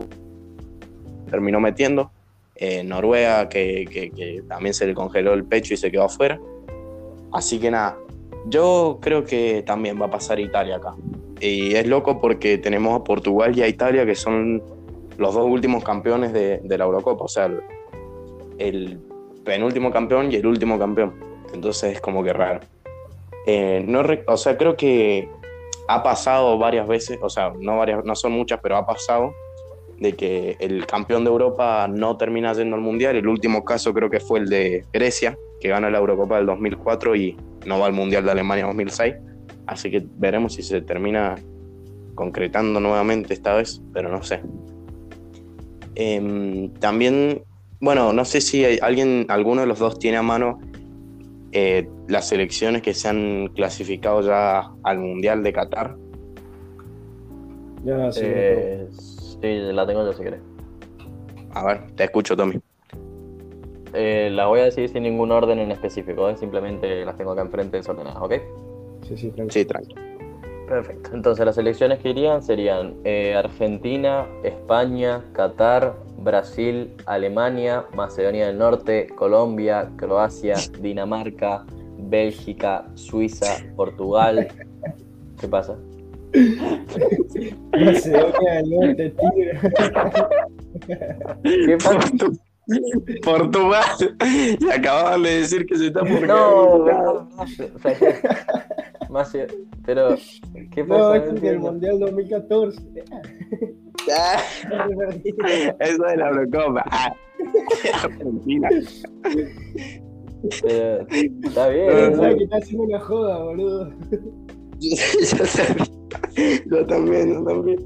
terminó 1.30 1.60
metiendo. 1.60 2.10
Eh, 2.54 2.82
Noruega, 2.82 3.48
que, 3.50 3.84
que- 3.90 4.10
que 4.10 4.42
también 4.48 4.72
se 4.72 4.86
le 4.86 4.94
congeló 4.94 5.34
el 5.34 5.44
pecho 5.44 5.74
y 5.74 5.76
se 5.76 5.90
quedó 5.90 6.04
afuera. 6.04 6.40
Así 7.30 7.58
que 7.58 7.70
nada, 7.70 7.98
yo 8.48 8.98
creo 9.00 9.24
que 9.24 9.62
también 9.62 10.00
va 10.00 10.06
a 10.06 10.10
pasar 10.10 10.40
Italia 10.40 10.76
acá. 10.76 10.94
Y 11.40 11.74
es 11.74 11.86
loco 11.86 12.20
porque 12.20 12.58
tenemos 12.58 12.98
a 12.98 13.04
Portugal 13.04 13.56
y 13.56 13.62
a 13.62 13.68
Italia 13.68 14.06
que 14.06 14.14
son 14.14 14.62
los 15.18 15.34
dos 15.34 15.46
últimos 15.46 15.84
campeones 15.84 16.32
de, 16.32 16.60
la 16.66 16.84
Eurocopa, 16.84 17.24
o 17.24 17.28
sea, 17.28 17.50
el, 18.58 19.00
penúltimo 19.44 19.90
campeón 19.92 20.32
y 20.32 20.36
el 20.36 20.46
último 20.46 20.78
campeón. 20.78 21.14
Entonces 21.52 21.94
es 21.94 22.00
como 22.00 22.24
que 22.24 22.32
raro. 22.32 22.60
Eh, 23.46 23.84
no 23.86 24.02
o 24.26 24.36
sea, 24.36 24.56
creo 24.56 24.76
que 24.76 25.28
ha 25.88 26.02
pasado 26.02 26.58
varias 26.58 26.88
veces, 26.88 27.18
o 27.22 27.30
sea, 27.30 27.52
no, 27.60 27.78
varias, 27.78 28.04
no 28.04 28.16
son 28.16 28.32
muchas, 28.32 28.58
pero 28.60 28.76
ha 28.76 28.86
pasado 28.86 29.32
de 29.98 30.14
que 30.14 30.56
el 30.58 30.84
campeón 30.86 31.24
de 31.24 31.30
Europa 31.30 31.86
no 31.88 32.16
termina 32.16 32.52
yendo 32.52 32.76
al 32.76 32.82
Mundial. 32.82 33.16
El 33.16 33.28
último 33.28 33.64
caso 33.64 33.94
creo 33.94 34.10
que 34.10 34.20
fue 34.20 34.40
el 34.40 34.48
de 34.48 34.84
Grecia, 34.92 35.38
que 35.66 35.72
gana 35.72 35.90
la 35.90 35.98
Eurocopa 35.98 36.36
del 36.36 36.46
2004 36.46 37.16
y 37.16 37.36
no 37.66 37.80
va 37.80 37.86
al 37.86 37.92
Mundial 37.92 38.24
de 38.24 38.30
Alemania 38.30 38.66
2006. 38.66 39.16
Así 39.66 39.90
que 39.90 40.06
veremos 40.16 40.54
si 40.54 40.62
se 40.62 40.80
termina 40.80 41.34
concretando 42.14 42.78
nuevamente 42.78 43.34
esta 43.34 43.56
vez, 43.56 43.82
pero 43.92 44.08
no 44.08 44.22
sé. 44.22 44.42
Em, 45.96 46.70
también, 46.74 47.42
bueno, 47.80 48.12
no 48.12 48.24
sé 48.24 48.40
si 48.40 48.64
hay 48.64 48.78
alguien, 48.80 49.26
alguno 49.28 49.62
de 49.62 49.66
los 49.66 49.80
dos 49.80 49.98
tiene 49.98 50.18
a 50.18 50.22
mano 50.22 50.60
eh, 51.50 51.88
las 52.06 52.28
selecciones 52.28 52.82
que 52.82 52.94
se 52.94 53.08
han 53.08 53.48
clasificado 53.48 54.20
ya 54.22 54.70
al 54.84 54.98
Mundial 55.00 55.42
de 55.42 55.52
Qatar. 55.52 55.96
Ya, 57.84 58.12
sí, 58.12 58.20
Eh, 58.22 58.86
sí, 58.92 59.72
la 59.72 59.84
tengo 59.84 60.04
yo 60.04 60.12
si 60.12 60.22
querés. 60.22 60.40
A 61.54 61.64
ver, 61.64 61.90
te 61.96 62.04
escucho, 62.04 62.36
Tommy. 62.36 62.60
Eh, 63.94 64.30
las 64.32 64.46
voy 64.48 64.60
a 64.60 64.64
decir 64.64 64.88
sin 64.88 65.02
ningún 65.04 65.30
orden 65.32 65.58
en 65.58 65.70
específico, 65.72 66.28
¿eh? 66.28 66.36
simplemente 66.36 67.04
las 67.04 67.16
tengo 67.16 67.32
acá 67.32 67.42
enfrente 67.42 67.76
desordenadas, 67.78 68.22
¿ok? 68.22 68.34
sí, 69.02 69.16
sí, 69.16 69.30
tranquilo. 69.30 69.50
Sí, 69.52 69.64
tranquilo. 69.64 70.00
Perfecto. 70.68 71.10
Entonces 71.14 71.46
las 71.46 71.54
selecciones 71.54 72.00
que 72.00 72.10
irían 72.10 72.42
serían 72.42 72.94
eh, 73.04 73.34
Argentina, 73.34 74.26
España, 74.42 75.22
Qatar, 75.32 75.94
Brasil, 76.18 76.92
Alemania, 77.06 77.84
Macedonia 77.94 78.48
del 78.48 78.58
Norte, 78.58 79.06
Colombia, 79.14 79.90
Croacia, 79.96 80.56
Dinamarca, 80.80 81.64
Bélgica, 81.98 82.88
Suiza, 82.94 83.58
Portugal. 83.76 84.48
¿Qué 85.40 85.46
pasa? 85.46 85.76
Macedonia 87.72 88.54
del 88.54 88.70
Norte, 88.70 89.10
Tigre. 89.10 89.60
¿Qué 91.44 91.76
pasa? 91.82 92.10
Portu- 92.66 93.20
Portugal. 93.22 93.84
Y 94.60 94.68
acababan 94.70 95.22
de 95.22 95.30
decir 95.40 95.66
que 95.66 95.76
se 95.76 95.86
está 95.88 96.00
por 96.00 96.26
No, 96.26 96.78
no, 96.86 97.28
Mace- 99.10 99.46
pero 99.86 100.16
¿qué 100.72 100.84
pasa? 100.84 101.00
No, 101.00 101.14
este 101.14 101.28
es 101.28 101.34
entiendo. 101.36 101.72
Mundial 101.72 101.98
2014. 102.00 102.80
Ah, 104.12 104.40
Eso 105.80 106.06
es 106.06 106.16
la 106.16 106.28
Eurocopa. 106.28 106.84
Ah. 106.90 107.12
Argentina. 108.04 108.68
Pero, 110.62 111.06
está 111.08 111.68
bien. 111.68 111.90
Eh, 111.90 112.10
¿no? 112.10 112.16
¿Sabes 112.16 112.36
que 112.36 112.44
está 112.44 112.56
haciendo 112.58 112.84
una 112.84 113.00
joda, 113.00 113.42
boludo? 113.42 113.90
Yo 116.66 116.86
también. 116.86 116.86
Yo 116.86 116.86
también, 116.86 117.32
yo 117.32 117.42
también. 117.44 117.78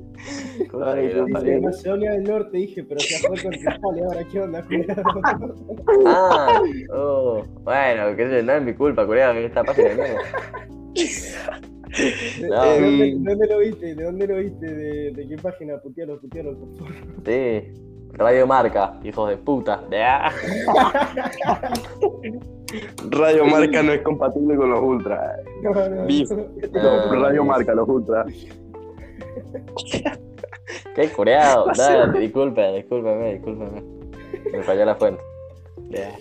Ay, 0.84 1.06
Dice 1.08 1.24
pare- 1.32 1.60
Macedonia 1.60 2.12
del 2.12 2.24
Norte, 2.24 2.56
dije, 2.56 2.82
pero 2.84 3.00
se 3.00 3.18
fue 3.20 3.40
con 3.42 3.54
Italia, 3.54 4.04
ahora 4.06 4.24
qué 4.30 4.40
onda, 4.40 4.62
cuidado. 4.64 5.02
Ah, 6.06 6.62
oh, 6.92 7.42
bueno, 7.62 8.16
que 8.16 8.28
sé, 8.28 8.42
no 8.42 8.52
es 8.52 8.62
mi 8.62 8.74
culpa, 8.74 9.06
Corea, 9.06 9.32
que 9.32 9.46
esta 9.46 9.64
página 9.64 9.88
de 9.88 9.94
mierda. 9.94 10.18
¿De, 12.40 12.48
No. 12.48 12.62
de 12.64 12.80
dónde, 12.80 13.08
Em. 13.08 13.22
de 13.24 13.30
dónde 13.30 13.46
lo 13.46 13.58
viste? 13.58 13.94
¿De 13.94 14.04
dónde 14.04 14.26
lo 14.26 14.36
viste? 14.36 14.66
¿De, 14.66 15.10
de 15.12 15.28
qué 15.28 15.36
página? 15.38 15.78
Putealo, 15.78 16.20
putealo, 16.20 16.58
por 16.58 16.76
favor. 16.76 16.92
Sí, 17.24 17.62
Radio 18.12 18.46
Marca, 18.46 19.00
hijos 19.04 19.30
de 19.30 19.36
puta. 19.38 19.82
Ah, 22.72 23.06
Radio 23.10 23.44
Marca 23.46 23.82
no 23.82 23.92
es 23.92 24.02
compatible 24.02 24.56
con 24.56 24.70
los 24.70 24.80
Ultra. 24.80 25.36
No, 25.62 25.70
no, 25.88 26.06
Bif. 26.06 26.30
no. 26.30 26.44
Ah, 26.80 27.08
Radio. 27.12 27.44
Marca, 27.44 27.74
los 27.74 27.88
Ultra. 27.88 28.24
Qué 30.94 31.08
coreado. 31.12 31.66
Dale, 31.76 32.18
disculpe, 32.20 32.72
discúlpeme, 32.72 33.34
discúlpeme. 33.34 33.82
Me 34.52 34.62
falló 34.62 34.84
la 34.84 34.94
fuente. 34.94 35.22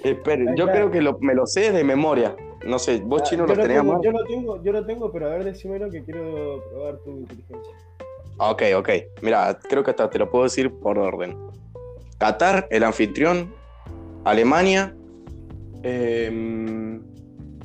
Esperen, 0.04 0.50
Ahí 0.50 0.56
yo 0.58 0.66
creo 0.68 0.90
que 0.90 1.02
lo- 1.02 1.20
me 1.20 1.34
lo 1.36 1.46
sé 1.46 1.72
de 1.72 1.84
memoria. 1.84 2.36
No 2.66 2.80
sé, 2.80 3.00
vos 3.06 3.22
Ah, 3.22 3.26
chino 3.26 3.46
lo 3.46 3.54
tenías 3.56 3.84
más. 3.84 4.02
Yo 4.02 4.12
lo 4.12 4.24
tengo, 4.26 4.62
yo 4.64 4.72
lo 4.72 4.86
tengo, 4.86 5.12
pero 5.12 5.28
a 5.28 5.30
ver, 5.30 5.44
decímelo 5.46 5.90
que 5.90 6.04
quiero 6.04 6.64
probar 6.72 6.98
tu 7.00 7.12
inteligencia. 7.12 7.74
Ok, 8.38 8.64
ok. 8.78 8.90
Mira, 9.22 9.58
creo 9.70 9.84
que 9.84 9.92
hasta 9.92 10.10
te 10.10 10.18
lo 10.20 10.30
puedo 10.30 10.46
decir 10.46 10.72
por 10.80 10.98
orden. 10.98 11.38
Qatar, 12.18 12.68
el 12.72 12.84
anfitrión. 12.84 13.54
Alemania. 14.26 14.96
Em, 15.84 17.02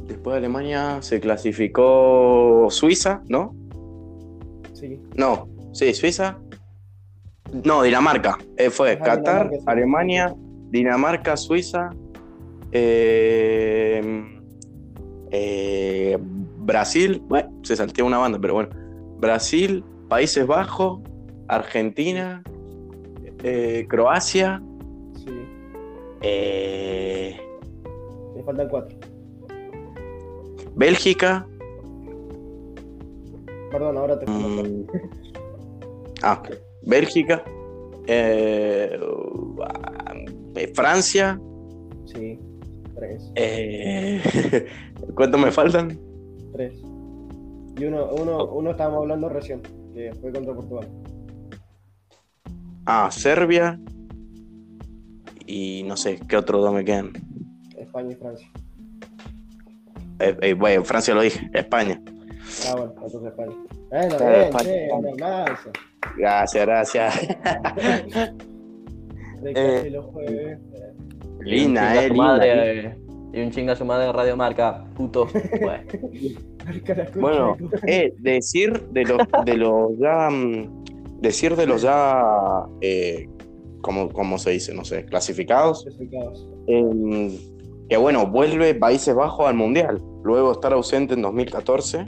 después 0.07 0.35
de 0.35 0.39
Alemania 0.39 0.99
se 1.03 1.21
clasificó 1.21 2.67
Suiza, 2.71 3.23
¿no? 3.29 3.55
Sí. 4.73 5.01
No, 5.17 5.49
sí, 5.73 5.93
Suiza. 5.95 6.39
No, 7.65 7.83
Dinamarca. 7.83 8.39
Eh, 8.57 8.71
fue 8.71 8.93
Ajá, 8.93 9.05
Qatar, 9.05 9.23
Dinamarca, 9.51 9.57
sí. 9.59 9.65
Alemania, 9.67 10.35
Dinamarca, 10.71 11.37
Suiza. 11.37 11.91
em, 12.73 14.41
eh, 15.31 16.19
Brasil. 16.59 17.23
Bueno, 17.29 17.51
se 17.63 17.77
salteó 17.77 18.07
una 18.07 18.19
banda, 18.19 18.39
pero 18.41 18.55
bueno. 18.55 18.71
Brasil, 19.19 19.85
Países 20.09 20.47
Bajos, 20.47 21.01
Argentina, 21.49 22.43
eh, 23.43 23.87
Croacia. 23.89 24.61
Sí. 25.25 25.31
eh, 26.23 27.37
Me 28.35 28.43
faltan 28.43 28.69
cuatro. 28.69 28.97
Bélgica. 30.77 31.47
Perdón, 33.71 33.97
ahora 33.97 34.19
te 34.19 34.27
mm, 34.31 34.87
ah, 36.23 36.43
Bélgica. 36.83 37.43
eh, 38.07 38.99
eh, 40.57 40.73
Francia. 40.75 41.41
Sí. 42.07 42.39
Tres. 42.95 43.33
eh, 43.35 44.67
¿Cuántos 45.15 45.41
me 45.41 45.51
faltan? 45.51 45.99
Tres. 46.53 46.81
Y 47.77 47.85
uno, 47.87 48.09
uno, 48.13 48.47
uno 48.47 48.71
estábamos 48.71 49.01
hablando 49.03 49.29
recién, 49.29 49.61
que 49.93 50.13
fue 50.21 50.33
contra 50.33 50.55
Portugal. 50.55 50.89
Ah, 52.87 53.11
Serbia. 53.11 53.81
Y 55.47 55.83
no 55.87 55.97
sé, 55.97 56.21
¿qué 56.29 56.37
otros 56.37 56.63
dos 56.63 56.73
me 56.73 56.85
quedan? 56.85 57.13
España 57.95 58.13
y 58.13 58.15
Francia. 58.17 58.49
Eh, 60.19 60.37
eh, 60.43 60.55
bueno, 60.55 60.85
Francia 60.85 61.15
lo 61.15 61.23
dije, 61.23 61.49
España. 61.53 62.01
Ah, 62.69 62.73
bueno, 62.77 62.93
entonces 62.97 63.23
España. 63.25 63.53
Bueno, 63.91 64.17
Eh, 64.17 64.29
bien, 64.29 64.43
España, 64.43 64.65
che, 64.65 64.87
España. 64.87 65.59
Gracias, 66.19 66.67
gracias. 66.67 67.29
Eh, 69.45 69.89
los 69.93 70.07
jueves. 70.07 70.59
Chinga 71.45 72.05
eh, 72.05 72.13
madre, 72.13 72.81
eh, 72.89 72.97
Y 73.33 73.41
un 73.43 73.51
chinga 73.51 73.75
a 73.75 73.77
su 73.77 73.85
madre 73.85 74.07
de 74.07 74.13
Radio 74.13 74.37
Marca, 74.37 74.85
puto. 74.97 75.29
Bueno, 77.21 77.57
eh, 77.87 78.15
decir 78.21 78.81
de 78.89 79.05
los, 79.05 79.19
de 79.45 79.57
los 79.57 79.99
ya. 79.99 80.31
mm, 80.31 81.21
Decir 81.21 81.55
de 81.55 81.67
los 81.67 81.83
ya. 81.83 82.23
Eh, 82.81 83.29
como, 83.83 84.09
como 84.09 84.39
se 84.39 84.51
dice, 84.53 84.73
no 84.75 84.83
sé, 84.85 85.05
clasificados. 85.05 85.83
clasificados. 85.85 86.49
eh, 86.67 87.39
que 87.89 87.97
bueno, 87.97 88.27
vuelve 88.27 88.75
Países 88.75 89.15
Bajos 89.15 89.47
al 89.47 89.55
Mundial. 89.55 90.01
Luego 90.23 90.49
de 90.49 90.53
estar 90.55 90.73
ausente 90.73 91.15
en 91.15 91.23
2014. 91.23 92.07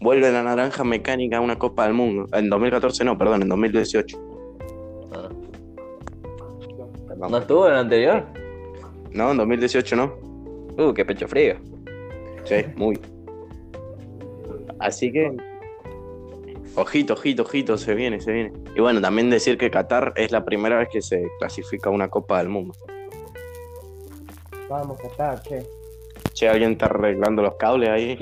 Vuelve 0.00 0.30
la 0.30 0.42
naranja 0.42 0.84
mecánica 0.84 1.38
a 1.38 1.40
una 1.40 1.58
Copa 1.58 1.84
del 1.84 1.94
Mundo. 1.94 2.26
En 2.36 2.50
2014 2.50 3.04
no, 3.04 3.16
perdón, 3.16 3.42
en 3.42 3.48
2018. 3.48 4.18
ah. 5.12 5.28
¿No 7.30 7.38
estuvo 7.38 7.66
en 7.66 7.72
el 7.72 7.78
anterior? 7.78 8.24
No, 9.12 9.30
en 9.30 9.36
2018 9.36 9.96
no. 9.96 10.14
Uh, 10.78 10.92
qué 10.94 11.04
pecho 11.04 11.26
frío. 11.26 11.56
Sí, 12.44 12.56
muy. 12.76 12.98
Así 14.78 15.10
que. 15.12 15.36
Ojito, 16.76 17.14
ojito, 17.14 17.42
ojito, 17.42 17.76
se 17.76 17.94
viene, 17.94 18.20
se 18.20 18.32
viene. 18.32 18.52
Y 18.76 18.80
bueno, 18.80 19.00
también 19.00 19.30
decir 19.30 19.58
que 19.58 19.70
Qatar 19.70 20.12
es 20.14 20.30
la 20.30 20.44
primera 20.44 20.78
vez 20.78 20.88
que 20.92 21.02
se 21.02 21.26
clasifica 21.40 21.88
a 21.88 21.92
una 21.92 22.08
Copa 22.08 22.38
del 22.38 22.48
Mundo. 22.48 22.74
Vamos, 24.68 24.98
Qatar, 24.98 25.40
che. 25.42 25.66
Che, 26.34 26.48
alguien 26.48 26.72
está 26.72 26.86
arreglando 26.86 27.42
los 27.42 27.54
cables 27.56 27.88
ahí. 27.88 28.18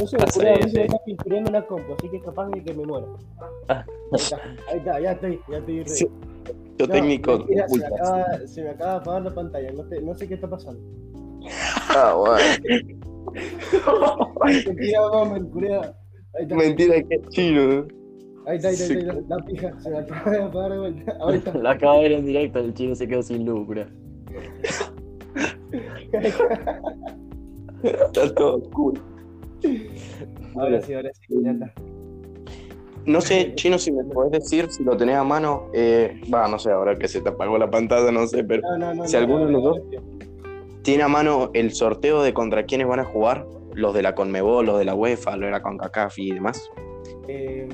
No 0.00 0.06
sé, 0.06 0.16
por 0.16 0.26
ahí 0.28 0.30
sí, 0.32 0.46
a 0.46 0.54
mí 0.54 0.60
se 0.62 0.64
me 0.64 0.70
sí. 0.70 0.80
está 0.82 1.04
pinturando 1.04 1.50
una 1.50 1.66
compu, 1.66 1.94
así 1.94 2.08
que 2.08 2.16
es 2.16 2.22
capaz 2.22 2.48
de 2.48 2.62
que 2.62 2.74
me 2.74 2.84
muera. 2.86 3.06
Ah. 3.68 3.84
Ahí 4.12 4.18
está, 4.20 4.36
ahí 4.68 4.78
está, 4.78 5.00
ya 5.00 5.12
estoy, 5.12 5.40
ya 5.48 5.58
estoy. 5.58 5.82
Sí, 5.86 6.06
Yo 6.78 6.86
No, 6.86 6.92
técnico. 6.92 7.38
mentira, 7.38 7.68
se, 7.68 7.78
me 7.78 7.86
acaba, 7.86 8.26
se 8.46 8.62
me 8.64 8.70
acaba 8.70 8.90
de 8.92 8.96
apagar 8.98 9.22
la 9.22 9.34
pantalla, 9.34 9.72
no, 9.72 9.84
te- 9.88 10.00
no 10.02 10.14
sé 10.14 10.26
qué 10.28 10.34
está 10.34 10.48
pasando. 10.48 10.80
Ah, 11.92 12.14
bueno. 12.14 12.44
Mentira, 14.44 15.00
vamos, 15.00 15.40
Mentira, 16.56 17.02
que 17.02 17.14
es 17.16 17.28
chino. 17.30 17.86
ahí 18.46 18.56
está, 18.56 18.68
ahí 18.68 18.74
está, 18.74 18.84
ahí 18.94 18.98
está, 19.00 19.12
la, 19.12 19.36
la 19.36 19.44
pija, 19.44 19.80
se 19.80 19.90
me 19.90 19.98
acaba 19.98 20.30
de 20.30 20.42
apagar 20.42 20.72
de 20.72 20.78
vuelta. 20.78 21.16
Ahorita. 21.20 21.54
La 21.54 21.70
acaba 21.72 21.94
de 21.96 22.02
ver 22.02 22.12
en 22.12 22.26
directo, 22.26 22.58
el 22.60 22.74
chino 22.74 22.94
se 22.94 23.06
quedó 23.08 23.22
sin 23.22 23.44
luz, 23.44 23.66
cura. 23.66 23.86
Está 27.82 28.34
todo 28.34 28.60
cool. 28.70 29.00
Ahora 30.56 30.80
sí, 30.82 30.94
ahora 30.94 31.10
sí, 31.14 31.34
ya 31.42 31.50
está. 31.52 31.72
No 33.06 33.20
sé, 33.20 33.54
chino, 33.54 33.78
si 33.78 33.90
me 33.92 34.04
podés 34.04 34.32
decir 34.32 34.70
si 34.70 34.84
lo 34.84 34.96
tenés 34.96 35.16
a 35.16 35.24
mano. 35.24 35.68
eh, 35.72 36.20
Va, 36.32 36.48
no 36.48 36.58
sé, 36.58 36.70
ahora 36.70 36.96
que 36.96 37.08
se 37.08 37.20
te 37.22 37.30
apagó 37.30 37.56
la 37.58 37.70
pantalla, 37.70 38.12
no 38.12 38.26
sé, 38.26 38.44
pero. 38.44 38.62
No, 38.62 38.78
no, 38.78 38.94
no. 38.94 39.06
Si 39.06 39.14
no, 39.14 39.18
alguno 39.20 39.46
de 39.46 39.52
los 39.52 39.62
dos-. 39.62 39.80
¿Tiene 40.82 41.02
a 41.04 41.08
mano 41.08 41.50
el 41.54 41.72
sorteo 41.72 42.22
de 42.22 42.32
contra 42.34 42.64
quiénes 42.64 42.86
van 42.86 43.00
a 43.00 43.04
jugar? 43.04 43.46
Los 43.74 43.94
de 43.94 44.02
la 44.02 44.14
Conmebol, 44.14 44.66
los 44.66 44.78
de 44.78 44.84
la 44.84 44.94
UEFA, 44.94 45.36
los 45.36 45.46
de 45.46 45.50
la 45.52 45.62
CONCACAF 45.62 46.18
y 46.18 46.32
demás. 46.32 46.68
Eh, 47.28 47.68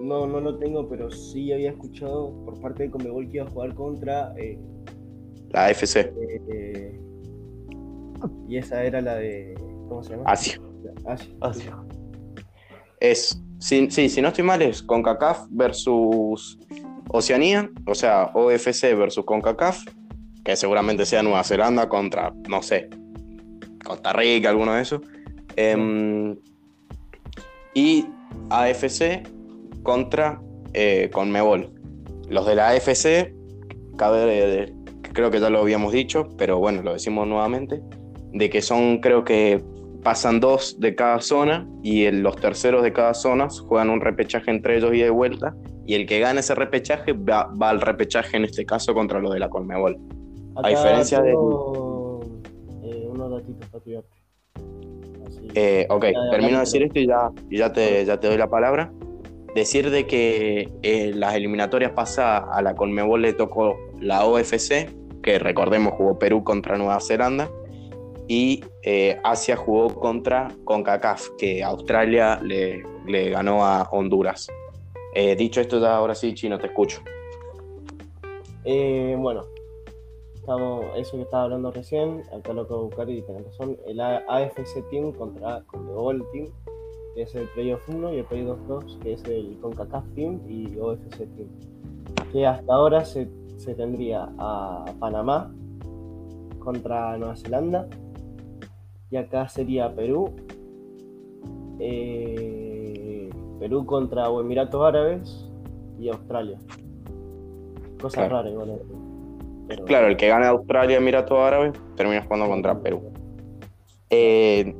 no, 0.00 0.26
no 0.26 0.40
lo 0.40 0.56
tengo, 0.58 0.86
pero 0.88 1.10
sí 1.10 1.52
había 1.52 1.70
escuchado 1.70 2.32
por 2.44 2.60
parte 2.60 2.84
de 2.84 2.90
Conmebol 2.90 3.28
que 3.28 3.38
iba 3.38 3.46
a 3.46 3.50
jugar 3.50 3.74
contra. 3.74 4.34
eh, 4.36 4.58
La 5.50 5.66
AFC, 5.66 5.96
eh, 5.96 6.12
y 8.48 8.58
esa 8.58 8.82
era 8.82 9.00
la 9.00 9.16
de. 9.16 9.54
¿Cómo 9.88 10.02
se 10.02 10.10
llama? 10.10 10.24
Asia. 10.26 10.60
Asia. 11.06 11.34
Asia. 11.40 11.76
Es 13.00 13.42
sí, 13.58 13.88
sí, 13.90 14.08
si 14.08 14.20
no 14.20 14.28
estoy 14.28 14.44
mal, 14.44 14.60
es 14.62 14.82
CONCACAF 14.82 15.46
versus 15.50 16.58
Oceanía, 17.10 17.70
o 17.86 17.94
sea, 17.94 18.30
OFC 18.34 18.94
versus 18.96 19.24
CONCACAF, 19.24 19.84
que 20.44 20.56
seguramente 20.56 21.06
sea 21.06 21.22
Nueva 21.22 21.44
Zelanda 21.44 21.88
contra, 21.88 22.32
no 22.48 22.62
sé, 22.62 22.90
Costa 23.84 24.12
Rica, 24.12 24.50
alguno 24.50 24.74
de 24.74 24.82
esos. 24.82 25.00
Em, 25.56 26.36
y 27.74 28.06
AFC 28.50 29.22
contra 29.82 30.40
eh, 30.72 31.10
Conmebol. 31.12 31.70
Los 32.28 32.46
de 32.46 32.54
la 32.54 32.70
AFC, 32.70 33.34
cabe, 33.96 34.74
creo 35.12 35.30
que 35.30 35.40
ya 35.40 35.50
lo 35.50 35.60
habíamos 35.60 35.92
dicho, 35.92 36.28
pero 36.36 36.58
bueno, 36.58 36.82
lo 36.82 36.92
decimos 36.92 37.26
nuevamente, 37.26 37.80
de 38.34 38.50
que 38.50 38.60
son, 38.60 38.98
creo 38.98 39.24
que 39.24 39.64
pasan 40.02 40.38
dos 40.38 40.78
de 40.78 40.94
cada 40.94 41.20
zona 41.20 41.66
y 41.82 42.10
los 42.10 42.36
terceros 42.36 42.82
de 42.82 42.92
cada 42.92 43.14
zona 43.14 43.48
juegan 43.48 43.88
un 43.88 44.00
repechaje 44.00 44.50
entre 44.50 44.76
ellos 44.76 44.92
y 44.92 44.98
de 44.98 45.10
vuelta. 45.10 45.54
Y 45.86 45.94
el 45.94 46.06
que 46.06 46.20
gane 46.20 46.40
ese 46.40 46.54
repechaje 46.54 47.12
va, 47.12 47.50
al 47.60 47.80
repechaje 47.80 48.36
en 48.36 48.44
este 48.44 48.66
caso 48.66 48.92
contra 48.94 49.20
los 49.20 49.32
de 49.32 49.38
la 49.38 49.48
Conmebol. 49.48 49.96
a 50.56 50.68
diferencia 50.68 51.20
de... 51.22 51.30
Eh, 51.30 53.08
unos 53.08 53.30
datitos 53.30 53.68
para 53.70 53.84
eh, 55.56 55.86
ok, 55.88 56.04
termino 56.32 56.54
de 56.54 56.60
decir 56.60 56.82
esto 56.82 56.98
y 56.98 57.06
ya, 57.06 57.30
ya, 57.48 57.72
te, 57.72 58.04
ya 58.04 58.18
te 58.18 58.26
doy 58.26 58.36
la 58.36 58.48
palabra. 58.48 58.92
Decir 59.54 59.90
de 59.90 60.06
que 60.06 60.68
eh, 60.82 61.12
las 61.14 61.34
eliminatorias 61.34 61.92
pasadas 61.92 62.44
a 62.52 62.60
la 62.60 62.74
Conmebol 62.74 63.22
le 63.22 63.34
tocó 63.34 63.76
la 64.00 64.24
OFC, 64.24 64.90
que 65.22 65.38
recordemos 65.38 65.94
jugó 65.94 66.18
Perú 66.18 66.42
contra 66.42 66.76
Nueva 66.76 66.98
Zelanda, 67.00 67.48
y 68.28 68.64
eh, 68.82 69.18
Asia 69.22 69.56
jugó 69.56 69.94
contra 69.94 70.48
CONCACAF, 70.64 71.30
que 71.38 71.62
Australia 71.62 72.40
le, 72.42 72.82
ganó 73.30 73.64
a 73.64 73.88
Honduras. 73.90 74.48
Eh, 75.14 75.36
dicho 75.36 75.60
esto, 75.60 75.84
ahora 75.86 76.14
sí, 76.14 76.34
Chino, 76.34 76.58
te 76.58 76.66
escucho. 76.66 77.02
bueno, 78.64 79.42
estamos, 80.34 80.86
eso 80.96 81.16
que 81.16 81.22
estaba 81.22 81.44
hablando 81.44 81.70
recién, 81.70 82.22
acá 82.36 82.52
lo 82.52 82.66
que 82.66 82.74
buscar 82.74 83.08
y 83.08 83.22
tener 83.22 83.44
razón, 83.44 83.76
el 83.86 84.00
AFC 84.00 84.88
Team 84.90 85.12
contra 85.12 85.62
Conmebol 85.66 86.26
Team 86.32 86.48
que 87.14 87.22
es 87.22 87.34
el 87.34 87.48
Playoff 87.48 87.88
1, 87.88 88.12
y 88.12 88.18
el 88.18 88.24
Playoff 88.24 88.58
2, 88.66 88.98
que 89.02 89.12
es 89.14 89.24
el 89.24 89.56
CONCACAF 89.60 90.04
Team 90.14 90.40
y 90.48 90.78
OFC 90.78 91.18
Team. 91.18 91.48
Que 92.32 92.46
hasta 92.46 92.74
ahora 92.74 93.04
se, 93.04 93.26
tendría 93.76 94.28
a 94.38 94.84
Panamá 94.98 95.54
contra 96.58 97.16
Nueva 97.16 97.36
Zelanda, 97.36 97.88
y 99.14 99.16
acá 99.16 99.48
sería 99.48 99.94
Perú, 99.94 100.34
eh, 101.78 103.30
Perú 103.60 103.86
contra 103.86 104.26
Emiratos 104.26 104.84
Árabes 104.84 105.48
y 106.00 106.08
Australia. 106.08 106.58
Cosa 108.00 108.28
rara 108.28 108.50
igual. 108.50 108.80
Claro, 109.86 110.08
el 110.08 110.16
que 110.16 110.26
gane 110.26 110.46
Australia 110.46 110.96
Emiratos 110.96 111.38
Árabes 111.38 111.80
termina 111.94 112.24
jugando 112.24 112.48
contra 112.48 112.80
Perú. 112.80 113.12
Eh, 114.10 114.74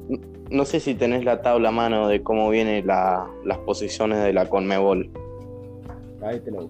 no 0.51 0.65
sé 0.65 0.81
si 0.81 0.97
tenés 0.97 1.25
la 1.25 1.41
tabla 1.41 1.69
a 1.69 1.73
mano 1.73 2.09
de 2.09 2.25
cómo 2.25 2.51
vienen 2.51 2.89
las 2.89 3.59
posiciones 3.65 4.21
de 4.25 4.33
la 4.33 4.49
Conmebol. 4.49 5.13
Ahí 6.23 6.41
te 6.41 6.51
lo 6.51 6.69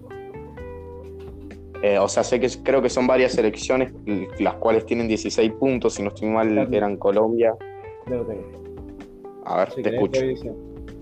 eh, 1.85 1.99
o 1.99 2.07
sea, 2.07 2.23
sé 2.23 2.39
que 2.39 2.49
creo 2.63 2.81
que 2.81 2.89
son 2.89 3.05
varias 3.05 3.33
selecciones, 3.33 3.93
las 4.39 4.55
cuales 4.55 4.87
tienen 4.87 5.07
16 5.07 5.51
puntos, 5.53 5.93
si 5.93 6.01
no 6.01 6.07
estoy 6.09 6.29
mal, 6.29 6.73
eran 6.73 6.97
Colombia. 6.97 7.53
A 9.43 9.57
ver, 9.57 9.73
te 9.75 9.95
escucho. 9.95 10.21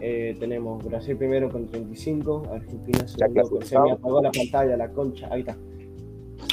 Eh, 0.02 0.36
tenemos 0.38 0.84
Brasil 0.84 1.16
primero 1.16 1.50
con 1.50 1.68
35, 1.68 2.50
Argentina 2.52 3.08
segundo 3.08 3.50
con... 3.50 3.62
Se 3.62 3.80
me 3.80 3.92
apagó 3.92 4.22
la 4.22 4.32
pantalla, 4.32 4.76
la 4.76 4.92
concha, 4.92 5.30
ahí 5.32 5.40
está. 5.40 5.56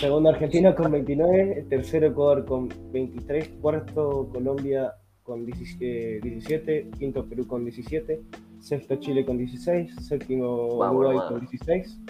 Segundo 0.00 0.28
Argentina 0.28 0.76
con 0.76 0.92
29, 0.92 1.66
tercero 1.68 2.06
Ecuador 2.06 2.44
con 2.44 2.68
23, 2.92 3.48
cuarto 3.60 4.28
Colombia 4.32 4.94
con 5.24 5.44
17, 5.44 6.90
quinto 6.96 7.28
Perú 7.28 7.48
con 7.48 7.64
17, 7.64 8.20
sexto 8.60 8.94
Chile 9.00 9.24
con 9.24 9.38
16, 9.38 10.06
séptimo 10.06 10.66
Uruguay 10.68 11.18
con 11.28 11.40
16, 11.40 12.00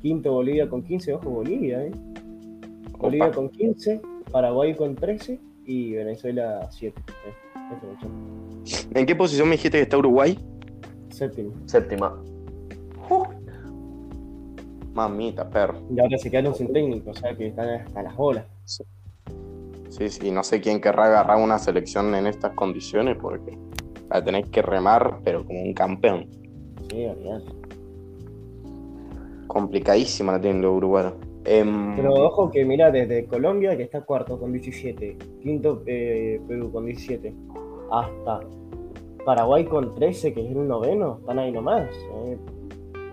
quinto 0.00 0.32
Bolivia 0.32 0.68
con 0.68 0.82
15, 0.82 1.14
ojo 1.14 1.30
Bolivia, 1.30 1.84
¿eh? 1.84 1.92
Bolivia 2.98 3.30
con 3.30 3.48
15, 3.48 4.00
Paraguay 4.30 4.74
con 4.74 4.94
13 4.94 5.38
y 5.64 5.92
Venezuela 5.92 6.68
7. 6.70 7.00
¿eh? 7.00 7.50
¿En 8.94 9.06
qué 9.06 9.14
posición 9.14 9.48
me 9.48 9.56
dijiste 9.56 9.78
que 9.78 9.82
está 9.82 9.98
Uruguay? 9.98 10.38
Séptima. 11.10 11.52
Séptima. 11.66 12.22
Mamita, 14.92 15.48
perro. 15.48 15.80
Y 15.94 16.00
ahora 16.00 16.18
se 16.18 16.30
quedaron 16.30 16.54
sin 16.54 16.72
técnico, 16.72 17.10
o 17.10 17.14
sea 17.14 17.34
que 17.34 17.48
están 17.48 17.68
hasta 17.68 18.02
las 18.02 18.16
bolas. 18.16 18.46
Sí, 19.88 20.08
sí, 20.08 20.30
no 20.30 20.42
sé 20.42 20.60
quién 20.60 20.80
querrá 20.80 21.06
agarrar 21.06 21.38
una 21.38 21.58
selección 21.58 22.14
en 22.14 22.26
estas 22.26 22.54
condiciones 22.54 23.16
porque 23.20 23.56
la 24.10 24.22
tenéis 24.22 24.48
que 24.48 24.62
remar, 24.62 25.18
pero 25.24 25.44
como 25.44 25.62
un 25.62 25.74
campeón. 25.74 26.26
Sí, 26.90 27.06
obviamente. 27.06 27.59
Complicadísima 29.50 30.32
la 30.32 30.40
tienen 30.40 30.62
los 30.62 30.76
uruguayos. 30.76 31.14
Em, 31.44 31.96
pero 31.96 32.14
ojo 32.14 32.50
que 32.52 32.64
mira, 32.64 32.92
desde 32.92 33.24
Colombia, 33.26 33.76
que 33.76 33.82
está 33.82 34.02
cuarto 34.02 34.38
con 34.38 34.52
17, 34.52 35.16
quinto 35.42 35.82
eh, 35.86 36.40
Perú 36.46 36.70
con 36.70 36.86
17, 36.86 37.34
hasta 37.90 38.40
Paraguay 39.24 39.64
con 39.64 39.92
13, 39.92 40.32
que 40.32 40.40
es 40.40 40.52
el 40.52 40.68
noveno, 40.68 41.18
están 41.20 41.40
ahí 41.40 41.50
nomás. 41.50 41.90
Eh. 41.90 42.38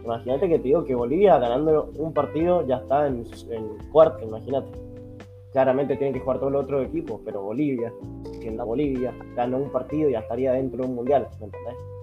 Imagínate 0.04 0.48
que 0.48 0.60
te 0.60 0.64
digo 0.66 0.84
que 0.84 0.94
Bolivia 0.94 1.40
ganando 1.40 1.92
un 1.98 2.14
partido 2.14 2.68
ya 2.68 2.78
está 2.78 3.08
en, 3.08 3.26
cuarto, 3.92 4.24
imagínate 4.24 4.70
claramente 5.52 5.96
tienen 5.96 6.14
que 6.14 6.20
jugar 6.20 6.40
todos 6.40 6.52
los 6.52 6.66
otros 6.66 6.86
equipos, 6.86 7.20
pero 7.26 7.42
Bolivia, 7.42 7.92
siendo 8.42 8.64
Bolivia, 8.64 9.12
gana 9.36 9.58
un 9.58 9.72
partido 9.72 10.08
y 10.08 10.12
ya 10.12 10.20
estaría 10.20 10.52
dentro 10.52 10.84
de 10.84 10.88
un 10.88 10.96
mundial, 10.96 11.28
¿me 11.40 11.46
entendés? 11.46 11.97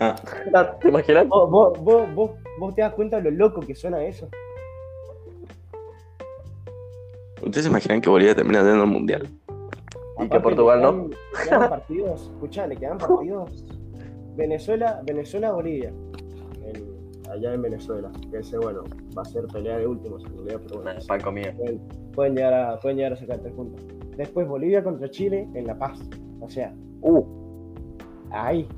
Ah. 0.00 0.16
¿Te 0.80 0.88
imaginas? 0.88 1.28
¿Vos, 1.28 1.78
vos, 1.82 2.74
te 2.74 2.82
das 2.82 2.94
cuenta 2.94 3.16
de 3.20 3.30
lo 3.30 3.30
loco 3.30 3.60
que 3.60 3.74
suena 3.74 4.04
eso. 4.04 4.28
¿Ustedes 7.42 7.64
se 7.64 7.70
imaginan 7.70 8.00
que 8.00 8.08
Bolivia 8.08 8.34
termina 8.34 8.60
teniendo 8.60 8.84
un 8.84 8.90
mundial? 8.90 9.28
Y 10.18 10.28
que 10.28 10.40
Portugal 10.40 10.80
no. 10.80 11.08
Le 11.08 11.44
quedan 11.44 11.68
partidos, 11.68 12.22
escuchá, 12.22 12.66
le 12.66 12.76
quedan 12.76 12.98
partidos. 12.98 13.64
Venezuela, 14.36 15.00
Venezuela, 15.04 15.52
Bolivia. 15.52 15.92
allá 17.30 17.54
en 17.54 17.62
Venezuela. 17.62 18.10
Que 18.30 18.38
ese, 18.38 18.58
bueno, 18.58 18.84
va 19.16 19.22
a 19.22 19.24
ser 19.24 19.46
pelea 19.48 19.78
de 19.78 19.86
últimos 19.86 20.24
en 20.24 20.36
realidad, 20.36 20.60
pero 20.66 20.82
bueno. 20.82 21.00
Pan 21.06 21.20
comida 21.20 21.52
pueden 22.14 22.34
llegar 22.34 22.54
a, 22.54 22.80
pueden 22.80 22.96
llegar 22.96 23.12
a 23.12 23.16
sacar 23.16 23.38
tres 23.38 23.52
puntos. 23.52 23.84
Después 24.16 24.46
Bolivia 24.46 24.82
contra 24.82 25.10
Chile 25.10 25.48
en 25.54 25.66
La 25.66 25.76
Paz. 25.76 26.00
O 26.40 26.48
sea, 26.48 26.74
uh. 27.02 27.24
ahí. 28.30 28.68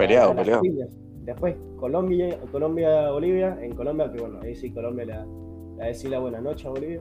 Peleado, 0.00 0.34
peleado. 0.34 0.62
Después 1.24 1.56
Colombia, 1.76 2.38
Colombia, 2.50 3.10
Bolivia. 3.10 3.58
En 3.60 3.74
Colombia, 3.74 4.10
que 4.10 4.20
bueno, 4.20 4.40
ahí 4.42 4.54
sí 4.54 4.70
Colombia 4.72 5.04
le, 5.04 5.14
le 5.78 5.84
decir 5.88 6.10
la 6.10 6.18
buena 6.18 6.40
noche 6.40 6.66
a 6.66 6.70
Bolivia. 6.70 7.00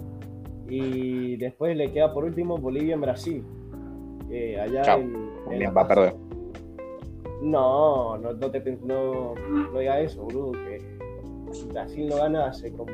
Y 0.67 1.37
después 1.37 1.75
le 1.75 1.91
queda 1.91 2.13
por 2.13 2.25
último 2.25 2.57
Bolivia 2.57 2.95
en 2.95 3.01
Brasil. 3.01 3.43
Eh, 4.29 4.59
allá 4.59 4.97
en, 4.97 5.75
va 5.75 5.81
a 5.81 5.87
perder. 5.87 6.13
No, 7.41 8.17
no, 8.17 8.33
no, 8.33 8.51
te, 8.51 8.77
no, 8.83 9.33
no 9.33 9.79
diga 9.79 10.01
eso, 10.01 10.23
boludo, 10.23 10.51
que 10.51 10.77
Brasil 11.71 12.07
no 12.09 12.17
gana 12.17 12.47
hace 12.47 12.71
como 12.73 12.91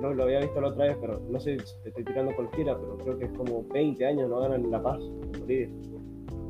no 0.00 0.12
lo 0.12 0.24
había 0.24 0.40
visto 0.40 0.60
la 0.60 0.68
otra 0.68 0.86
vez, 0.86 0.96
pero 1.00 1.20
no 1.30 1.40
sé 1.40 1.58
si 1.58 1.74
te 1.82 1.88
estoy 1.88 2.04
tirando 2.04 2.34
cualquiera, 2.34 2.76
pero 2.76 2.98
creo 2.98 3.18
que 3.18 3.24
es 3.26 3.32
como 3.32 3.64
20 3.72 4.04
años 4.06 4.28
no 4.28 4.40
ganan 4.40 4.64
en 4.64 4.70
La 4.70 4.82
Paz, 4.82 5.00
en 5.00 5.40
Bolivia. 5.40 5.68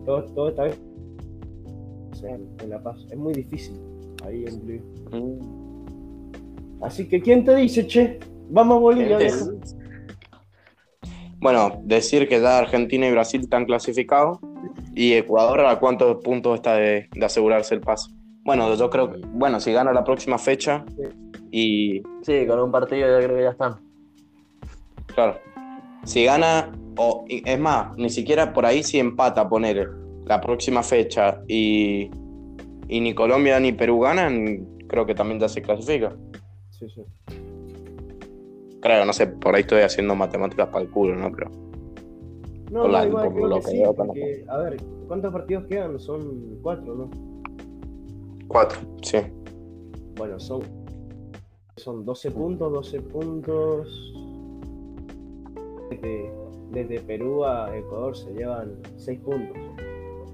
Todo, 0.04 0.48
esta 0.48 0.64
vez 0.64 0.80
en 2.22 2.70
La 2.70 2.82
Paz. 2.82 3.06
Es 3.10 3.16
muy 3.16 3.32
difícil 3.34 3.74
ahí 4.24 4.44
en 4.46 4.58
Bolivia. 4.60 4.82
Mm. 5.12 6.82
Así 6.82 7.08
que, 7.08 7.20
¿quién 7.20 7.44
te 7.44 7.54
dice, 7.54 7.86
che? 7.86 8.18
Vamos 8.50 8.76
a 8.76 8.80
Bolivia, 8.80 9.18
Bueno, 11.38 11.80
decir 11.84 12.28
que 12.28 12.40
ya 12.40 12.58
Argentina 12.58 13.08
y 13.08 13.10
Brasil 13.10 13.40
están 13.40 13.64
clasificados 13.64 14.38
y 14.94 15.14
Ecuador 15.14 15.66
a 15.66 15.78
cuántos 15.78 16.22
puntos 16.22 16.54
está 16.54 16.74
de, 16.74 17.08
asegurarse 17.22 17.74
el 17.74 17.80
paso. 17.80 18.10
Bueno, 18.44 18.72
yo 18.74 18.88
creo 18.90 19.10
que, 19.10 19.20
bueno, 19.32 19.58
si 19.58 19.72
gana 19.72 19.92
la 19.92 20.04
próxima 20.04 20.38
fecha, 20.38 20.84
y... 21.50 22.02
Sí, 22.22 22.46
con 22.46 22.60
un 22.60 22.70
partido 22.70 23.08
ya 23.08 23.24
creo 23.24 23.36
que 23.36 23.42
ya 23.42 23.50
están. 23.50 23.76
Claro. 25.06 25.38
Si 26.04 26.24
gana, 26.24 26.70
o 26.96 27.24
es 27.28 27.58
más, 27.58 27.96
ni 27.96 28.10
siquiera 28.10 28.52
por 28.52 28.64
ahí 28.64 28.82
si 28.82 28.98
empata, 28.98 29.48
poner 29.48 30.05
la 30.26 30.40
próxima 30.40 30.82
fecha 30.82 31.42
y, 31.46 32.10
y 32.88 33.00
ni 33.00 33.14
Colombia 33.14 33.58
ni 33.60 33.72
Perú 33.72 34.00
ganan, 34.00 34.66
creo 34.88 35.06
que 35.06 35.14
también 35.14 35.40
ya 35.40 35.48
se 35.48 35.62
clasifica. 35.62 36.14
Sí, 36.70 36.88
sí. 36.90 37.02
Creo, 38.80 39.04
no 39.04 39.12
sé, 39.12 39.28
por 39.28 39.54
ahí 39.54 39.62
estoy 39.62 39.80
haciendo 39.80 40.14
matemáticas 40.14 40.68
para 40.68 40.84
el 40.84 40.90
culo, 40.90 41.16
¿no? 41.16 41.32
Pero. 41.32 41.50
No, 42.70 42.88
no 42.88 43.04
igual, 43.04 43.32
creo 43.32 43.60
que 43.60 43.62
sí, 43.62 43.82
porque, 43.96 44.44
a 44.48 44.58
ver, 44.58 44.76
¿cuántos 45.06 45.32
partidos 45.32 45.64
quedan? 45.66 45.98
Son 46.00 46.58
cuatro, 46.60 46.94
¿no? 46.94 47.10
Cuatro, 48.48 48.80
sí. 49.02 49.18
Bueno, 50.16 50.40
son, 50.40 50.62
son 51.76 52.04
12 52.04 52.30
puntos, 52.32 52.72
12 52.72 53.00
puntos. 53.02 54.12
Desde, 55.90 56.32
desde 56.72 57.00
Perú 57.00 57.44
a 57.44 57.76
Ecuador 57.76 58.16
se 58.16 58.32
llevan 58.32 58.72
6 58.96 59.20
puntos. 59.20 59.65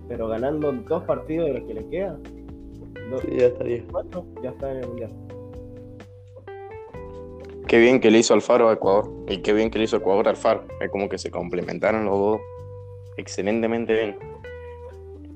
Pero 0.08 0.28
ganando 0.28 0.72
dos 0.72 1.02
partidos 1.04 1.46
de 1.48 1.54
los 1.58 1.64
que 1.68 1.74
le 1.74 1.88
quedan, 1.88 2.22
dos, 3.10 3.22
Sí, 3.22 3.28
ya 3.38 3.46
estaría. 3.46 3.84
cuatro, 3.90 4.24
ya 4.42 4.50
está 4.50 4.70
en 4.72 4.78
el 4.78 4.86
mundial. 4.88 5.10
Qué 7.66 7.78
bien 7.78 8.00
que 8.00 8.10
le 8.10 8.18
hizo 8.18 8.34
Alfaro 8.34 8.68
a 8.68 8.74
Ecuador. 8.74 9.10
Y 9.28 9.38
qué 9.38 9.52
bien 9.52 9.70
que 9.70 9.78
le 9.78 9.84
hizo 9.84 9.96
Ecuador 9.96 10.26
a 10.26 10.30
Alfaro. 10.30 10.64
Es 10.80 10.90
como 10.90 11.08
que 11.08 11.16
se 11.16 11.30
complementaron 11.30 12.04
los 12.04 12.18
dos 12.18 12.40
excelentemente 13.16 13.94
bien. 13.94 14.16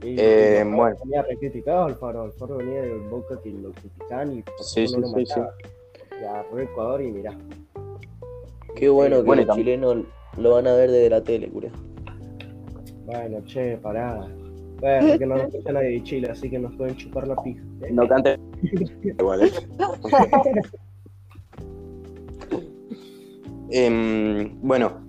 Y 0.02 0.16
Eh, 0.20 0.58
Alfaro 0.60 0.76
bueno. 0.76 0.96
venía 1.04 1.22
re 1.22 1.36
criticado 1.38 1.84
Alfaro. 1.84 2.22
Alfaro 2.22 2.56
venía 2.58 2.82
del 2.82 3.00
Boca 3.08 3.40
que 3.42 3.50
lo 3.50 3.70
criticaban 3.72 4.32
y 4.36 4.42
por 4.42 4.54
Sí, 4.62 4.86
sí, 4.86 4.94
no 4.94 5.00
lo 5.00 5.06
sí, 5.08 5.24
sí. 5.26 5.40
Y 6.20 6.24
agarró 6.24 6.58
Ecuador 6.58 7.00
y 7.02 7.12
mirá. 7.12 7.32
Qué 8.74 8.88
bueno 8.90 9.16
que 9.16 9.22
Bueno, 9.22 9.44
los 9.46 9.56
chilenos 9.56 9.96
lo 10.36 10.50
van 10.50 10.66
a 10.66 10.74
ver 10.74 10.90
desde 10.90 11.08
la 11.08 11.22
tele, 11.24 11.48
curia. 11.48 11.70
Bueno, 13.06 13.40
che, 13.46 13.78
pará. 13.78 14.28
Bueno, 14.86 15.18
que 15.18 15.26
no 15.26 15.34
nos 15.36 15.48
escucha 15.48 15.72
nadie 15.72 15.88
de 15.90 16.02
Chile, 16.04 16.28
así 16.30 16.48
que 16.48 16.58
nos 16.60 16.72
pueden 16.76 16.96
chupar 16.96 17.26
la 17.26 17.34
pija. 17.42 17.60
¿eh? 17.82 17.88
No 17.90 18.06
cante. 18.06 18.38
Igual, 19.18 19.42
¿eh? 19.44 19.50
Em, 23.70 24.60
bueno, 24.62 25.00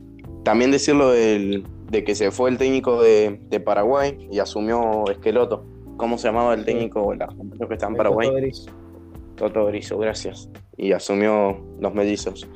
también 0.43 0.71
decirlo 0.71 1.11
del- 1.11 1.63
de 1.91 2.03
que 2.03 2.15
se 2.15 2.31
fue 2.31 2.49
el 2.49 2.57
técnico 2.57 3.01
de, 3.01 3.39
de 3.49 3.59
Paraguay 3.59 4.27
y 4.31 4.39
asumió 4.39 5.05
Esqueloto. 5.09 5.63
¿Cómo 5.95 6.17
se 6.17 6.27
llamaba 6.27 6.53
el 6.53 6.65
técnico 6.65 7.13
el 7.13 7.21
argentino 7.21 7.67
que 7.67 7.73
está 7.75 7.87
en 7.87 7.95
Paraguay? 7.95 8.27
Toto 9.35 9.65
Berizzo. 9.65 9.91
Toto 9.91 9.99
gracias. 9.99 10.49
Y 10.75 10.91
asumió 10.91 11.57
los 11.79 11.93
mellizos. 11.93 12.47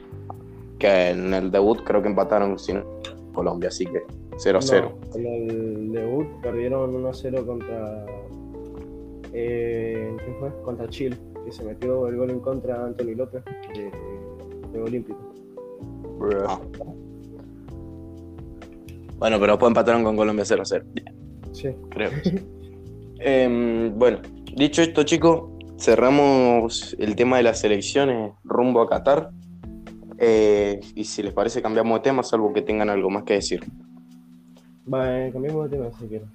Que 0.79 1.09
en 1.11 1.33
el 1.33 1.51
debut 1.51 1.81
creo 1.83 2.01
que 2.01 2.07
empataron 2.09 2.57
sin 2.57 2.81
Colombia, 3.33 3.69
así 3.69 3.85
que 3.85 4.01
0-0. 4.37 4.81
No, 4.81 5.70
el 5.91 6.05
debut 6.05 6.27
perdieron 6.41 6.93
1-0 6.93 7.45
contra. 7.45 8.05
Eh, 9.33 10.15
¿Qué 10.25 10.33
fue? 10.39 10.51
Contra 10.63 10.87
Chile, 10.89 11.17
que 11.45 11.51
se 11.51 11.63
metió 11.63 12.07
el 12.07 12.17
gol 12.17 12.29
en 12.29 12.39
contra 12.39 12.79
de 12.79 12.85
Anthony 12.85 13.15
López 13.15 13.43
de, 13.73 13.91
de 14.71 14.81
Olímpico. 14.81 15.19
Ah. 16.47 16.59
Bueno, 19.17 19.39
pero 19.39 19.53
después 19.53 19.69
empataron 19.69 20.03
con 20.03 20.15
Colombia 20.15 20.45
0-0. 20.45 20.83
Sí. 21.51 21.69
creo. 21.89 22.11
Em, 23.23 23.93
bueno, 23.99 24.17
dicho 24.55 24.81
esto, 24.81 25.03
chicos, 25.03 25.43
cerramos 25.77 26.95
el 26.97 27.15
tema 27.15 27.37
de 27.37 27.43
las 27.43 27.63
elecciones 27.63 28.33
rumbo 28.43 28.81
a 28.81 28.89
Qatar. 28.89 29.29
Eh, 30.17 30.79
y 30.95 31.03
si 31.03 31.21
les 31.21 31.31
parece, 31.31 31.61
cambiamos 31.61 31.99
de 31.99 32.03
tema, 32.03 32.23
salvo 32.23 32.51
que 32.51 32.63
tengan 32.63 32.89
algo 32.89 33.11
más 33.11 33.21
que 33.21 33.35
decir. 33.35 33.63
Vale, 34.85 35.31
cambiemos 35.31 35.69
de 35.69 35.77
tema 35.77 35.91
si 35.99 36.07
quieren. 36.07 36.29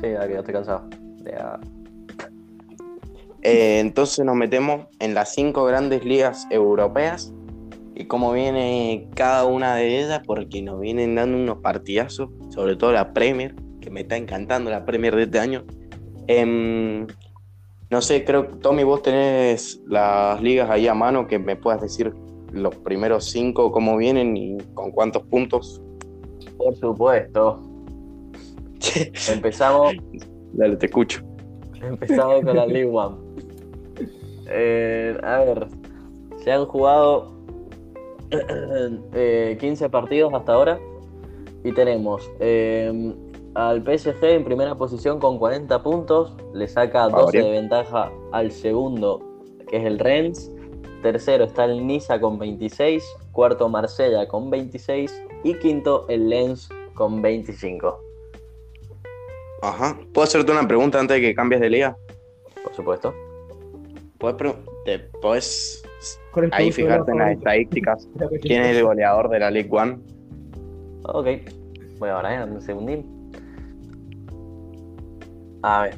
Sí, 0.00 0.10
ya 0.12 0.26
que 0.26 0.32
ya 0.34 0.38
estoy 0.40 0.54
cansado. 0.54 0.88
Ya. 1.24 1.60
Eh, 3.42 3.78
entonces 3.80 4.24
nos 4.24 4.36
metemos 4.36 4.86
en 4.98 5.14
las 5.14 5.34
cinco 5.34 5.64
grandes 5.64 6.04
ligas 6.04 6.46
europeas 6.50 7.32
y 7.94 8.04
cómo 8.06 8.32
viene 8.32 9.08
cada 9.14 9.44
una 9.46 9.74
de 9.74 10.00
ellas, 10.00 10.20
porque 10.26 10.60
nos 10.62 10.80
vienen 10.80 11.14
dando 11.14 11.38
unos 11.38 11.58
partidazos, 11.58 12.28
sobre 12.50 12.76
todo 12.76 12.92
la 12.92 13.12
Premier, 13.14 13.54
que 13.80 13.90
me 13.90 14.00
está 14.00 14.16
encantando 14.16 14.70
la 14.70 14.84
Premier 14.84 15.16
de 15.16 15.22
este 15.22 15.38
año. 15.38 15.64
Em, 16.26 17.06
no 17.88 18.02
sé, 18.02 18.24
creo 18.24 18.48
que 18.48 18.56
Tommy, 18.56 18.82
vos 18.82 19.02
tenés 19.02 19.80
las 19.86 20.42
ligas 20.42 20.68
ahí 20.68 20.88
a 20.88 20.94
mano 20.94 21.26
que 21.26 21.38
me 21.38 21.56
puedas 21.56 21.80
decir 21.80 22.12
los 22.52 22.74
primeros 22.76 23.30
cinco 23.30 23.70
cómo 23.72 23.96
vienen 23.96 24.36
y 24.36 24.58
con 24.74 24.90
cuántos 24.90 25.22
puntos. 25.22 25.80
Por 26.58 26.74
supuesto. 26.76 27.60
Empezamos, 29.30 29.94
Dale, 30.52 30.76
te 30.76 30.86
escucho. 30.86 31.20
empezamos 31.82 32.44
con 32.44 32.56
la 32.56 32.66
League 32.66 32.90
One. 32.90 33.16
Eh, 34.48 35.18
a 35.22 35.38
ver, 35.40 35.66
se 36.42 36.52
han 36.52 36.66
jugado 36.66 37.32
eh, 38.30 39.56
15 39.60 39.88
partidos 39.90 40.32
hasta 40.34 40.52
ahora 40.54 40.78
y 41.64 41.72
tenemos 41.72 42.30
eh, 42.38 43.14
al 43.54 43.82
PSG 43.82 44.22
en 44.24 44.44
primera 44.44 44.74
posición 44.76 45.18
con 45.18 45.38
40 45.38 45.82
puntos, 45.82 46.34
le 46.54 46.68
saca 46.68 47.08
12 47.08 47.38
de 47.38 47.42
bien. 47.42 47.52
ventaja 47.62 48.12
al 48.32 48.52
segundo, 48.52 49.20
que 49.68 49.78
es 49.78 49.84
el 49.84 49.98
Rennes. 49.98 50.52
Tercero 51.02 51.44
está 51.44 51.64
el 51.66 51.86
Niza 51.86 52.20
con 52.20 52.38
26, 52.38 53.04
cuarto 53.32 53.68
Marsella 53.68 54.26
con 54.28 54.50
26 54.50 55.22
y 55.44 55.54
quinto 55.54 56.06
el 56.08 56.28
Lens 56.28 56.68
con 56.94 57.22
25. 57.22 58.00
Ajá. 59.62 59.98
¿Puedo 60.12 60.24
hacerte 60.24 60.52
una 60.52 60.66
pregunta 60.66 61.00
antes 61.00 61.16
de 61.16 61.20
que 61.20 61.34
cambies 61.34 61.60
de 61.60 61.70
liga? 61.70 61.96
Por 62.62 62.74
supuesto. 62.74 63.14
¿Puedes, 64.18 64.36
pre- 64.36 64.54
te, 64.84 64.98
podés 65.20 65.82
¿Cuál 66.32 66.46
es 66.46 66.50
tu 66.50 66.56
ahí 66.56 66.72
fijarte 66.72 67.12
en 67.12 67.18
las 67.18 67.32
estadísticas? 67.32 68.08
¿Quién 68.42 68.62
es 68.62 68.76
el 68.76 68.84
goleador 68.84 69.28
de 69.28 69.38
la 69.38 69.50
League 69.50 69.68
One? 69.70 69.98
Ok. 71.04 71.26
Voy 71.98 72.08
ahora, 72.10 72.34
¿eh? 72.34 72.38
Dame 72.38 72.52
un 72.56 72.62
segundín. 72.62 73.30
A 75.62 75.82
ver. 75.82 75.94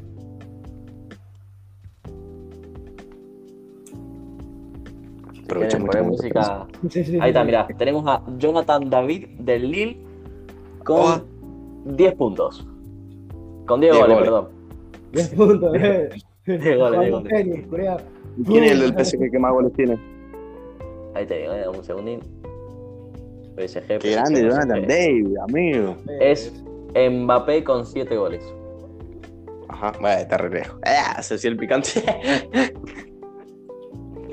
Quieren 5.49 5.83
mucho 5.83 6.05
música. 6.05 6.67
Ahí 7.21 7.29
está, 7.31 7.41
sí. 7.41 7.47
mirá. 7.47 7.67
Tenemos 7.77 8.05
a 8.07 8.23
Jonathan 8.39 8.89
David 8.91 9.27
del 9.41 9.71
Lille 9.71 10.01
con 10.85 11.01
Oh. 11.01 11.23
10 11.85 12.15
puntos. 12.15 12.67
Con 13.67 13.81
10 13.81 13.93
10 13.95 14.03
goles, 14.07 14.17
goles. 14.17 14.25
perdón. 14.31 14.49
10 15.13 15.29
puntos, 15.31 15.75
eh. 15.77 16.09
Diez 16.47 16.79
goles, 16.79 17.01
diez 17.01 17.11
Juan 17.11 17.11
goles. 17.11 17.33
Genio, 17.33 17.69
Corea. 17.71 17.97
¿Y 18.39 18.43
¿Quién 18.45 18.65
es 18.65 18.73
el 18.73 18.81
del 18.81 19.05
PSG 19.05 19.31
que 19.31 19.39
más 19.39 19.53
goles 19.53 19.73
tiene? 19.75 19.99
Ahí 21.15 21.27
te 21.27 21.39
digo, 21.39 21.53
eh, 21.53 21.69
un 21.69 21.83
segundín. 21.85 22.21
PSG, 23.57 23.99
Qué 23.99 24.11
grande 24.13 24.41
PSG. 24.41 24.49
Jonathan 24.51 24.87
David, 24.87 25.37
amigo. 25.49 25.97
Es 26.21 26.63
Mbappé 26.95 27.65
con 27.65 27.85
7 27.85 28.17
goles. 28.17 28.43
Ajá, 29.69 29.93
bueno, 30.01 30.21
está 30.21 30.37
re 30.39 30.51
lejos. 30.51 30.79
Ah, 30.87 31.23
se 31.23 31.35
hacía 31.35 31.51
el 31.51 31.57
picante. 31.57 31.91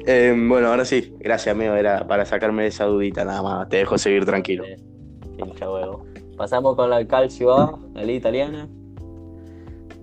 Eh, 0.07 0.35
bueno, 0.37 0.67
ahora 0.67 0.85
sí, 0.85 1.15
gracias 1.19 1.55
amigo, 1.55 1.73
era 1.73 2.05
para 2.05 2.25
sacarme 2.25 2.67
esa 2.67 2.85
dudita 2.85 3.25
nada 3.25 3.41
más. 3.41 3.69
Te 3.69 3.77
dejo 3.77 3.97
seguir 3.97 4.25
tranquilo. 4.25 4.63
Eh, 4.63 4.77
hincha 5.37 5.69
huevo. 5.69 6.05
Pasamos 6.37 6.75
con 6.75 6.89
la 6.89 7.05
Calcio 7.07 7.53
A, 7.53 7.79
la 7.93 8.03
liga 8.03 8.17
italiana. 8.19 8.69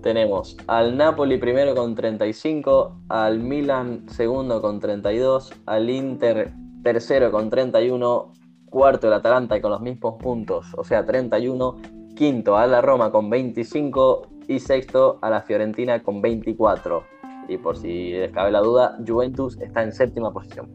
Tenemos 0.01 0.57
al 0.67 0.97
Napoli 0.97 1.37
primero 1.37 1.73
con 1.73 1.95
35, 1.95 3.03
al 3.07 3.39
Milan 3.39 4.03
segundo 4.09 4.61
con 4.61 4.81
32, 4.81 5.53
al 5.65 5.89
Inter 5.89 6.51
tercero 6.83 7.31
con 7.31 7.49
31, 7.49 8.33
cuarto 8.69 9.07
el 9.07 9.13
Atalanta 9.13 9.61
con 9.61 9.71
los 9.71 9.79
mismos 9.79 10.15
puntos, 10.21 10.67
o 10.75 10.83
sea 10.83 11.05
31, 11.05 11.77
quinto 12.15 12.57
a 12.57 12.67
la 12.67 12.81
Roma 12.81 13.09
con 13.09 13.29
25 13.29 14.27
y 14.49 14.59
sexto 14.59 15.19
a 15.21 15.29
la 15.29 15.41
Fiorentina 15.41 16.03
con 16.03 16.21
24. 16.21 17.05
Y 17.47 17.57
por 17.57 17.77
si 17.77 18.11
les 18.11 18.31
cabe 18.31 18.51
la 18.51 18.61
duda, 18.61 18.97
Juventus 19.05 19.59
está 19.59 19.83
en 19.83 19.91
séptima 19.91 20.31
posición. 20.31 20.69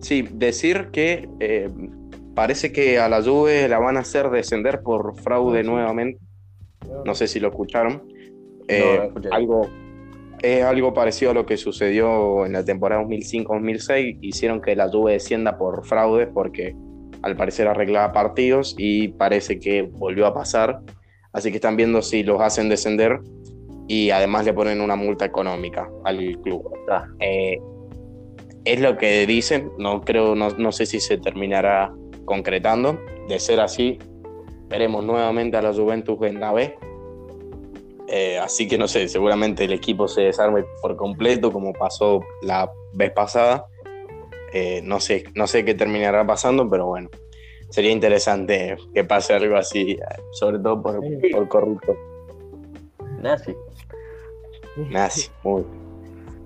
Sí, 0.00 0.26
decir 0.32 0.88
que 0.92 1.28
eh, 1.40 1.70
parece 2.34 2.72
que 2.72 2.98
a 2.98 3.08
la 3.08 3.22
Juve 3.22 3.68
la 3.68 3.78
van 3.78 3.96
a 3.96 4.00
hacer 4.00 4.30
descender 4.30 4.82
por 4.82 5.14
fraude 5.20 5.60
Ah, 5.60 5.62
nuevamente. 5.62 6.20
No 7.04 7.14
sé 7.14 7.28
si 7.28 7.38
lo 7.38 7.48
escucharon. 7.48 8.02
Eh, 8.66 9.10
no 9.14 9.34
algo, 9.34 9.68
es 10.40 10.64
algo 10.64 10.94
parecido 10.94 11.32
a 11.32 11.34
lo 11.34 11.44
que 11.44 11.56
sucedió 11.56 12.46
en 12.46 12.52
la 12.52 12.64
temporada 12.64 13.02
2005-2006. 13.02 14.18
Hicieron 14.22 14.60
que 14.60 14.74
la 14.74 14.88
Juve 14.88 15.12
descienda 15.12 15.58
por 15.58 15.84
fraude 15.84 16.26
porque 16.26 16.74
al 17.22 17.36
parecer 17.36 17.68
arreglaba 17.68 18.12
partidos 18.12 18.74
y 18.78 19.08
parece 19.08 19.58
que 19.58 19.82
volvió 19.82 20.26
a 20.26 20.34
pasar. 20.34 20.80
Así 21.32 21.50
que 21.50 21.56
están 21.56 21.76
viendo 21.76 22.00
si 22.00 22.22
los 22.22 22.40
hacen 22.40 22.68
descender 22.68 23.20
y 23.90 24.12
además 24.12 24.44
le 24.44 24.52
ponen 24.52 24.80
una 24.80 24.94
multa 24.94 25.24
económica 25.24 25.90
al 26.04 26.16
club. 26.44 26.62
Ah, 26.88 27.08
Eh, 27.18 27.58
es 28.64 28.80
lo 28.80 28.96
que 28.96 29.26
dicen, 29.26 29.72
no 29.78 30.02
creo, 30.02 30.36
no, 30.36 30.50
no 30.50 30.70
sé 30.70 30.86
si 30.86 31.00
se 31.00 31.18
terminará 31.18 31.92
concretando. 32.24 33.00
De 33.26 33.40
ser 33.40 33.58
así, 33.58 33.98
veremos 34.68 35.04
nuevamente 35.04 35.56
a 35.56 35.62
la 35.62 35.74
Juventus 35.74 36.18
en 36.22 36.38
la 36.38 36.52
B. 36.52 36.78
Eh, 38.06 38.38
así 38.38 38.68
que 38.68 38.78
no 38.78 38.86
sé, 38.86 39.08
seguramente 39.08 39.64
el 39.64 39.72
equipo 39.72 40.06
se 40.06 40.20
desarme 40.22 40.62
por 40.80 40.94
completo, 40.94 41.50
como 41.50 41.72
pasó 41.72 42.20
la 42.42 42.70
vez 42.92 43.10
pasada. 43.10 43.66
Eh, 44.52 44.82
no, 44.84 45.00
sé, 45.00 45.24
no 45.34 45.48
sé 45.48 45.64
qué 45.64 45.74
terminará 45.74 46.24
pasando, 46.24 46.70
pero 46.70 46.86
bueno, 46.86 47.08
sería 47.70 47.90
interesante 47.90 48.76
que 48.94 49.02
pase 49.02 49.34
algo 49.34 49.56
así, 49.56 49.92
eh, 49.94 49.98
sobre 50.30 50.60
todo 50.60 50.80
por, 50.80 51.00
por 51.32 51.48
corrupto. 51.48 51.96
nazi. 53.20 53.52
Nazi, 54.90 55.30
muy. 55.44 55.64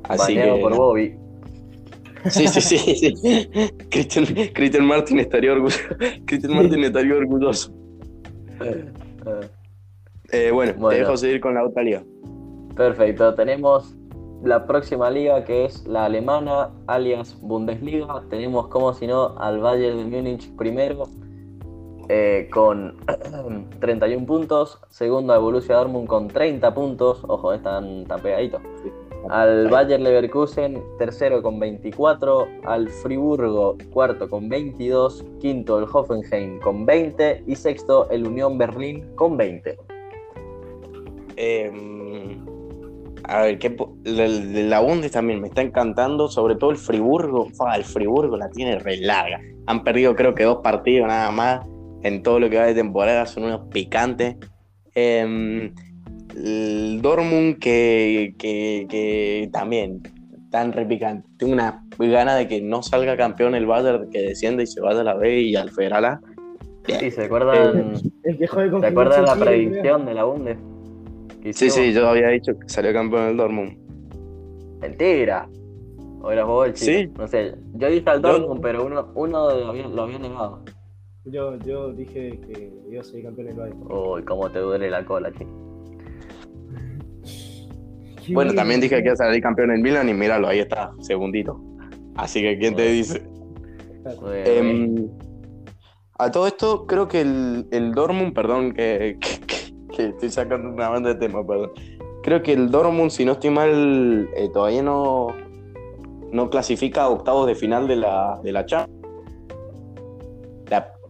Así 0.04 0.34
Baneado 0.36 0.56
que. 0.56 0.60
por 0.62 0.76
Bobby. 0.76 1.16
Sí, 2.30 2.48
sí, 2.48 2.60
sí. 2.60 2.78
sí. 2.78 3.14
Christian, 3.90 4.24
Christian 4.54 4.86
Martin 4.86 5.18
estaría 5.20 5.52
orgulloso. 5.52 5.80
Christian 6.26 6.54
Martin 6.54 6.84
estaría 6.84 7.14
orgulloso. 7.14 7.72
Eh, 10.32 10.50
bueno, 10.52 10.72
Bueno. 10.74 10.88
te 10.88 10.96
dejo 10.96 11.16
seguir 11.16 11.40
con 11.40 11.54
la 11.54 11.64
otra 11.64 11.82
liga. 11.82 12.02
Perfecto, 12.76 13.34
tenemos 13.34 13.94
la 14.42 14.66
próxima 14.66 15.10
liga 15.10 15.44
que 15.44 15.64
es 15.66 15.86
la 15.86 16.06
alemana, 16.06 16.70
alias 16.86 17.38
Bundesliga. 17.40 18.22
Tenemos 18.30 18.68
como 18.68 18.92
si 18.94 19.06
no 19.06 19.38
al 19.38 19.60
Bayern 19.60 19.98
de 19.98 20.04
Múnich 20.04 20.50
primero 20.56 21.04
eh, 22.08 22.48
con 22.50 22.96
31 23.80 24.26
puntos, 24.26 24.78
segundo 24.88 25.32
al 25.32 25.40
Borussia 25.40 25.76
Dortmund 25.76 26.06
con 26.06 26.28
30 26.28 26.74
puntos, 26.74 27.22
ojo, 27.26 27.52
están 27.52 28.04
tan 28.04 28.20
pegaditos. 28.20 28.60
Al 29.30 29.68
Bayer 29.68 30.00
Leverkusen, 30.00 30.82
tercero 30.98 31.42
con 31.42 31.58
24, 31.58 32.46
al 32.66 32.90
Friburgo, 32.90 33.78
cuarto 33.90 34.28
con 34.28 34.50
22, 34.50 35.24
quinto 35.40 35.78
el 35.78 35.86
Hoffenheim 35.90 36.60
con 36.60 36.84
20 36.84 37.44
y 37.46 37.56
sexto 37.56 38.10
el 38.10 38.26
Unión 38.26 38.58
Berlín 38.58 39.14
con 39.14 39.38
20. 39.38 39.78
Eh, 41.36 42.38
a 43.24 43.42
ver, 43.42 43.58
¿qué 43.58 43.74
la, 44.04 44.28
la 44.28 44.80
Bundes 44.80 45.12
también 45.12 45.40
me 45.40 45.48
está 45.48 45.62
encantando, 45.62 46.28
sobre 46.28 46.56
todo 46.56 46.70
el 46.70 46.76
Friburgo. 46.76 47.48
Fa, 47.50 47.74
el 47.76 47.84
Friburgo 47.84 48.36
la 48.36 48.50
tiene 48.50 48.78
re 48.78 48.98
larga. 48.98 49.40
Han 49.66 49.82
perdido 49.82 50.14
creo 50.14 50.34
que 50.34 50.44
dos 50.44 50.58
partidos 50.62 51.08
nada 51.08 51.30
más 51.30 51.66
en 52.04 52.22
todo 52.22 52.38
lo 52.38 52.48
que 52.48 52.58
va 52.58 52.66
de 52.66 52.74
temporada, 52.74 53.26
son 53.26 53.44
unos 53.44 53.62
picantes. 53.72 54.36
Eh, 54.94 55.72
el 56.36 57.00
Dortmund 57.02 57.58
que, 57.58 58.34
que, 58.38 58.86
que 58.88 59.48
también 59.52 60.02
tan 60.50 60.72
re 60.72 60.86
picante. 60.86 61.28
Tengo 61.38 61.52
una 61.52 61.84
gana 61.98 62.36
de 62.36 62.46
que 62.46 62.60
no 62.60 62.82
salga 62.82 63.16
campeón 63.16 63.54
el 63.56 63.66
Bayern, 63.66 64.08
que 64.10 64.22
descienda 64.22 64.62
y 64.62 64.66
se 64.66 64.80
vaya 64.80 65.00
a 65.00 65.04
la 65.04 65.14
B 65.14 65.40
y 65.40 65.56
al 65.56 65.70
Federal 65.70 66.04
A. 66.04 66.20
Sí, 66.86 67.10
¿se 67.10 67.24
acuerdan, 67.24 67.94
El 68.24 68.38
que 68.38 68.46
juegue 68.46 68.70
con 68.70 68.80
¿se 68.82 68.86
acuerdan 68.88 69.24
la 69.24 69.36
predicción 69.36 70.04
de 70.06 70.14
la 70.14 70.24
Bundes? 70.24 70.58
Sí, 71.52 71.70
sí, 71.70 71.92
yo 71.92 72.08
había 72.08 72.28
dicho 72.28 72.52
que 72.58 72.68
salió 72.68 72.92
campeón 72.92 73.28
el 73.30 73.36
Dortmund. 73.36 73.76
Mentira. 74.80 75.48
O 76.22 76.30
eras 76.30 76.46
vos 76.46 76.66
el 76.68 76.74
chico. 76.74 76.92
Sí. 76.92 77.10
No 77.18 77.28
sé, 77.28 77.54
yo 77.74 77.88
dije 77.88 78.08
al 78.10 78.22
Yo- 78.22 78.28
Dortmund, 78.38 78.60
pero 78.60 78.84
uno, 78.86 79.12
uno 79.14 79.50
lo, 79.50 79.66
había, 79.68 79.88
lo 79.88 80.02
había 80.02 80.18
negado. 80.18 80.62
Yo, 81.26 81.56
yo 81.60 81.92
dije 81.92 82.38
que 82.46 82.72
iba 82.90 83.00
a 83.00 83.04
ser 83.04 83.22
campeón 83.22 83.48
del 83.48 83.56
Bayern. 83.56 83.82
Uy, 83.90 84.22
cómo 84.24 84.50
te 84.50 84.58
duele 84.58 84.90
la 84.90 85.04
cola, 85.04 85.32
chico. 85.32 85.50
Qué 88.26 88.32
Bueno, 88.34 88.50
bien. 88.52 88.56
también 88.56 88.80
dije 88.80 88.96
que 88.96 89.04
iba 89.04 89.12
a 89.12 89.16
salir 89.16 89.42
campeón 89.42 89.70
en 89.72 89.82
Milan 89.82 90.08
y 90.08 90.14
míralo, 90.14 90.48
ahí 90.48 90.58
está, 90.60 90.92
segundito. 91.00 91.60
Así 92.16 92.42
que, 92.42 92.58
¿quién 92.58 92.74
te 92.76 92.90
dice? 92.90 93.22
Bueno, 94.20 94.34
Em, 94.44 95.08
a 96.18 96.30
todo 96.30 96.46
esto, 96.46 96.86
creo 96.86 97.08
que 97.08 97.22
el, 97.22 97.66
el 97.70 97.92
Dortmund, 97.92 98.34
perdón, 98.34 98.72
que, 98.72 99.18
que- 99.20 99.46
que- 99.46 99.96
que 99.96 100.08
estoy 100.08 100.28
sacando 100.30 100.68
una 100.70 100.88
banda 100.90 101.14
de 101.14 101.20
tema, 101.20 101.46
perdón. 101.46 101.70
Creo 102.22 102.42
que 102.42 102.52
el 102.52 102.70
Dortmund, 102.70 103.10
si 103.10 103.24
no 103.24 103.32
estoy 103.32 103.50
mal, 103.50 104.28
eh, 104.36 104.48
todavía 104.52 104.82
no, 104.82 105.28
no 106.32 106.50
clasifica 106.50 107.04
a 107.04 107.08
octavos 107.08 107.46
de 107.46 107.54
final 107.54 107.86
de 107.88 107.96
la, 107.96 108.40
de 108.42 108.52
la 108.52 108.66
Champions. 108.66 109.03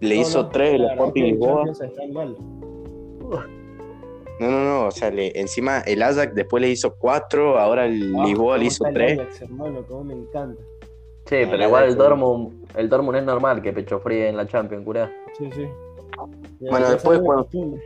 Le 0.04 0.16
No, 0.16 0.20
hizo 0.20 0.42
no, 0.42 0.48
tres 0.50 0.74
el 0.74 0.84
Sporting 0.84 1.22
Lisboa. 1.22 1.64
No, 4.40 4.50
no, 4.50 4.64
no, 4.64 4.86
o 4.88 4.90
sea, 4.90 5.10
le- 5.10 5.38
encima 5.40 5.78
el 5.80 6.02
Ajax 6.02 6.34
después 6.34 6.60
le 6.60 6.68
hizo 6.68 6.94
cuatro, 6.96 7.58
ahora 7.58 7.86
el 7.86 8.14
Ah, 8.18 8.24
Lisboa 8.26 8.58
le 8.58 8.64
hizo 8.66 8.84
tres. 8.92 9.18
Ajax, 9.18 9.42
hermano, 9.42 9.84
cómo 9.86 10.04
me 10.04 10.14
encanta. 10.14 10.62
Sí, 11.26 11.36
pero 11.50 11.62
igual 11.64 11.84
el 11.84 11.96
Dortmund, 11.96 12.66
el 12.76 12.88
Dortmund 12.88 13.16
es 13.18 13.24
normal 13.24 13.62
que 13.62 13.72
pecho 13.72 13.98
fríe 14.00 14.28
en 14.28 14.36
la 14.36 14.46
Champions, 14.46 14.84
curá. 14.84 15.10
Sí, 15.38 15.48
sí. 15.54 15.66
Bueno, 16.60 16.90
después 16.90 17.20
cuando-. 17.20 17.48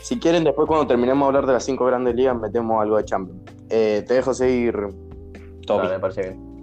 Si 0.00 0.18
quieren, 0.18 0.44
después 0.44 0.66
cuando 0.66 0.86
terminemos 0.86 1.20
de 1.20 1.26
hablar 1.26 1.46
de 1.46 1.52
las 1.52 1.64
cinco 1.64 1.84
grandes 1.84 2.14
ligas, 2.14 2.34
metemos 2.40 2.80
algo 2.80 2.96
de 2.96 3.04
Champions. 3.04 3.42
Eh, 3.68 4.02
te 4.08 4.14
dejo 4.14 4.32
seguir, 4.32 4.72
Toby. 5.66 5.82
Dale, 5.82 5.94
me 5.96 6.00
parece 6.00 6.22
bien. 6.22 6.53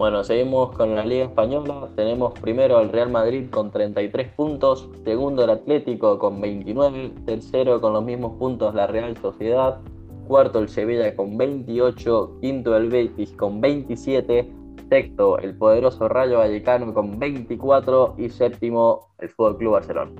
Bueno, 0.00 0.24
seguimos 0.24 0.74
con 0.74 0.94
la 0.96 1.04
Liga 1.04 1.26
Española. 1.26 1.90
Tenemos 1.94 2.32
primero 2.40 2.78
al 2.78 2.88
Real 2.88 3.10
Madrid 3.10 3.50
con 3.50 3.70
33 3.70 4.32
puntos, 4.32 4.88
segundo 5.04 5.44
el 5.44 5.50
Atlético 5.50 6.18
con 6.18 6.40
29, 6.40 7.12
tercero 7.26 7.82
con 7.82 7.92
los 7.92 8.02
mismos 8.02 8.38
puntos 8.38 8.74
la 8.74 8.86
Real 8.86 9.14
Sociedad, 9.18 9.78
cuarto 10.26 10.58
el 10.60 10.70
Sevilla 10.70 11.14
con 11.14 11.36
28, 11.36 12.38
quinto 12.40 12.74
el 12.78 12.88
Betis 12.88 13.32
con 13.32 13.60
27, 13.60 14.50
sexto 14.88 15.38
el 15.38 15.54
poderoso 15.58 16.08
Rayo 16.08 16.38
Vallecano 16.38 16.94
con 16.94 17.18
24 17.18 18.14
y 18.16 18.30
séptimo 18.30 19.10
el 19.18 19.28
Fútbol 19.28 19.58
Club 19.58 19.72
Barcelona. 19.72 20.12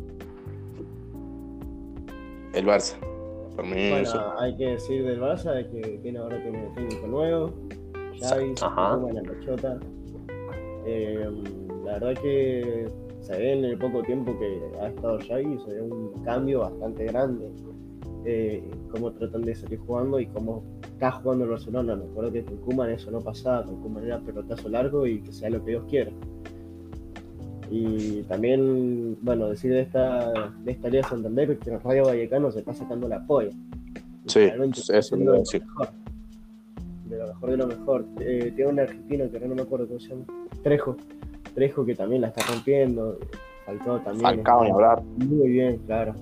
El 2.53 2.66
Barça. 2.66 2.99
Por 3.57 3.64
mí, 3.64 3.81
eso. 3.81 4.18
Bueno, 4.18 4.41
hay 4.41 4.57
que 4.59 4.66
decir 4.72 5.07
del 5.07 5.22
Barça 5.22 5.55
de 5.55 5.70
que 5.70 5.99
tiene 6.03 6.18
ahora 6.18 6.37
tiene 6.43 6.68
técnico 6.74 7.07
nuevo, 7.07 7.55
La. 8.21 9.79
Eh, 10.87 11.29
la 11.85 11.99
verdad 11.99 12.23
que 12.23 12.87
se 13.21 13.37
ve 13.37 13.53
en 13.53 13.64
el 13.64 13.79
poco 13.79 14.03
tiempo 14.03 14.37
que 14.39 14.61
ha 14.81 14.89
estado 14.89 15.18
Xavi, 15.18 15.59
se 15.64 15.75
ve 15.75 15.83
un 15.83 16.12
cambio 16.25 16.61
bastante 16.61 17.05
grande. 17.07 17.51
Eh, 18.25 18.62
cómo 18.91 19.12
tratan 19.12 19.43
de 19.43 19.55
salir 19.55 19.79
jugando 19.79 20.21
y 20.21 20.27
cómo 20.27 20.62
está 20.83 21.11
jugando 21.12 21.45
el 21.45 21.51
Barcelona. 21.51 21.97
Me 21.97 22.05
acuerdo 22.05 22.33
que 22.33 22.45
con 22.45 22.57
Koeman 22.59 22.91
eso 22.91 23.11
no 23.11 23.21
pasaba, 23.21 23.64
con 23.64 23.81
Koeman 23.81 24.05
era 24.05 24.21
pelotazo 24.21 24.68
largo 24.68 25.07
y 25.07 25.21
que 25.23 25.33
sea 25.33 25.51
lo 25.51 25.64
que 25.64 25.71
Dios 25.73 25.85
quiera. 25.89 26.11
Y 27.71 28.23
también, 28.25 29.16
bueno, 29.23 29.49
decir 29.49 29.73
de 29.73 29.83
esta, 29.83 30.53
de 30.64 30.73
esta 30.73 30.89
Liga 30.89 31.09
Santander 31.09 31.57
que 31.59 31.71
el 31.71 31.81
Rayo 31.81 32.05
Vallecano 32.05 32.51
se 32.51 32.59
está 32.59 32.75
sacando 32.75 33.07
la 33.09 33.25
polla. 33.25 33.53
Sí, 34.27 34.41
eso 34.93 35.16
lo 35.16 35.23
iba 35.23 35.35
a 35.37 35.39
decir. 35.39 35.62
mejor. 35.64 36.00
Lo 37.21 37.35
mejor 37.35 37.51
de 37.51 37.57
lo 37.57 37.66
mejor. 37.66 38.05
Eh, 38.21 38.53
tiene 38.57 38.71
un 38.71 38.81
argentino 38.81 39.31
que 39.31 39.37
ahora 39.37 39.49
no 39.49 39.55
me 39.57 39.62
acuerdo 39.62 39.87
cómo 39.87 40.01
se 40.01 40.09
llama. 40.09 40.25
Trejo. 40.62 40.97
Trejo 41.55 41.85
que 41.85 41.95
también 41.95 42.23
la 42.23 42.29
está 42.29 42.43
rompiendo. 42.53 43.18
Falcao 43.66 44.01
también. 44.01 44.23
Falcao, 44.23 44.61
ni 44.62 44.71
está 44.71 44.75
hablar. 44.75 45.03
Muy 45.03 45.49
bien, 45.49 45.79
claro. 45.87 46.14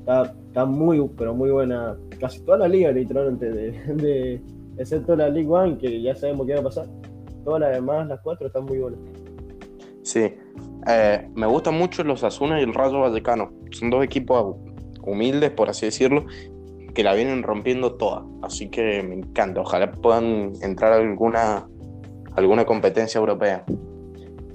Está, 0.00 0.34
está 0.48 0.64
muy, 0.64 1.08
pero 1.16 1.34
muy 1.34 1.50
buena. 1.50 1.96
Casi 2.20 2.40
toda 2.42 2.58
la 2.58 2.68
liga, 2.68 2.92
literalmente. 2.92 3.50
De, 3.50 3.70
de- 3.94 4.40
excepto 4.78 5.16
la 5.16 5.28
League 5.28 5.48
One, 5.48 5.78
que 5.78 6.02
ya 6.02 6.14
sabemos 6.14 6.46
qué 6.46 6.54
va 6.54 6.60
a 6.60 6.64
pasar. 6.64 6.86
Todas 7.44 7.60
las 7.60 7.74
demás, 7.74 8.06
las 8.08 8.20
cuatro, 8.20 8.46
están 8.48 8.64
muy 8.64 8.78
buenas. 8.78 9.00
Sí. 10.02 10.34
Eh, 10.88 11.28
me 11.34 11.46
gustan 11.46 11.74
mucho 11.74 12.04
los 12.04 12.22
Asuna 12.22 12.60
y 12.60 12.64
el 12.64 12.74
Rayo 12.74 13.00
Vallecano. 13.00 13.50
Son 13.70 13.90
dos 13.90 14.04
equipos 14.04 14.56
humildes, 15.02 15.50
por 15.50 15.68
así 15.70 15.86
decirlo, 15.86 16.26
que 16.96 17.04
la 17.04 17.12
vienen 17.12 17.42
rompiendo 17.42 17.94
toda. 17.96 18.24
Así 18.42 18.70
que 18.70 19.02
me 19.02 19.16
encanta. 19.16 19.60
Ojalá 19.60 19.92
puedan 19.92 20.54
entrar 20.62 20.94
a 20.94 20.96
alguna, 20.96 21.68
alguna 22.34 22.64
competencia 22.64 23.18
europea. 23.18 23.64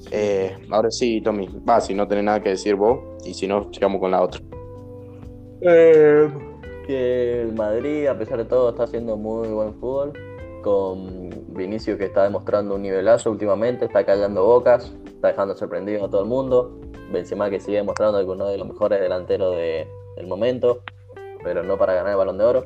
Eh, 0.10 0.58
ahora 0.72 0.90
sí, 0.90 1.22
Tommy. 1.22 1.48
Va, 1.70 1.80
si 1.80 1.94
no 1.94 2.08
tenés 2.08 2.24
nada 2.24 2.42
que 2.42 2.50
decir 2.50 2.76
vos, 2.76 3.00
y 3.24 3.36
si 3.36 3.48
no, 3.48 3.72
sigamos 3.72 4.02
con 4.02 4.10
la 4.10 4.24
otra. 4.24 4.42
que 6.88 7.42
el 7.44 7.54
Madrid, 7.54 8.08
a 8.08 8.18
pesar 8.18 8.40
de 8.40 8.46
todo, 8.46 8.72
está 8.72 8.84
haciendo 8.84 9.16
muy 9.18 9.48
buen 9.48 9.76
fútbol. 9.76 10.12
Con 10.64 11.30
Vinicius 11.50 11.98
que 12.00 12.06
está 12.06 12.24
demostrando 12.24 12.74
un 12.76 12.82
nivelazo 12.82 13.30
últimamente, 13.32 13.86
está 13.86 14.04
callando 14.04 14.44
bocas, 14.46 14.96
está 15.06 15.28
dejando 15.30 15.56
sorprendido 15.56 16.06
a 16.06 16.10
todo 16.10 16.24
el 16.24 16.28
mundo. 16.28 16.80
Benzema 17.12 17.52
que 17.52 17.60
sigue 17.60 17.78
demostrando 17.78 18.18
que 18.20 18.26
uno 18.26 18.48
de 18.48 18.58
los 18.58 18.68
mejores 18.68 19.00
delanteros 19.00 19.56
de- 19.56 19.88
del 20.16 20.28
momento, 20.28 20.82
pero 21.44 21.64
no 21.64 21.78
para 21.78 21.94
ganar 21.94 22.12
el 22.12 22.18
Balón 22.18 22.38
de 22.38 22.44
Oro. 22.44 22.66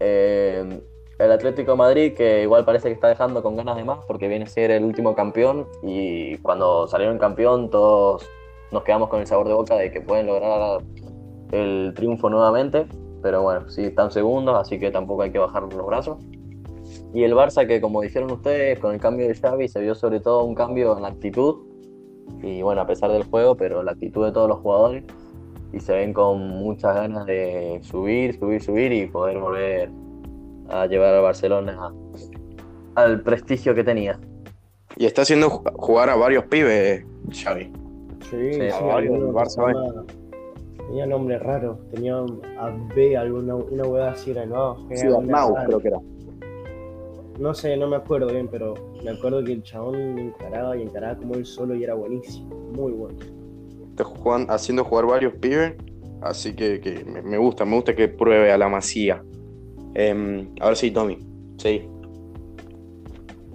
Eh, 0.00 0.80
el 1.18 1.32
Atlético 1.32 1.72
de 1.72 1.76
Madrid 1.76 2.14
que 2.14 2.42
igual 2.42 2.64
parece 2.64 2.88
que 2.88 2.94
está 2.94 3.08
dejando 3.08 3.42
con 3.42 3.56
ganas 3.56 3.76
de 3.76 3.84
más 3.84 3.98
porque 4.06 4.28
viene 4.28 4.44
a 4.44 4.48
ser 4.48 4.70
el 4.70 4.84
último 4.84 5.16
campeón 5.16 5.66
y 5.82 6.36
cuando 6.38 6.86
salieron 6.86 7.18
campeón 7.18 7.70
todos 7.70 8.24
nos 8.70 8.84
quedamos 8.84 9.08
con 9.08 9.20
el 9.20 9.26
sabor 9.26 9.48
de 9.48 9.54
boca 9.54 9.76
de 9.76 9.90
que 9.90 10.00
pueden 10.00 10.26
lograr 10.26 10.80
el 11.52 11.92
triunfo 11.96 12.28
nuevamente, 12.28 12.86
pero 13.22 13.42
bueno, 13.42 13.68
sí 13.68 13.84
están 13.84 14.10
segundos, 14.10 14.56
así 14.58 14.78
que 14.78 14.90
tampoco 14.90 15.22
hay 15.22 15.32
que 15.32 15.38
bajar 15.38 15.62
los 15.62 15.86
brazos. 15.86 16.18
Y 17.14 17.22
el 17.22 17.32
Barça 17.34 17.66
que 17.66 17.80
como 17.80 18.02
dijeron 18.02 18.30
ustedes, 18.30 18.78
con 18.78 18.94
el 18.94 19.00
cambio 19.00 19.26
de 19.26 19.34
Xavi 19.34 19.68
se 19.68 19.80
vio 19.80 19.94
sobre 19.94 20.20
todo 20.20 20.44
un 20.44 20.54
cambio 20.54 20.94
en 20.96 21.02
la 21.02 21.08
actitud, 21.08 21.56
y 22.42 22.62
bueno, 22.62 22.82
a 22.82 22.86
pesar 22.86 23.10
del 23.10 23.24
juego, 23.24 23.56
pero 23.56 23.82
la 23.82 23.92
actitud 23.92 24.24
de 24.24 24.32
todos 24.32 24.48
los 24.48 24.58
jugadores, 24.58 25.04
y 25.72 25.80
se 25.80 25.92
ven 25.94 26.12
con 26.12 26.38
muchas 26.48 26.94
ganas 26.94 27.26
de 27.26 27.78
subir, 27.82 28.38
subir, 28.38 28.62
subir 28.62 28.92
y 28.92 29.06
poder 29.06 29.38
volver 29.38 29.90
a 30.70 30.86
llevar 30.86 31.14
al 31.14 31.22
Barcelona 31.22 31.92
al 32.94 33.20
prestigio 33.22 33.74
que 33.74 33.84
tenía. 33.84 34.18
Y 34.96 35.06
está 35.06 35.22
haciendo 35.22 35.48
ju- 35.50 35.72
jugar 35.76 36.10
a 36.10 36.16
varios 36.16 36.44
pibes, 36.46 37.04
Xavi. 37.32 37.70
Sí, 38.28 38.52
Sí, 38.52 38.52
sí, 38.52 38.68
a 38.70 38.80
varios 38.80 39.14
del 39.20 39.32
Barça, 39.32 40.04
Tenía 40.88 41.06
nombre 41.06 41.38
raro, 41.38 41.78
tenía 41.92 42.16
a 42.16 42.70
B, 42.94 43.14
alguna 43.16 43.54
una 43.56 43.84
hueá 43.84 44.10
así 44.12 44.30
era, 44.30 44.46
no. 44.46 44.88
Sí, 44.94 45.06
Arnau, 45.06 45.54
creo 45.66 45.80
que 45.80 45.88
era. 45.88 46.00
No 47.38 47.54
sé, 47.54 47.76
no 47.76 47.86
me 47.86 47.96
acuerdo 47.96 48.26
bien, 48.28 48.48
pero 48.50 48.74
me 49.04 49.10
acuerdo 49.10 49.44
que 49.44 49.52
el 49.52 49.62
chabón 49.62 50.18
encaraba 50.18 50.76
y 50.76 50.82
encaraba 50.82 51.16
como 51.16 51.34
él 51.34 51.44
solo 51.44 51.74
y 51.74 51.84
era 51.84 51.94
buenísimo, 51.94 52.48
muy 52.74 52.92
bueno. 52.92 53.18
Haciendo 54.48 54.84
jugar 54.84 55.06
varios 55.06 55.34
pibes, 55.34 55.74
así 56.22 56.54
que, 56.54 57.04
me 57.24 57.38
gusta, 57.38 57.64
me 57.64 57.76
gusta 57.76 57.94
que 57.94 58.08
pruebe 58.08 58.52
a 58.52 58.58
la 58.58 58.68
masía. 58.68 59.22
Em, 59.94 60.48
ahora 60.60 60.76
sí, 60.76 60.90
Tommy, 60.90 61.18
sí. 61.56 61.82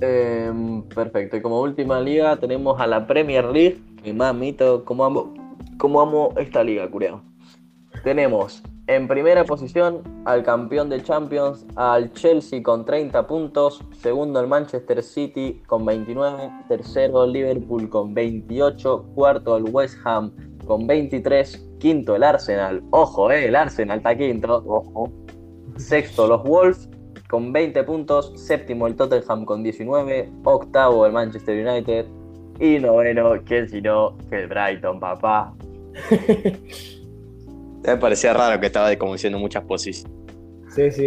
Em, 0.02 0.82
perfecto. 0.84 1.38
Y 1.38 1.42
como 1.42 1.62
última 1.62 2.00
liga 2.00 2.36
tenemos 2.38 2.80
a 2.80 2.88
la 2.88 3.08
Premier 3.08 3.46
League. 3.46 3.80
Que 4.04 4.12
mamito, 4.12 4.84
como 4.84 5.06
amo, 5.06 5.34
como 5.78 6.02
amo 6.02 6.34
esta 6.38 6.64
liga, 6.64 6.90
curioso. 6.90 7.22
Tenemos 8.04 8.62
en 8.88 9.08
primera 9.08 9.46
posición 9.46 10.02
al 10.26 10.44
campeón 10.44 10.90
de 10.90 11.02
Champions, 11.02 11.66
al 11.76 12.12
Chelsea 12.14 12.62
con 12.62 12.86
30 12.86 13.26
puntos. 13.28 13.84
Segundo 14.02 14.40
el 14.40 14.48
Manchester 14.48 15.02
City 15.02 15.62
con 15.68 15.86
29. 15.86 16.52
Tercero 16.68 17.24
el 17.24 17.32
Liverpool 17.32 17.90
con 17.90 18.14
28. 18.14 19.06
Cuarto 19.16 19.58
el 19.58 19.64
West 19.70 19.98
Ham 20.04 20.32
con 20.66 20.86
23. 20.86 21.70
Quinto 21.80 22.16
el 22.16 22.24
Arsenal. 22.24 22.84
Ojo, 22.92 23.32
eh, 23.32 23.48
el 23.48 23.56
Arsenal 23.56 23.98
está 24.00 24.18
quinto. 24.18 24.64
Ojo. 24.66 25.12
Sexto 25.78 26.28
los 26.28 26.44
Wolves 26.44 26.90
con 27.30 27.52
20 27.52 27.84
puntos, 27.84 28.32
séptimo 28.36 28.86
el 28.86 28.96
Tottenham 28.96 29.44
con 29.44 29.64
19, 29.64 30.32
octavo 30.44 31.08
el 31.08 31.14
Manchester 31.14 31.68
United 31.68 32.06
y 32.60 32.78
noveno, 32.78 33.44
que 33.44 33.68
si 33.68 33.82
no, 33.82 34.16
que 34.30 34.42
el 34.42 34.48
Brighton, 34.48 35.00
papá. 35.00 35.52
Me 37.86 37.98
parecía 37.98 38.34
raro 38.34 38.60
que 38.60 38.68
estaba 38.68 38.96
como 38.98 39.14
diciendo 39.14 39.38
muchas 39.40 39.64
posiciones. 39.66 40.12
Sí, 40.74 40.90
sí. 40.92 41.06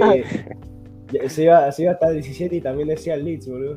se, 1.28 1.44
iba, 1.44 1.72
se 1.72 1.82
iba 1.82 1.92
hasta 1.92 2.08
el 2.08 2.14
17 2.14 2.56
y 2.56 2.60
también 2.60 2.88
decía 2.88 3.14
el 3.14 3.24
Leeds, 3.24 3.48
boludo. 3.48 3.74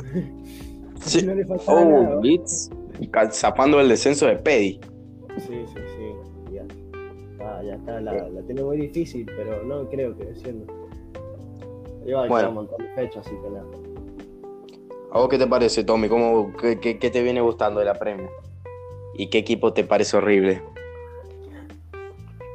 Sí. 1.02 1.26
No 1.26 1.34
le 1.34 1.46
faltaba 1.46 1.82
Oh, 1.82 1.90
nada. 2.04 2.20
Leeds 2.22 2.70
zapando 3.32 3.80
el 3.80 3.88
descenso 3.88 4.28
de 4.28 4.36
Pedi. 4.36 4.80
Sí, 5.38 5.64
sí, 5.74 5.80
sí. 5.98 6.54
Ya. 6.54 6.64
Ah, 7.40 7.62
ya 7.66 7.76
está, 7.76 8.02
la, 8.02 8.28
la 8.28 8.42
tiene 8.42 8.62
muy 8.64 8.78
difícil, 8.78 9.26
pero 9.38 9.64
no 9.64 9.88
creo 9.90 10.16
que 10.18 10.26
descienda. 10.26 10.72
Iba 12.06 12.26
a 12.26 12.28
Bueno. 12.28 12.50
un 12.50 12.56
montón 12.56 12.78
de 12.80 12.94
fechas, 12.96 13.26
así 13.26 13.36
que 13.42 13.50
nada. 13.50 13.66
¿A 15.12 15.20
vos 15.20 15.30
qué 15.30 15.38
te 15.38 15.48
parece, 15.48 15.84
Tommy? 15.86 16.10
¿Cómo, 16.10 16.52
qué, 16.58 16.80
qué- 16.80 17.00
qué 17.00 17.10
te 17.10 17.24
viene 17.24 17.40
gustando 17.42 17.80
de 17.80 17.86
la 17.86 17.94
Premier? 17.96 18.30
¿Y 19.16 19.30
qué 19.30 19.38
equipo 19.40 19.72
te 19.74 19.84
parece 19.84 20.18
horrible? 20.18 20.62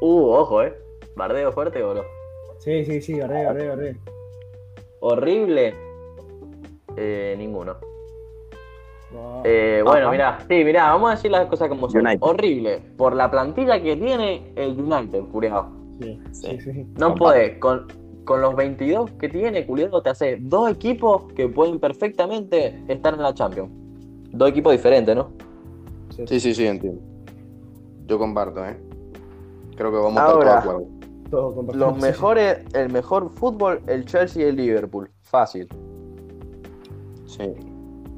Uh, 0.07 0.33
ojo, 0.33 0.63
eh. 0.63 0.75
Bardeo 1.17 1.51
fuerte 1.51 1.83
o 1.83 1.95
no. 1.95 2.03
Sí, 2.59 2.85
sí, 2.85 3.01
sí, 3.01 3.21
arre, 3.23 3.47
arre, 3.47 3.71
arre. 3.71 3.97
Horrible. 5.01 5.75
Eh, 6.95 7.35
ninguno. 7.39 7.77
No. 9.11 9.41
Eh, 9.45 9.81
bueno, 9.83 10.09
Ajá. 10.09 10.13
mirá, 10.13 10.39
sí, 10.47 10.63
mirá, 10.63 10.93
vamos 10.93 11.09
a 11.09 11.15
decir 11.15 11.31
las 11.31 11.47
cosas 11.47 11.71
como 11.71 11.89
son. 11.89 12.03
United. 12.03 12.19
Horrible. 12.21 12.83
Por 12.99 13.17
la 13.17 13.31
plantilla 13.31 13.83
que 13.83 13.97
tiene 13.97 14.53
el 14.57 14.79
United, 14.79 15.23
curioso. 15.33 15.69
sí, 15.99 16.21
sí. 16.33 16.61
sí, 16.61 16.73
sí. 16.75 16.87
No 16.99 17.15
podés, 17.15 17.57
con, 17.59 17.87
con 18.27 18.43
los 18.43 18.55
22 18.57 19.13
que 19.13 19.31
tiene, 19.31 19.65
culiado, 19.65 20.03
te 20.03 20.11
hace 20.11 20.37
dos 20.39 20.71
equipos 20.71 21.33
que 21.33 21.49
pueden 21.49 21.81
perfectamente 21.81 22.79
estar 22.89 23.15
en 23.15 23.23
la 23.23 23.33
Champions. 23.33 23.71
Dos 24.33 24.51
equipos 24.51 24.73
diferentes, 24.73 25.17
¿no? 25.17 25.31
sí. 26.11 26.25
Sí, 26.27 26.41
sí, 26.41 26.55
sí, 26.55 26.67
entiendo. 26.67 27.01
Yo 28.07 28.19
comparto, 28.19 28.63
¿eh? 28.67 28.77
Creo 29.77 29.91
que 29.91 29.97
vamos 29.97 30.16
Ahora. 30.16 30.55
a 30.57 30.59
estar 30.59 30.62
todos 30.62 30.64
de 30.64 30.70
acuerdo. 30.70 31.31
Todo 31.31 31.55
compartido. 31.55 31.87
Los 31.91 31.99
mejores, 32.01 32.59
el 32.75 32.93
mejor 32.93 33.31
fútbol, 33.31 33.81
el 33.87 34.05
Chelsea 34.05 34.45
y 34.45 34.49
el 34.49 34.57
Liverpool. 34.57 35.11
Fácil. 35.22 35.68
Sí. 37.27 37.53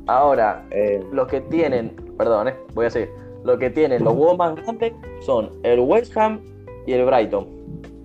Ahora, 0.07 0.66
Eh, 0.70 1.04
los 1.12 1.26
que 1.28 1.40
tienen, 1.40 1.96
perdón, 2.16 2.48
eh, 2.48 2.54
voy 2.74 2.86
a 2.86 2.90
seguir. 2.90 3.11
Los 3.44 3.59
que 3.59 3.70
tienen 3.70 4.04
los 4.04 4.14
huevos 4.14 4.36
más 4.36 4.54
grandes 4.57 4.92
son 5.20 5.50
el 5.62 5.80
West 5.80 6.16
Ham 6.16 6.40
y 6.86 6.92
el 6.92 7.04
Brighton. 7.07 7.46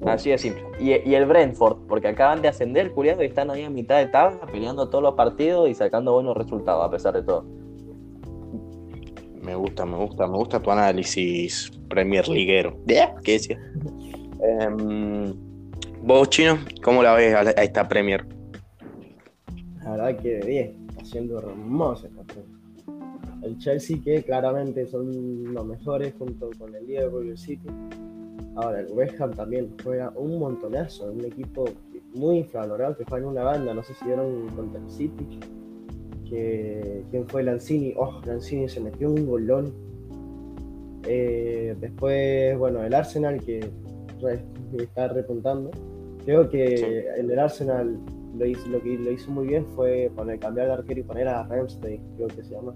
Así 0.05 0.29
de 0.31 0.37
simple. 0.37 0.63
Y, 0.79 0.93
y 1.07 1.13
el 1.15 1.25
Brentford, 1.25 1.77
porque 1.87 2.07
acaban 2.07 2.41
de 2.41 2.47
ascender, 2.47 2.91
culiado, 2.91 3.21
y 3.21 3.27
están 3.27 3.51
ahí 3.51 3.63
a 3.63 3.69
mitad 3.69 3.97
de 3.97 4.07
tabla 4.07 4.39
peleando 4.51 4.89
todos 4.89 5.03
los 5.03 5.13
partidos 5.13 5.69
y 5.69 5.75
sacando 5.75 6.13
buenos 6.13 6.35
resultados 6.35 6.83
a 6.85 6.89
pesar 6.89 7.13
de 7.13 7.21
todo. 7.21 7.43
Me 9.41 9.55
gusta, 9.55 9.85
me 9.85 9.97
gusta, 9.97 10.27
me 10.27 10.37
gusta 10.37 10.59
tu 10.59 10.71
análisis 10.71 11.71
Premier 11.89 12.27
Liguero. 12.27 12.77
¿Qué 13.23 13.33
decía? 13.33 13.59
Em, 14.41 15.33
vos, 16.03 16.29
Chino, 16.29 16.57
¿cómo 16.83 17.03
la 17.03 17.13
ves 17.13 17.33
a, 17.33 17.41
esta 17.63 17.87
Premier? 17.87 18.25
La 19.83 19.91
verdad 19.91 20.21
que 20.21 20.29
de 20.35 20.45
10, 20.45 20.69
está 20.89 21.05
siendo 21.05 21.39
hermosa 21.39 22.07
esta 22.07 22.23
Premier. 22.23 22.61
El 23.43 23.57
Chelsea 23.57 23.97
que 24.03 24.21
claramente 24.21 24.85
son 24.85 25.53
los 25.53 25.65
mejores 25.65 26.13
junto 26.17 26.51
con 26.59 26.75
el 26.75 26.85
Liverpool 26.85 27.25
y 27.27 27.29
el 27.31 27.37
City. 27.37 27.67
Ahora 28.55 28.81
el 28.81 28.91
West 28.91 29.19
Ham 29.19 29.31
también 29.31 29.73
juega 29.83 30.11
un 30.15 30.37
montonazo, 30.37 31.11
un 31.11 31.25
equipo 31.25 31.65
muy 32.13 32.39
infravalorado 32.39 32.97
que 32.97 33.05
juega 33.05 33.25
en 33.25 33.31
una 33.31 33.43
banda, 33.43 33.73
no 33.73 33.81
sé 33.81 33.93
si 33.95 34.05
vieron 34.05 34.49
contra 34.49 34.79
el 34.79 34.89
City. 34.91 35.39
Que, 36.31 37.03
¿Quién 37.11 37.27
fue 37.27 37.43
Lanzini? 37.43 37.93
Oh, 37.97 38.21
Lanzini 38.25 38.67
se 38.69 38.79
metió 38.79 39.09
un 39.09 39.27
golón. 39.27 39.73
Eh, 41.07 41.75
después, 41.79 42.57
bueno, 42.57 42.81
el 42.83 42.93
Arsenal 42.93 43.39
que 43.43 43.59
re- 44.21 44.43
está 44.81 45.07
repuntando. 45.09 45.71
Creo 46.25 46.49
que 46.49 46.77
Sí. 46.77 46.85
en 47.19 47.29
el 47.31 47.37
Arsenal 47.39 47.97
lo, 48.37 48.45
hizo, 48.45 48.67
lo 48.69 48.81
que 48.81 48.97
lo 48.97 49.11
hizo 49.11 49.29
muy 49.31 49.47
bien 49.47 49.65
fue 49.75 50.09
poner, 50.15 50.39
cambiar 50.39 50.67
de 50.67 50.73
arquero 50.73 50.99
y 51.01 51.03
poner 51.03 51.27
a 51.27 51.43
Ramsey, 51.43 51.99
creo 52.15 52.27
que 52.27 52.43
se 52.43 52.51
llama. 52.55 52.73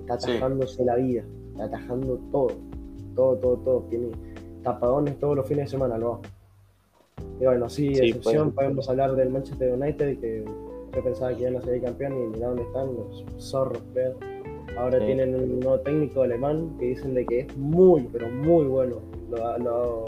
Está 0.00 0.20
Sí. 0.20 0.32
atajándose 0.32 0.84
la 0.84 0.96
vida, 0.96 1.24
está 1.52 1.64
atajando 1.64 2.18
todo, 2.30 2.48
todo, 3.14 3.36
todo, 3.36 3.56
todo. 3.58 3.80
Tiene 3.88 4.08
tapadones 4.62 5.18
todos 5.18 5.34
los 5.36 5.46
fines 5.46 5.64
de 5.66 5.70
semana, 5.70 5.96
lo 5.96 6.20
Y 7.40 7.44
bueno, 7.44 7.68
sí, 7.70 7.94
Sí, 7.94 8.08
excepción, 8.08 8.50
puede. 8.52 8.66
podemos 8.68 8.88
hablar 8.90 9.14
del 9.14 9.30
Manchester 9.30 9.72
United, 9.72 10.18
que 10.20 10.44
yo 10.94 11.02
pensaba 11.04 11.34
que 11.34 11.42
iban 11.42 11.56
a 11.56 11.62
salir 11.62 11.82
campeón 11.82 12.12
y 12.12 12.26
mira 12.36 12.48
dónde 12.48 12.62
están, 12.62 12.86
los 12.94 13.24
zorros, 13.38 13.82
feos. 13.94 14.16
Ahora 14.78 14.98
Sí. 15.00 15.06
tienen 15.06 15.34
un 15.34 15.60
nuevo 15.60 15.80
técnico 15.80 16.22
alemán 16.22 16.76
que 16.78 16.86
dicen 16.86 17.14
de 17.14 17.24
que 17.24 17.40
es 17.40 17.56
muy, 17.56 18.08
pero 18.12 18.28
muy 18.28 18.66
bueno. 18.66 19.00
Lo, 19.30 19.58
lo, 19.58 20.04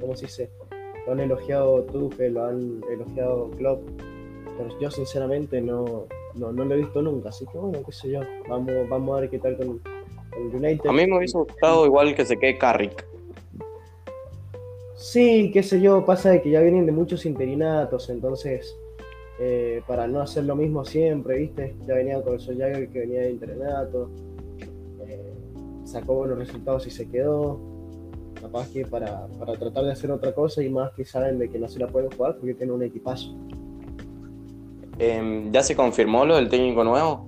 ¿Cómo 0.00 0.14
se 0.16 0.26
dice? 0.26 0.50
Lo 1.06 1.12
han 1.12 1.20
elogiado 1.20 1.82
Tuchel, 1.84 2.34
lo 2.34 2.44
han 2.46 2.80
elogiado 2.90 3.50
Klopp, 3.52 3.82
pero 4.58 4.80
yo 4.80 4.90
sinceramente 4.90 5.60
no, 5.60 6.06
no, 6.34 6.52
no 6.52 6.64
lo 6.64 6.74
he 6.74 6.78
visto 6.78 7.00
nunca, 7.02 7.28
así 7.28 7.46
que 7.46 7.58
bueno, 7.58 7.78
qué 7.84 7.92
sé 7.92 8.10
yo, 8.10 8.20
vamos, 8.48 8.72
vamos 8.88 9.16
a 9.16 9.20
ver 9.20 9.30
qué 9.30 9.38
tal 9.38 9.56
con, 9.56 9.78
con 9.78 10.42
el 10.50 10.54
United. 10.56 10.88
A 10.90 10.92
mí 10.92 11.06
me 11.06 11.16
hubiese 11.18 11.38
gustado 11.38 11.86
igual 11.86 12.14
que 12.14 12.24
se 12.24 12.36
quede 12.36 12.58
Carrick. 12.58 13.06
Sí, 14.96 15.50
qué 15.52 15.62
sé 15.62 15.80
yo, 15.80 16.04
pasa 16.04 16.30
de 16.30 16.42
que 16.42 16.50
ya 16.50 16.60
vienen 16.60 16.86
de 16.86 16.92
muchos 16.92 17.26
interinatos, 17.26 18.08
entonces 18.10 18.76
eh, 19.38 19.82
para 19.86 20.06
no 20.06 20.20
hacer 20.20 20.44
lo 20.44 20.56
mismo 20.56 20.84
siempre, 20.84 21.38
¿viste? 21.38 21.74
Ya 21.86 21.94
venía 21.94 22.20
con 22.22 22.34
el 22.34 22.40
Jagger 22.40 22.88
que 22.88 22.98
venía 23.00 23.20
de 23.22 23.30
interinato, 23.32 24.10
eh, 25.06 25.34
sacó 25.84 26.14
buenos 26.14 26.38
resultados 26.38 26.86
y 26.86 26.90
se 26.90 27.08
quedó. 27.08 27.60
Capaz 28.40 28.68
que 28.70 28.84
para, 28.84 29.26
para 29.38 29.54
tratar 29.54 29.84
de 29.84 29.92
hacer 29.92 30.10
otra 30.10 30.32
cosa 30.34 30.62
y 30.62 30.68
más 30.68 30.92
que 30.92 31.04
saben 31.04 31.38
de 31.38 31.48
que 31.48 31.58
no 31.58 31.68
se 31.68 31.78
la 31.78 31.86
pueden 31.88 32.10
jugar 32.10 32.36
porque 32.36 32.54
tienen 32.54 32.74
un 32.74 32.82
equipazo. 32.82 33.34
Em, 34.98 35.50
¿Ya 35.52 35.62
se 35.62 35.74
confirmó 35.76 36.24
lo 36.24 36.36
del 36.36 36.48
técnico 36.48 36.84
nuevo? 36.84 37.26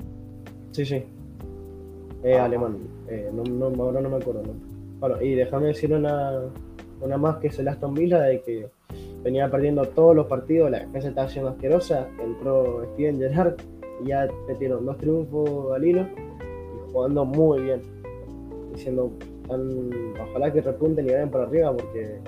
Sí, 0.72 0.84
sí. 0.84 1.02
Eh, 2.22 2.36
Ah. 2.38 2.44
alemán. 2.44 2.78
Eh, 3.08 3.30
no, 3.32 3.42
no, 3.70 3.82
ahora 3.82 4.00
no 4.00 4.10
me 4.10 4.16
acuerdo. 4.16 4.42
¿no? 4.42 4.52
Bueno, 5.00 5.20
y 5.22 5.34
déjame 5.34 5.68
decir 5.68 5.92
una, 5.92 6.40
una 7.00 7.16
más 7.16 7.36
que 7.36 7.48
es 7.48 7.58
el 7.58 7.68
Aston 7.68 7.94
Villa, 7.94 8.20
de 8.20 8.40
que 8.42 8.68
venía 9.28 9.50
perdiendo 9.50 9.86
todos 9.88 10.16
los 10.16 10.26
partidos, 10.26 10.70
la 10.70 10.78
defensa 10.78 11.08
estaba 11.08 11.28
siendo 11.28 11.50
asquerosa, 11.50 12.08
entró 12.18 12.82
Steven 12.94 13.18
Gerrard 13.18 13.56
y 14.02 14.08
ya 14.08 14.26
metieron 14.48 14.86
dos 14.86 14.96
triunfos 14.96 15.70
al 15.74 15.84
hilo 15.84 16.00
y 16.02 16.92
jugando 16.92 17.26
muy 17.26 17.60
bien. 17.60 17.82
Diciendo, 18.72 19.12
tan, 19.46 19.90
ojalá 20.18 20.50
que 20.50 20.62
repunten 20.62 21.06
y 21.06 21.12
vayan 21.12 21.30
para 21.30 21.44
arriba 21.44 21.76
porque 21.76 22.20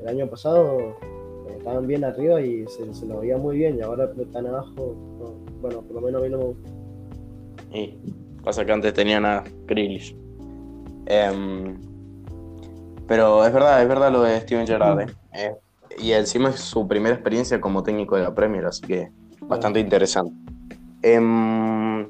el 0.00 0.08
año 0.08 0.26
pasado 0.28 0.78
eh, 0.78 1.56
estaban 1.58 1.86
bien 1.86 2.04
arriba 2.04 2.40
y 2.40 2.66
se, 2.68 2.94
se 2.94 3.06
lo 3.06 3.20
veía 3.20 3.36
muy 3.36 3.58
bien 3.58 3.76
y 3.76 3.82
ahora 3.82 4.10
están 4.18 4.46
abajo. 4.46 4.96
no, 5.18 5.34
bueno, 5.60 5.82
por 5.82 5.96
lo 5.96 6.00
menos 6.00 6.22
a 6.22 6.24
mí 6.24 6.30
no 6.30 6.38
me 6.38 6.44
gusta. 6.44 6.70
Y 7.70 7.98
pasa 8.42 8.64
que 8.64 8.72
antes 8.72 8.94
tenían 8.94 9.26
a 9.26 9.44
Grealish. 9.66 10.16
Em, 11.04 11.76
pero 13.06 13.44
es 13.44 13.52
verdad, 13.52 13.82
es 13.82 13.88
verdad 13.88 14.10
lo 14.10 14.22
de 14.22 14.40
Steven 14.40 14.66
Gerrard. 14.66 15.10
Eh, 15.34 15.54
y 16.00 16.12
encima 16.12 16.50
es 16.50 16.60
su 16.60 16.86
primera 16.88 17.14
experiencia 17.14 17.60
como 17.60 17.82
técnico 17.82 18.16
de 18.16 18.22
la 18.22 18.34
Premier, 18.34 18.64
así 18.66 18.82
que 18.86 19.10
bastante 19.42 19.80
interesante. 19.80 20.32
Em, 21.02 22.08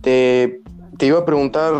te, 0.00 0.60
te 0.98 1.06
iba 1.06 1.18
a 1.20 1.24
preguntar, 1.24 1.72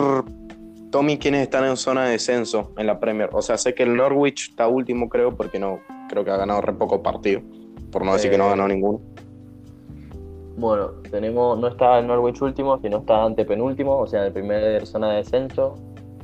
Tommy, 0.91 1.18
¿quiénes 1.18 1.43
están 1.43 1.64
en 1.64 1.76
zona 1.76 2.05
de 2.05 2.12
descenso 2.12 2.72
en 2.76 2.87
la 2.87 3.01
Premier? 3.01 3.30
O 3.32 3.43
sea, 3.43 3.59
sé 3.59 3.74
que 3.74 3.82
el 3.82 3.97
Norwich 3.97 4.51
está 4.51 4.68
último, 4.68 5.09
creo, 5.09 5.37
porque 5.37 5.59
no 5.59 5.80
creo 6.09 6.24
que 6.24 6.30
ha 6.30 6.37
ganado 6.37 6.61
re 6.61 6.72
poco 6.72 7.03
partido. 7.03 7.41
Por 7.91 8.05
no 8.05 8.12
decir 8.12 8.30
que 8.30 8.39
no 8.39 8.45
ha 8.45 8.49
Eh, 8.49 8.51
ganado 8.51 8.68
ninguno. 8.68 9.01
Bueno, 10.57 10.91
tenemos, 11.11 11.59
no 11.59 11.66
está 11.66 11.99
el 11.99 12.07
Norwich 12.07 12.41
último, 12.43 12.78
sino 12.80 12.99
está 12.99 13.24
antepenúltimo, 13.24 13.97
o 13.97 14.07
sea, 14.07 14.20
en 14.20 14.26
el 14.26 14.32
primer 14.32 14.87
zona 14.87 15.11
de 15.11 15.16
descenso. 15.16 15.74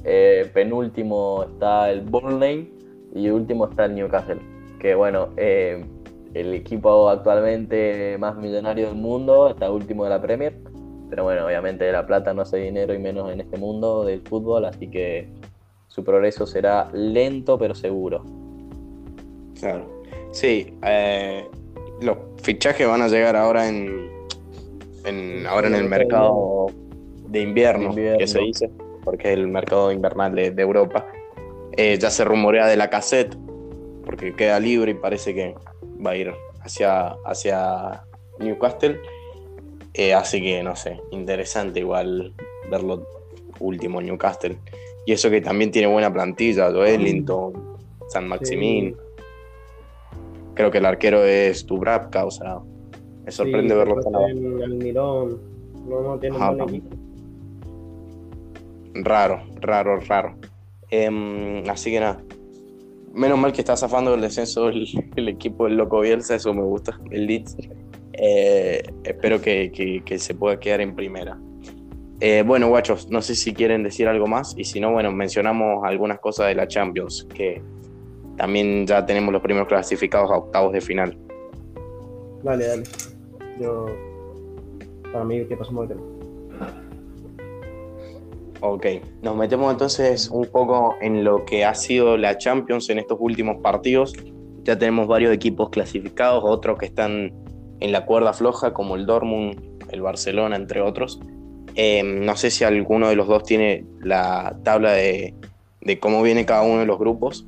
Eh, 0.05 0.51
penúltimo 0.55 1.45
está 1.51 1.91
el 1.91 2.03
Burnley 2.03 2.73
y 3.15 3.29
último 3.29 3.69
está 3.69 3.87
el 3.87 3.97
Newcastle. 3.97 4.41
Que 4.81 4.95
bueno, 4.95 5.28
eh, 5.37 5.85
el 6.35 6.55
equipo 6.55 7.09
actualmente 7.09 8.16
más 8.18 8.37
millonario 8.37 8.87
del 8.89 8.97
mundo 8.97 9.49
está 9.51 9.70
último 9.70 10.05
de 10.05 10.11
la 10.11 10.20
Premier. 10.22 10.55
Pero 11.11 11.24
bueno, 11.24 11.45
obviamente 11.47 11.91
la 11.91 12.07
plata 12.07 12.33
no 12.33 12.43
hace 12.43 12.59
dinero 12.59 12.95
y 12.95 12.99
menos 12.99 13.31
en 13.33 13.41
este 13.41 13.57
mundo 13.59 14.05
del 14.05 14.22
fútbol, 14.22 14.64
así 14.64 14.89
que 14.89 15.28
su 15.89 16.05
progreso 16.05 16.47
será 16.47 16.89
lento 16.93 17.59
pero 17.59 17.74
seguro. 17.74 18.24
Claro. 19.59 20.03
Sí, 20.31 20.72
eh, 20.87 21.47
los 22.01 22.16
fichajes 22.43 22.87
van 22.87 23.03
a 23.03 23.09
llegar 23.09 23.35
ahora 23.35 23.68
en, 23.68 24.09
en- 25.05 25.47
ahora 25.49 25.66
en 25.66 25.74
el 25.74 25.89
mercado 25.89 26.68
de 27.26 27.41
invierno, 27.41 27.89
Invierno. 27.91 28.18
que 28.18 28.26
se 28.28 28.39
dice, 28.39 28.70
porque 29.05 29.33
es 29.33 29.35
el 29.39 29.49
mercado 29.49 29.91
invernal 29.91 30.33
de, 30.35 30.53
de 30.53 30.62
Europa. 30.62 31.07
Eh, 31.76 31.99
ya 32.01 32.11
se 32.11 32.24
rumorea 32.24 32.66
de 32.68 32.76
la 32.76 32.89
cassette, 32.89 33.37
porque 34.11 34.35
queda 34.35 34.59
libre 34.59 34.91
y 34.91 34.95
parece 34.95 35.33
que 35.33 35.55
va 36.05 36.11
a 36.11 36.17
ir 36.17 36.33
hacia, 36.63 37.11
hacia 37.25 38.03
Newcastle. 38.41 39.01
Eh, 39.95 40.15
así 40.15 40.41
que 40.41 40.65
no 40.65 40.75
sé, 40.75 41.01
interesante 41.13 41.79
igual 41.79 42.35
verlo 42.69 43.07
último 43.61 44.03
Newcastle. 44.03 44.59
Y 45.07 45.13
eso 45.13 45.31
que 45.31 45.41
también 45.41 45.71
tiene 45.71 45.87
buena 45.87 46.13
plantilla, 46.13 46.73
Joelinton, 46.73 47.53
San 48.09 48.27
Maximín. 48.27 48.97
Creo 50.55 50.73
que 50.73 50.79
el 50.79 50.87
arquero 50.87 51.25
es 51.25 51.65
Dubravka, 51.65 52.25
o 52.25 52.33
sea, 52.33 52.59
me 53.25 53.31
sorprende 53.31 53.75
Sí, 53.75 53.79
verlo 53.79 54.01
tan 54.03 54.15
abajo. 54.17 54.29
Almirón. 54.65 55.41
No, 55.89 56.03
no 56.03 56.19
tiene 56.19 56.37
Ajá. 56.37 56.51
buen 56.51 56.69
equipo. 56.69 56.97
Raro, 58.95 59.43
raro, 59.61 60.01
raro. 60.01 60.35
Em, 60.91 61.63
así 61.71 61.93
que 61.93 62.01
nada. 62.01 62.21
Menos 63.13 63.39
mal 63.39 63.53
que 63.53 63.61
está 63.61 63.77
zafando 63.77 64.15
el 64.15 64.21
descenso 64.21 64.69
el, 64.69 65.29
equipo 65.29 65.65
del 65.65 65.77
Loco 65.77 66.01
Bielsa, 66.01 66.37
eso 66.37 66.55
me 66.55 66.63
gusta, 66.63 66.99
el 67.11 67.27
Leeds. 67.27 67.57
Eh, 68.13 68.83
espero 69.05 69.41
que, 69.41 69.73
que- 70.05 70.19
se 70.19 70.35
pueda 70.35 70.61
quedar 70.61 70.81
en 70.81 70.95
primera. 70.95 71.39
Eh, 72.21 72.45
bueno, 72.47 72.69
guachos, 72.69 73.11
no 73.11 73.23
sé 73.23 73.35
si 73.35 73.55
quieren 73.55 73.83
decir 73.83 74.07
algo 74.07 74.27
más 74.27 74.55
y 74.57 74.65
si 74.65 74.79
no, 74.79 74.93
bueno, 74.93 75.11
mencionamos 75.11 75.83
algunas 75.85 76.21
cosas 76.21 76.49
de 76.49 76.55
la 76.55 76.69
Champions, 76.69 77.27
que 77.35 77.63
también 78.37 78.87
ya 78.87 79.05
tenemos 79.07 79.33
los 79.33 79.43
primeros 79.43 79.69
clasificados 79.69 80.31
a 80.31 80.37
octavos 80.37 80.73
de 80.73 80.81
final. 80.81 81.17
Dale, 82.43 82.67
dale. 82.67 82.83
Yo. 83.61 83.87
Para 85.13 85.25
mí, 85.25 85.45
que 85.47 85.57
pasamos 85.57 85.89
de 85.89 85.95
tema. 85.95 86.07
Ok, 88.63 88.87
nos 89.23 89.37
metemos 89.37 89.73
entonces 89.73 90.29
un 90.29 90.47
poco 90.47 90.97
en 91.01 91.25
lo 91.25 91.45
que 91.47 91.65
ha 91.65 91.75
sido 91.75 92.17
la 92.19 92.37
Champions 92.37 92.91
en 92.91 92.99
estos 92.99 93.17
últimos 93.21 93.57
partidos. 93.63 94.13
Ya 94.65 94.79
tenemos 94.79 95.07
varios 95.07 95.33
equipos 95.33 95.71
clasificados, 95.71 96.45
otros 96.45 96.79
que 96.79 96.87
están 96.87 97.33
en 97.81 97.93
la 97.93 98.05
cuerda 98.05 98.35
floja, 98.35 98.75
como 98.75 98.97
el 98.97 99.07
Dortmund, 99.07 99.59
el 99.91 100.03
Barcelona, 100.03 100.57
entre 100.57 100.83
otros. 100.83 101.19
Eh, 101.75 102.03
no 102.03 102.37
sé 102.37 102.51
si 102.51 102.65
alguno 102.65 103.09
de 103.09 103.17
los 103.17 103.27
dos 103.29 103.45
tiene 103.45 103.87
la 104.03 104.55
tabla 104.63 104.93
de, 104.93 105.35
de 105.81 105.99
cómo 105.99 106.23
viene 106.23 106.45
cada 106.45 106.63
uno 106.63 106.81
de 106.81 106.87
los 106.87 106.99
grupos, 106.99 107.47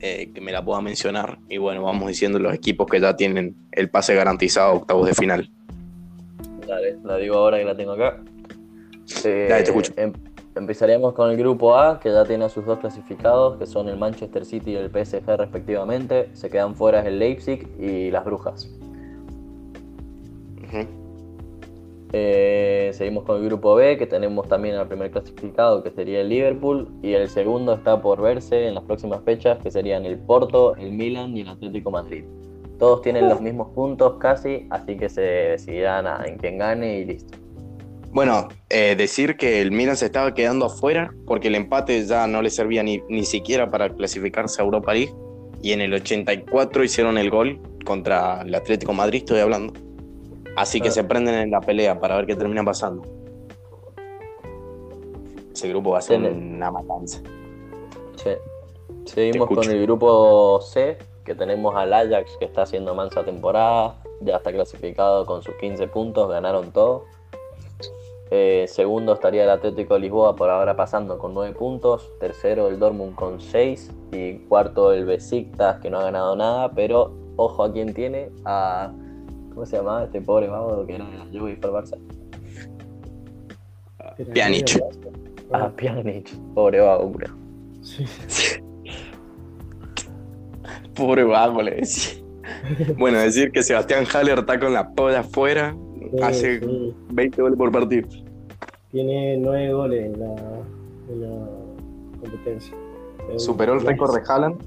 eh, 0.00 0.32
que 0.34 0.40
me 0.40 0.50
la 0.50 0.64
pueda 0.64 0.80
mencionar. 0.80 1.38
Y 1.48 1.58
bueno, 1.58 1.82
vamos 1.84 2.08
diciendo 2.08 2.40
los 2.40 2.52
equipos 2.52 2.88
que 2.88 2.98
ya 3.00 3.14
tienen 3.14 3.54
el 3.70 3.88
pase 3.90 4.16
garantizado 4.16 4.72
a 4.72 4.74
octavos 4.74 5.06
de 5.06 5.14
final. 5.14 5.48
Dale, 6.66 6.96
la 7.04 7.16
digo 7.18 7.36
ahora 7.36 7.58
que 7.58 7.64
la 7.64 7.76
tengo 7.76 7.92
acá. 7.92 8.20
Eh, 9.24 9.46
Dale, 9.48 9.62
te 9.62 9.70
escucho. 9.70 9.92
em- 9.96 10.12
empezaríamos 10.54 11.14
con 11.14 11.30
el 11.30 11.36
grupo 11.36 11.76
A, 11.76 12.00
que 12.00 12.10
ya 12.10 12.24
tiene 12.24 12.44
a 12.44 12.48
sus 12.48 12.64
dos 12.64 12.78
clasificados, 12.78 13.58
que 13.58 13.66
son 13.66 13.88
el 13.88 13.96
Manchester 13.96 14.44
City 14.44 14.72
y 14.72 14.76
el 14.76 14.90
PSG 14.90 15.24
respectivamente. 15.36 16.30
Se 16.34 16.50
quedan 16.50 16.74
fuera 16.74 17.00
el 17.06 17.18
Leipzig 17.18 17.68
y 17.78 18.10
las 18.10 18.24
Brujas. 18.24 18.70
Eh, 22.14 22.90
seguimos 22.92 23.24
con 23.24 23.40
el 23.40 23.46
grupo 23.46 23.74
B, 23.74 23.96
que 23.96 24.06
tenemos 24.06 24.46
también 24.46 24.74
al 24.74 24.86
primer 24.86 25.10
clasificado, 25.10 25.82
que 25.82 25.90
sería 25.90 26.20
el 26.20 26.28
Liverpool, 26.28 26.88
y 27.02 27.14
el 27.14 27.28
segundo 27.28 27.72
está 27.72 28.02
por 28.02 28.20
verse 28.20 28.68
en 28.68 28.74
las 28.74 28.84
próximas 28.84 29.22
fechas, 29.22 29.58
que 29.62 29.70
serían 29.70 30.04
el 30.04 30.18
Porto, 30.18 30.76
el 30.76 30.92
Milan 30.92 31.34
y 31.36 31.40
el 31.40 31.48
Atlético 31.48 31.90
Madrid. 31.90 32.24
Todos 32.78 33.00
tienen 33.00 33.28
los 33.28 33.40
mismos 33.40 33.68
puntos 33.68 34.14
casi, 34.18 34.66
así 34.70 34.96
que 34.96 35.08
se 35.08 35.22
decidirán 35.22 36.06
en 36.26 36.36
quién 36.36 36.58
gane 36.58 36.98
y 36.98 37.04
listo. 37.04 37.41
Bueno, 38.12 38.48
eh, 38.68 38.94
decir 38.94 39.38
que 39.38 39.62
el 39.62 39.72
Milan 39.72 39.96
se 39.96 40.06
estaba 40.06 40.34
quedando 40.34 40.66
afuera 40.66 41.14
porque 41.26 41.48
el 41.48 41.54
empate 41.54 42.04
ya 42.06 42.26
no 42.26 42.42
le 42.42 42.50
servía 42.50 42.82
ni, 42.82 43.02
ni 43.08 43.24
siquiera 43.24 43.70
para 43.70 43.88
clasificarse 43.88 44.60
a 44.60 44.64
Europa 44.64 44.92
League 44.92 45.14
y 45.62 45.72
en 45.72 45.80
el 45.80 45.94
84 45.94 46.84
hicieron 46.84 47.16
el 47.16 47.30
gol 47.30 47.58
contra 47.86 48.42
el 48.42 48.54
Atlético 48.54 48.92
Madrid, 48.92 49.20
estoy 49.20 49.40
hablando. 49.40 49.72
Así 50.56 50.80
que 50.80 50.90
se 50.90 51.04
prenden 51.04 51.36
en 51.36 51.50
la 51.50 51.60
pelea 51.60 51.98
para 51.98 52.16
ver 52.16 52.26
qué 52.26 52.36
termina 52.36 52.62
pasando. 52.62 53.02
Ese 55.54 55.68
grupo 55.68 55.92
va 55.92 55.98
a 55.98 56.02
ser 56.02 56.20
una 56.20 56.70
matanza. 56.70 57.22
Sí. 58.16 58.30
Seguimos 59.06 59.48
con 59.48 59.70
el 59.70 59.82
grupo 59.82 60.60
C, 60.60 60.98
que 61.24 61.34
tenemos 61.34 61.74
al 61.74 61.92
Ajax, 61.92 62.36
que 62.38 62.44
está 62.44 62.62
haciendo 62.62 62.94
mansa 62.94 63.24
temporada, 63.24 64.02
ya 64.20 64.36
está 64.36 64.52
clasificado 64.52 65.24
con 65.24 65.42
sus 65.42 65.54
15 65.54 65.88
puntos, 65.88 66.28
ganaron 66.28 66.72
todo. 66.72 67.06
Eh, 68.34 68.64
segundo 68.66 69.12
estaría 69.12 69.44
el 69.44 69.50
Atlético 69.50 69.92
de 69.92 70.00
Lisboa 70.00 70.34
por 70.34 70.48
ahora 70.48 70.74
pasando 70.74 71.18
con 71.18 71.34
9 71.34 71.54
puntos. 71.54 72.08
Tercero 72.18 72.68
el 72.68 72.78
Dortmund 72.78 73.14
con 73.14 73.38
6. 73.38 73.90
Y 74.12 74.38
cuarto 74.48 74.94
el 74.94 75.04
Besiktas 75.04 75.80
que 75.80 75.90
no 75.90 75.98
ha 75.98 76.04
ganado 76.04 76.34
nada. 76.34 76.72
Pero 76.72 77.12
ojo 77.36 77.62
a 77.62 77.70
quién 77.70 77.92
tiene. 77.92 78.30
A, 78.46 78.90
¿Cómo 79.52 79.66
se 79.66 79.76
llamaba 79.76 80.04
este 80.04 80.22
pobre 80.22 80.48
vago 80.48 80.86
que 80.86 80.94
era 80.94 81.04
de 81.04 81.18
la 81.18 81.26
Juve 81.26 81.52
y 81.52 81.56
fue 81.56 81.68
al 81.68 81.76
Barça? 81.76 81.98
Pjanic. 84.32 84.80
Ah, 85.52 85.70
Pjanic. 85.76 86.34
Pobre 86.54 86.80
vago, 86.80 87.12
creo. 87.12 87.34
Sí. 87.82 88.06
Pobre 90.94 91.24
vago, 91.24 91.60
le 91.60 91.72
decía. 91.72 92.22
Bueno, 92.96 93.18
decir 93.18 93.52
que 93.52 93.62
Sebastián 93.62 94.06
Haller 94.10 94.38
está 94.38 94.58
con 94.58 94.72
la 94.72 94.90
polla 94.90 95.20
afuera, 95.20 95.76
hace 96.22 96.60
sí. 96.60 96.94
20 97.10 97.42
goles 97.42 97.58
por 97.58 97.70
partido. 97.70 98.08
Tiene 98.92 99.36
nueve 99.38 99.72
goles 99.72 100.04
en 100.14 100.20
la, 100.20 100.34
en 101.08 101.20
la 101.22 101.46
competencia. 102.20 102.76
Superó 103.36 103.74
el 103.74 103.80
récord 103.80 104.14
de 104.14 104.22
Haaland. 104.26 104.62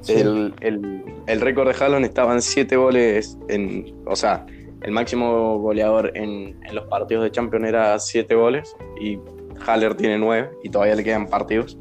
Sí. 0.00 0.12
El, 0.14 0.54
el- 0.60 1.04
el 1.26 1.40
récord 1.42 1.68
de 1.68 1.74
Haaland 1.84 2.06
estaban 2.06 2.40
7 2.40 2.74
goles 2.76 3.36
en. 3.48 3.94
O 4.06 4.16
sea, 4.16 4.46
el 4.82 4.92
máximo 4.92 5.58
goleador 5.58 6.10
en, 6.16 6.58
en 6.64 6.74
los 6.74 6.86
partidos 6.86 7.24
de 7.24 7.30
Champions 7.30 7.66
era 7.66 7.98
7 7.98 8.34
goles 8.34 8.74
y 8.98 9.18
Haller 9.66 9.94
tiene 9.94 10.18
9 10.18 10.48
y 10.62 10.70
todavía 10.70 10.94
le 10.94 11.04
quedan 11.04 11.26
partidos. 11.26 11.76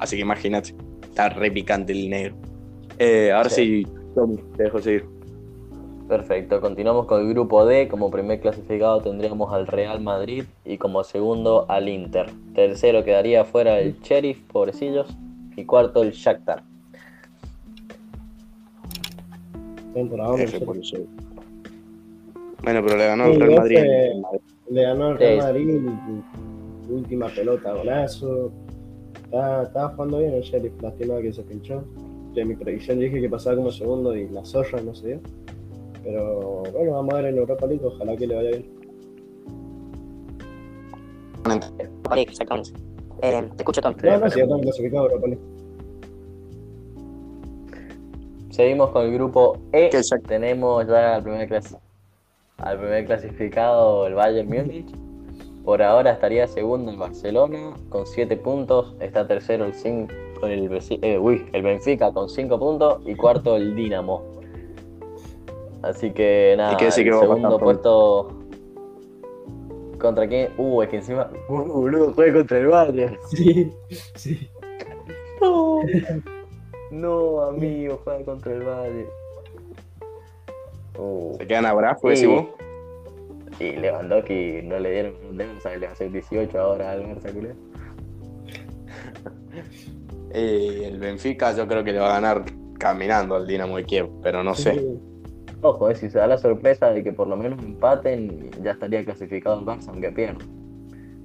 Así 0.00 0.16
que 0.16 0.22
imagínate, 0.22 0.74
está 1.04 1.28
re 1.28 1.52
picante 1.52 1.92
el 1.92 2.10
negro. 2.10 2.34
Eh, 2.98 3.30
ahora 3.30 3.50
sí, 3.50 3.86
Tommy, 4.16 4.38
te 4.56 4.64
dejo 4.64 4.80
seguir. 4.80 5.06
Perfecto, 6.12 6.60
continuamos 6.60 7.06
con 7.06 7.22
el 7.22 7.28
grupo 7.30 7.64
D. 7.64 7.88
Como 7.88 8.10
primer 8.10 8.38
clasificado 8.38 9.00
tendríamos 9.00 9.50
al 9.50 9.66
Real 9.66 9.98
Madrid 10.02 10.44
y 10.62 10.76
como 10.76 11.04
segundo 11.04 11.64
al 11.70 11.88
Inter. 11.88 12.26
Tercero 12.54 13.02
quedaría 13.02 13.46
fuera 13.46 13.80
el 13.80 13.98
Sheriff, 14.00 14.42
pobrecillos. 14.52 15.08
Y 15.56 15.64
cuarto 15.64 16.02
el 16.02 16.10
Shakhtar. 16.12 16.64
F 19.94 20.60
por 20.60 20.76
eso. 20.76 20.98
Bueno, 22.62 22.82
pero 22.84 22.98
le 22.98 23.06
ganó 23.06 23.24
el 23.28 23.40
Real 23.40 23.54
Madrid. 23.54 23.78
Le 24.68 24.82
ganó 24.82 25.12
el. 25.12 25.16
Real 25.16 25.38
Madrid. 25.38 25.80
Última 26.90 27.28
pelota, 27.28 27.72
golazo. 27.72 28.52
Estaba, 29.14 29.62
estaba 29.62 29.88
jugando 29.94 30.18
bien 30.18 30.34
el 30.34 30.42
Sheriff, 30.42 30.74
lástima 30.82 31.22
que 31.22 31.32
se 31.32 31.42
pinchó. 31.42 31.82
De 32.34 32.44
mi 32.44 32.54
predicción 32.54 33.00
dije 33.00 33.18
que 33.18 33.30
pasaba 33.30 33.56
como 33.56 33.70
segundo 33.70 34.14
y 34.14 34.28
la 34.28 34.44
zorra 34.44 34.82
no 34.82 34.94
se 34.94 35.06
dio. 35.06 35.20
Pero 36.04 36.62
bueno, 36.72 36.92
vamos 36.92 37.14
a 37.14 37.16
ver 37.18 37.26
en 37.26 37.38
Europa 37.38 37.66
League, 37.66 37.84
ojalá 37.84 38.16
que 38.16 38.26
le 38.26 38.34
vaya 38.34 38.50
bien. 38.50 38.66
Europa 41.78 42.14
League, 42.14 42.30
exactamente. 42.30 42.70
Eh, 43.22 43.42
te 43.56 43.62
escucho, 43.62 43.80
Tom. 43.80 43.94
No, 44.02 44.18
no, 44.18 44.30
si 44.30 44.38
ya 44.38 44.44
están 44.44 44.60
clasificados 44.60 45.08
a 45.08 45.12
Europa 45.14 45.28
League. 45.28 45.42
Seguimos 48.50 48.90
con 48.90 49.06
el 49.06 49.14
grupo 49.14 49.58
E. 49.72 49.90
Tenemos 50.26 50.86
ya 50.86 51.16
al 51.16 51.22
primer, 51.22 51.48
clasi- 51.48 51.78
al 52.58 52.78
primer 52.78 53.06
clasificado 53.06 54.06
el 54.06 54.14
Bayern 54.14 54.48
Múnich. 54.48 54.90
Por 55.64 55.80
ahora 55.82 56.10
estaría 56.12 56.46
segundo 56.48 56.90
el 56.90 56.96
Barcelona 56.98 57.74
con 57.88 58.06
7 58.06 58.36
puntos. 58.36 58.94
Está 59.00 59.26
tercero 59.26 59.64
el, 59.64 59.72
el, 60.42 60.80
eh, 61.02 61.18
uy, 61.18 61.46
el 61.52 61.62
Benfica 61.62 62.12
con 62.12 62.28
5 62.28 62.58
puntos. 62.58 63.00
Y 63.06 63.14
cuarto 63.14 63.56
el 63.56 63.74
Dinamo. 63.74 64.22
Así 65.82 66.12
que 66.12 66.54
nada, 66.56 66.76
que 66.76 66.86
que 66.86 66.90
segundo 66.92 67.58
puesto. 67.58 68.38
¿Contra 69.98 70.26
quién? 70.28 70.50
Uh, 70.56 70.82
es 70.82 70.88
que 70.88 70.96
encima. 70.96 71.30
Uh, 71.48 71.62
boludo, 71.62 72.12
juega 72.12 72.34
contra 72.38 72.58
el 72.58 72.66
Bayern. 72.66 73.18
Sí, 73.30 73.72
sí. 74.14 74.48
No, 75.40 75.80
no, 76.90 77.42
amigo, 77.42 78.00
juega 78.04 78.24
contra 78.24 78.52
el 78.52 78.62
Bayern. 78.62 79.06
Uh. 80.98 81.34
¿Se 81.38 81.46
quedan 81.46 81.66
abrazo, 81.66 82.08
decís 82.08 82.20
Sí. 82.20 82.26
vos? 82.26 82.46
Y 83.60 83.72
Lewandowski 83.76 84.60
no 84.64 84.78
le 84.78 84.90
dieron 84.90 85.14
un 85.28 85.36
dedo, 85.36 85.60
¿sabes? 85.60 85.78
Le 85.80 85.86
va 85.86 85.90
a 85.90 85.94
hacer 85.94 86.10
18 86.10 86.58
ahora 86.60 86.92
al 86.92 87.02
Barça, 87.04 87.32
culé. 87.32 87.54
Eh, 90.34 90.84
el 90.86 90.98
Benfica 90.98 91.52
yo 91.54 91.68
creo 91.68 91.84
que 91.84 91.92
le 91.92 91.98
va 91.98 92.08
a 92.08 92.20
ganar 92.20 92.42
caminando 92.78 93.34
al 93.34 93.46
Dinamo 93.46 93.76
de 93.76 93.84
Kiev, 93.84 94.08
pero 94.22 94.42
no 94.42 94.54
sé. 94.54 94.72
Sí. 94.78 94.98
Ojo, 95.62 95.88
eh, 95.90 95.94
si 95.94 96.10
se 96.10 96.18
da 96.18 96.26
la 96.26 96.38
sorpresa 96.38 96.90
de 96.90 97.02
que 97.04 97.12
por 97.12 97.28
lo 97.28 97.36
menos 97.36 97.62
empaten, 97.62 98.50
ya 98.62 98.72
estaría 98.72 99.04
clasificado 99.04 99.60
el 99.60 99.64
Barça, 99.66 99.88
aunque 99.88 100.10
pierda. 100.10 100.44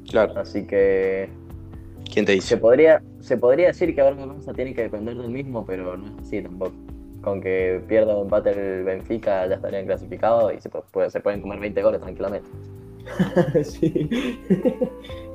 Claro, 0.10 0.40
Así 0.40 0.66
que 0.66 1.28
¿quién 2.14 2.26
te 2.26 2.32
se 2.34 2.36
dice? 2.36 2.58
podría, 2.58 3.02
se 3.20 3.36
podría 3.38 3.68
decir 3.68 3.94
que 3.96 4.02
ahora 4.02 4.16
el 4.22 4.30
Barça 4.30 4.54
tiene 4.56 4.74
que 4.74 4.84
depender 4.84 5.16
del 5.18 5.30
mismo, 5.32 5.66
pero 5.66 5.98
no 5.98 6.06
es 6.06 6.12
así 6.22 6.42
tampoco. 6.42 6.74
Con 7.24 7.42
que 7.42 7.82
pierda 7.88 8.16
o 8.16 8.22
empate 8.24 8.52
el 8.52 8.84
Benfica, 8.84 9.48
ya 9.48 9.56
estarían 9.56 9.86
clasificados 9.88 10.54
y 10.54 10.62
se, 10.62 10.70
pu- 10.70 10.84
puede- 10.92 11.10
se 11.10 11.20
pueden 11.20 11.42
comer 11.42 11.60
20 11.60 11.82
goles 11.82 12.00
tranquilamente. 12.00 12.48
sí. 13.64 14.08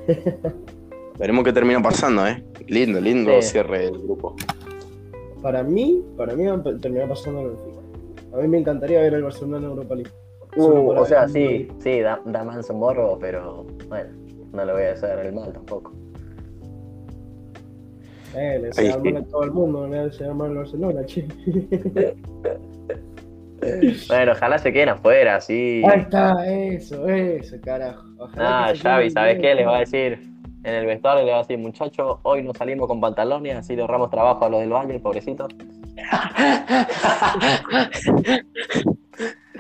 Veremos 1.19 1.45
qué 1.45 1.53
termina 1.53 1.83
pasando, 1.83 2.27
¿eh? 2.27 2.43
Lindo, 2.69 3.01
lindo 3.01 3.43
Sí. 3.43 3.51
cierre 3.51 3.81
del 3.91 3.99
grupo. 3.99 4.35
Para 5.43 5.63
mí, 5.63 6.03
para 6.17 6.35
mí 6.35 6.47
va 6.47 6.55
a 6.55 6.79
terminar 6.79 7.09
pasando 7.09 7.41
el 7.43 7.49
Benfica. 7.49 7.82
A 8.33 8.37
mí 8.39 8.49
me 8.49 8.59
encantaría 8.59 9.01
ver 9.01 9.15
al 9.15 9.23
Barcelona 9.25 9.59
en 9.59 9.65
Europa 9.65 9.95
League. 9.95 10.11
Uh, 10.57 10.91
o 10.91 11.05
sea, 11.07 11.27
sí, 11.29 11.69
sí, 11.79 12.01
da, 12.01 12.21
da 12.27 12.45
manso 12.45 12.75
morbo, 12.75 13.19
pero 13.19 13.65
bueno, 13.89 14.11
no 14.53 14.65
le 14.65 14.73
voy 14.73 14.83
a 14.83 14.93
hacer 14.93 15.19
el 15.19 15.33
mal 15.33 15.53
tampoco. 15.53 15.93
Eh, 18.35 18.59
le 18.61 18.73
se 18.73 18.93
sí. 18.93 18.99
mal 19.13 19.17
a 19.23 19.25
todo 19.27 19.45
el 19.45 19.51
mundo, 19.53 19.87
le 19.87 20.13
se 20.13 20.27
mal 20.33 20.51
al 20.51 20.57
Barcelona, 20.57 21.05
che. 21.05 21.27
Bueno, 24.09 24.33
ojalá 24.33 24.59
se 24.59 24.73
queden 24.73 24.89
afuera, 24.89 25.41
sí. 25.41 25.83
Ahí 25.89 26.01
está, 26.01 26.47
eso, 26.53 27.09
eso, 27.09 27.57
carajo. 27.63 28.05
Ojalá 28.19 28.71
Ah, 28.71 28.73
Xavi, 28.75 29.11
¿sabes 29.11 29.39
bien. 29.39 29.51
qué? 29.51 29.55
Les 29.55 29.67
va 29.69 29.77
a 29.77 29.81
decir 29.81 30.19
en 30.65 30.75
el 30.75 30.85
vestuario, 30.85 31.25
le 31.25 31.31
va 31.31 31.39
a 31.39 31.41
decir, 31.43 31.59
muchachos, 31.59 32.19
hoy 32.25 32.43
no 32.43 32.53
salimos 32.55 32.89
con 32.89 33.01
pantalones, 33.01 33.55
así 33.57 33.77
le 33.77 33.83
ahorramos 33.83 34.11
trabajo 34.11 34.45
a 34.45 34.49
los 34.49 34.61
del 34.61 34.73
Valle, 34.73 34.99
pobrecito. 34.99 35.47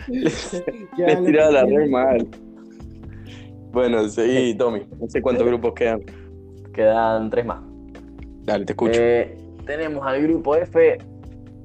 Lo 0.09 1.24
tiraba 1.24 1.49
que 1.49 1.53
la 1.53 1.64
quieren. 1.64 1.76
re 1.76 1.89
mal. 1.89 2.28
Bueno, 3.72 4.09
seguí, 4.09 4.55
Tommy. 4.55 4.83
No 5.01 5.09
sé 5.09 5.22
cuántos 5.22 5.47
grupos 5.47 5.72
quedan. 5.74 6.03
Quedan 6.74 7.30
tres 7.30 7.47
más. 7.47 7.62
Dale, 8.45 8.64
te 8.64 8.72
escucho. 8.72 9.01
Eh, 9.01 9.37
tenemos 9.66 10.07
al 10.07 10.22
grupo 10.22 10.57
F 10.57 10.99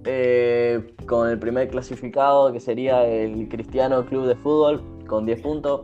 eh, 0.05 0.93
con 1.05 1.29
el 1.29 1.39
primer 1.39 1.67
clasificado 1.69 2.53
que 2.53 2.59
sería 2.59 3.05
el 3.05 3.49
Cristiano 3.49 4.05
Club 4.05 4.27
de 4.27 4.35
Fútbol 4.35 4.81
con 5.07 5.25
10 5.25 5.41
puntos. 5.41 5.81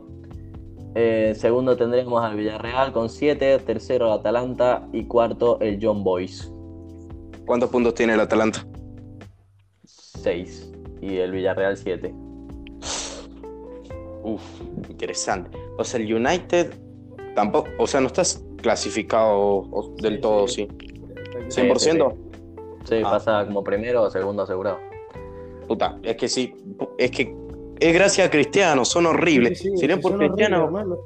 Eh, 0.96 1.34
segundo 1.36 1.76
tendremos 1.76 2.24
al 2.24 2.36
Villarreal 2.38 2.94
con 2.94 3.10
7, 3.10 3.60
tercero 3.60 4.08
el 4.08 4.20
Atalanta 4.20 4.88
y 4.94 5.06
cuarto 5.06 5.60
el 5.60 5.80
John 5.82 6.04
Boys 6.04 6.52
¿Cuántos 7.46 7.72
puntos 7.72 7.96
tiene 7.96 8.14
el 8.14 8.20
Atalanta? 8.20 8.66
6 10.24 10.72
y 11.02 11.18
el 11.18 11.32
Villarreal 11.32 11.76
7. 11.78 12.14
Uf, 14.24 14.42
interesante. 14.90 15.58
O 15.78 15.84
sea, 15.84 16.00
el 16.00 16.14
United 16.14 16.74
tampoco, 17.36 17.70
o 17.78 17.88
sea, 17.88 18.00
no 18.00 18.08
estás 18.08 18.44
clasificado 18.62 19.66
del 20.02 20.16
Sí, 20.16 20.22
todo, 20.22 20.48
sí. 20.48 20.68
sí. 21.50 21.62
100%. 21.62 22.16
Sí, 22.86 22.96
Ah. 23.04 23.12
pasa 23.12 23.46
como 23.46 23.64
primero 23.64 24.04
o 24.04 24.10
segundo 24.10 24.44
asegurado. 24.44 24.80
Puta, 25.68 26.00
es 26.04 26.16
que 26.16 26.28
sí, 26.28 26.54
es 26.98 27.12
que 27.12 27.36
es 27.80 27.94
gracias 27.94 28.28
a 28.28 28.32
Cristiano, 28.32 28.86
son 28.86 29.06
horribles. 29.08 29.58
Sí, 29.60 29.66
sí, 29.66 29.72
sí, 29.72 29.78
si 29.78 29.88
no 29.88 30.00
por 30.00 30.18
Cristiano, 30.18 30.64
horribles, 30.66 30.82
hermano. 30.84 30.98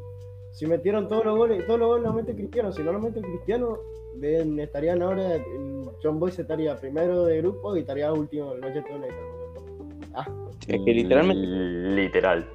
Si 0.51 0.65
metieron 0.65 1.07
todos 1.07 1.26
los 1.26 1.38
goles, 1.38 1.65
todos 1.68 1.80
los 1.80 1.88
goles 1.89 2.03
los 2.05 2.15
mete 2.15 2.34
Cristiano. 2.36 2.72
Si 2.72 2.82
no 2.84 2.91
los 2.91 3.01
mete 3.01 3.22
Cristiano, 3.22 3.78
ven, 4.20 4.59
estarían 4.59 5.01
ahora. 5.01 5.41
John 6.03 6.20
Boyce 6.20 6.41
estaría 6.41 6.76
primero 6.76 7.26
de 7.26 7.38
grupo 7.41 7.76
y 7.76 7.82
estaría 7.82 8.11
último 8.13 8.53
el 8.53 8.61
Manchester 8.61 8.95
United. 8.95 9.15
Ah, 10.13 10.28
es 10.68 10.82
que 10.84 10.93
literalmente, 10.93 11.45
Literal. 11.95 12.45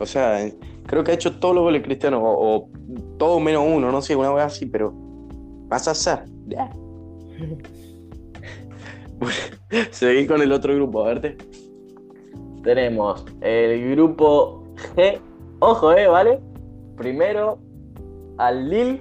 o 0.00 0.06
sea, 0.06 0.48
creo 0.86 1.04
que 1.04 1.12
ha 1.12 1.14
hecho 1.14 1.38
todos 1.38 1.54
los 1.54 1.64
goles 1.64 1.82
Cristiano, 1.82 2.22
o, 2.22 2.56
o 2.56 2.68
todo 3.18 3.40
menos 3.40 3.64
uno, 3.66 3.90
no 3.90 4.02
sé, 4.02 4.16
una 4.16 4.32
vez 4.32 4.44
así, 4.44 4.66
pero 4.66 4.92
vas 5.68 5.88
a 5.88 5.92
hacer. 5.92 6.24
Seguí 9.90 10.26
con 10.26 10.42
el 10.42 10.52
otro 10.52 10.74
grupo, 10.74 11.04
a 11.04 11.08
verte. 11.08 11.36
Tenemos 12.62 13.24
el 13.40 13.92
grupo 13.92 14.64
G. 14.96 15.18
Ojo, 15.60 15.92
eh, 15.92 16.08
¿vale? 16.08 16.40
Primero 16.96 17.58
al 18.38 18.68
Lille, 18.68 19.00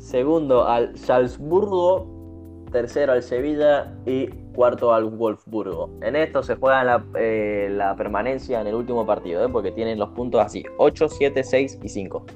segundo 0.00 0.66
al 0.66 0.96
Salzburgo, 0.96 2.64
tercero 2.72 3.12
al 3.12 3.22
Sevilla 3.22 3.94
y 4.06 4.28
cuarto 4.54 4.92
al 4.92 5.04
Wolfsburgo. 5.04 5.90
En 6.02 6.16
esto 6.16 6.42
se 6.42 6.56
juega 6.56 6.82
la, 6.82 7.04
eh, 7.16 7.68
la 7.70 7.94
permanencia 7.94 8.60
en 8.60 8.66
el 8.66 8.74
último 8.74 9.06
partido, 9.06 9.44
¿eh? 9.44 9.48
porque 9.48 9.70
tienen 9.70 9.98
los 9.98 10.10
puntos 10.10 10.40
así: 10.40 10.64
8, 10.78 11.08
7, 11.08 11.44
6 11.44 11.78
y 11.82 11.88
5. 11.88 12.26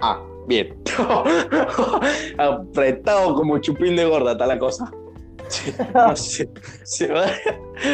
Ah, 0.00 0.22
bien. 0.46 0.80
Apretado 2.38 3.34
como 3.34 3.58
chupín 3.58 3.96
de 3.96 4.04
gorda 4.04 4.32
está 4.32 4.46
la 4.46 4.58
cosa. 4.58 4.90
No 5.94 6.14
sé, 6.16 6.48
se, 6.84 7.08
va, 7.08 7.26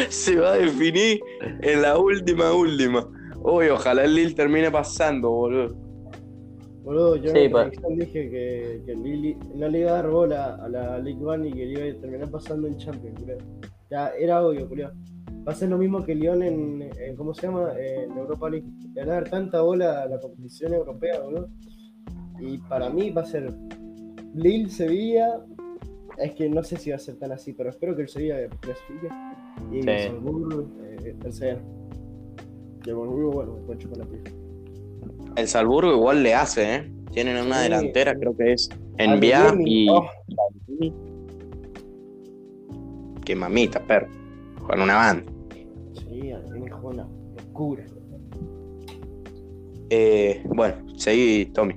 se 0.09 0.35
va 0.35 0.53
a 0.53 0.57
definir 0.57 1.19
en 1.61 1.81
la 1.81 1.97
última, 1.97 2.51
última. 2.51 3.07
Uy, 3.37 3.69
ojalá 3.69 4.03
el 4.03 4.15
Lille 4.15 4.35
termine 4.35 4.69
pasando, 4.69 5.29
boludo. 5.29 5.84
Boludo, 6.85 7.15
yo 7.17 7.31
Sí, 7.31 7.37
en 7.39 7.51
la 7.53 7.69
dije 7.89 8.29
que, 8.29 8.81
que 8.85 8.95
Lili- 8.95 9.37
no 9.55 9.67
le 9.67 9.79
iba 9.79 9.89
a 9.91 9.93
dar 9.95 10.09
bola 10.09 10.55
a 10.55 10.69
la 10.69 10.99
League 10.99 11.23
One 11.25 11.49
y 11.49 11.53
que 11.53 11.65
le 11.65 11.71
iba 11.89 11.97
a 11.97 12.01
terminar 12.01 12.29
pasando 12.29 12.67
en 12.67 12.77
Champions. 12.77 13.19
Ya 13.89 14.09
era 14.17 14.45
obvio, 14.45 14.67
culiao. 14.69 14.91
Va 15.47 15.51
a 15.51 15.55
ser 15.55 15.69
lo 15.69 15.77
mismo 15.77 16.03
que 16.03 16.15
Lyon 16.15 16.41
en, 16.43 16.89
en- 16.97 17.15
¿cómo 17.15 17.33
se 17.33 17.47
llama? 17.47 17.73
En 17.77 18.11
Europa 18.17 18.49
League. 18.49 18.65
Le 18.93 19.01
van 19.01 19.09
a 19.09 19.13
dar 19.15 19.29
tanta 19.29 19.61
bola 19.61 20.03
a 20.03 20.07
la 20.07 20.19
competición 20.19 20.73
europea, 20.73 21.19
boludo. 21.21 21.49
Y 22.39 22.57
para 22.59 22.89
mí 22.89 23.11
va 23.11 23.21
a 23.21 23.25
ser 23.25 23.53
Lille, 24.33 24.69
Sevilla. 24.69 25.39
Es 26.17 26.33
que 26.33 26.49
no 26.49 26.63
sé 26.63 26.77
si 26.77 26.89
va 26.91 26.95
a 26.95 26.99
ser 26.99 27.15
tan 27.17 27.31
así, 27.31 27.53
pero 27.53 27.69
espero 27.69 27.95
que 27.95 28.03
el 28.03 28.09
Sevilla 28.09 28.47
clasifique. 28.59 29.07
Y 29.71 29.81
Sí. 29.83 29.89
el 29.89 29.99
Salzburgo, 30.11 30.67
eh, 31.03 31.15
tercero. 31.21 31.59
Y 32.85 32.89
el 32.89 32.95
bueno, 32.95 33.57
con 33.65 33.77
chocolate. 33.77 34.21
El 35.35 35.47
Salzburgo 35.47 35.91
igual 35.91 36.23
le 36.23 36.33
hace, 36.33 36.75
¿eh? 36.75 36.91
Tienen 37.11 37.37
una 37.45 37.57
Sí. 37.57 37.63
delantera, 37.63 38.15
creo 38.15 38.35
que 38.35 38.53
es 38.53 38.69
Enviar 38.97 39.47
Adeyemi, 39.53 39.85
y. 39.85 39.89
oh. 39.89 40.05
Qué 43.25 43.35
mamita, 43.35 43.79
perro. 43.81 44.07
Con 44.65 44.81
una 44.81 44.95
banda. 44.95 45.31
Sí, 45.93 46.31
a 46.31 46.39
mí 46.39 46.59
me 46.59 46.69
juega 46.69 46.87
una 47.03 47.07
locura. 47.37 47.83
Eh, 49.89 50.43
bueno, 50.47 50.75
seguí, 50.97 51.45
Tommy. 51.47 51.75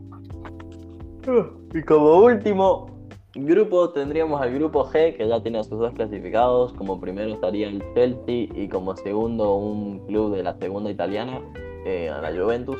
Y 1.74 1.82
como 1.82 2.20
último 2.24 2.86
grupo 3.34 3.90
tendríamos 3.90 4.40
al 4.40 4.54
grupo 4.54 4.86
G, 4.86 5.16
que 5.16 5.28
ya 5.28 5.42
tiene 5.42 5.58
a 5.58 5.64
sus 5.64 5.78
dos 5.78 5.92
clasificados. 5.92 6.72
Como 6.74 7.00
primero 7.00 7.32
estaría 7.34 7.68
el 7.68 7.82
Chelsea 7.94 8.48
y 8.54 8.68
como 8.68 8.96
segundo 8.96 9.56
un 9.56 10.00
club 10.06 10.34
de 10.34 10.42
la 10.42 10.56
segunda 10.58 10.90
italiana, 10.90 11.40
eh, 11.86 12.08
a 12.08 12.20
la 12.22 12.30
Juventus. 12.30 12.78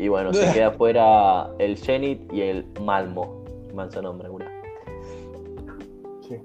Y 0.00 0.08
bueno, 0.08 0.32
se 0.32 0.50
queda 0.54 0.70
fuera 0.78 1.50
el 1.58 1.76
Zenit 1.76 2.32
y 2.32 2.40
el 2.40 2.64
Malmo. 2.80 3.44
Manso 3.74 4.00
nombre, 4.00 4.30
una. 4.30 4.50
Sí. 6.26 6.36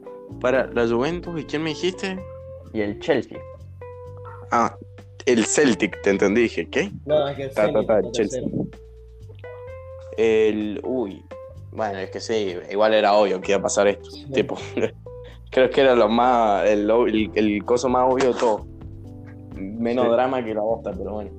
Para 0.41 0.67
la 0.73 0.85
Juventus, 0.85 1.39
¿y 1.39 1.45
quién 1.45 1.63
me 1.63 1.69
dijiste? 1.69 2.19
Y 2.73 2.81
el 2.81 2.99
Chelsea. 2.99 3.39
Ah, 4.51 4.75
el 5.25 5.45
Celtic, 5.45 6.01
te 6.01 6.09
entendí, 6.09 6.41
dije, 6.41 6.69
¿qué? 6.69 6.91
No, 7.05 7.27
es 7.29 7.37
que 7.37 7.43
el 7.43 7.53
Ta, 7.53 7.65
Zenit 7.65 7.87
ta, 7.87 8.01
Chelsea. 8.11 8.41
El. 10.17 10.81
Uy. 10.83 11.23
Bueno, 11.71 11.99
es 11.99 12.09
que 12.09 12.19
sí, 12.19 12.57
igual 12.69 12.93
era 12.93 13.13
obvio 13.13 13.39
que 13.39 13.53
iba 13.53 13.59
a 13.59 13.63
pasar 13.63 13.87
esto. 13.87 14.09
Sí. 14.11 14.25
Tipo, 14.33 14.57
creo 15.51 15.69
que 15.69 15.81
era 15.81 15.95
lo 15.95 16.09
más. 16.09 16.65
El, 16.65 16.89
el, 16.89 17.31
el 17.35 17.63
coso 17.63 17.87
más 17.87 18.11
obvio 18.11 18.33
de 18.33 18.39
todo. 18.39 18.65
Menos 19.55 20.05
Sí. 20.07 20.11
drama 20.11 20.43
que 20.43 20.53
la 20.53 20.61
bosta, 20.61 20.91
pero 20.91 21.13
bueno. 21.13 21.31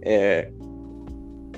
Eh, 0.00 0.52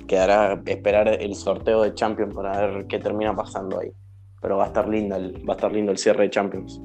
quedará 0.09 0.61
esperar 0.67 1.07
el 1.09 1.35
sorteo 1.37 1.83
de 1.83 1.95
Champions 1.95 2.35
para 2.35 2.67
ver 2.67 2.87
qué 2.89 2.99
termina 2.99 3.37
pasando 3.37 3.79
ahí. 3.79 3.93
Pero 4.41 4.57
va 4.57 4.65
a 4.65 4.67
estar 4.69 4.89
lindo 4.89 5.15
el, 5.15 5.49
va 5.49 5.53
a 5.53 5.57
estar 5.57 5.71
lindo 5.71 5.93
el 5.93 5.99
cierre 5.99 6.25
de 6.25 6.31
Champions. 6.31 6.81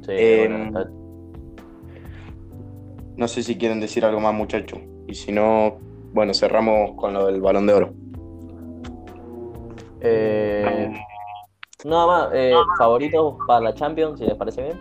Sí, 0.00 0.10
Eh, 0.10 0.48
bueno, 0.48 0.90
No 3.16 3.28
sé 3.28 3.42
si 3.42 3.56
quieren 3.56 3.78
decir 3.78 4.04
algo 4.04 4.18
más, 4.18 4.34
muchachos. 4.34 4.80
Y 5.06 5.14
si 5.14 5.30
no, 5.30 5.76
bueno, 6.12 6.34
cerramos 6.34 6.92
con 6.96 7.12
lo 7.12 7.26
del 7.26 7.40
balón 7.40 7.66
de 7.66 7.72
oro. 7.74 7.94
eh, 10.00 10.90
nada 11.84 12.06
más, 12.06 12.28
eh, 12.32 12.54
favoritos 12.78 13.36
para 13.46 13.60
la 13.60 13.74
Champions, 13.74 14.18
si 14.18 14.24
les 14.24 14.34
parece 14.34 14.62
bien. 14.62 14.80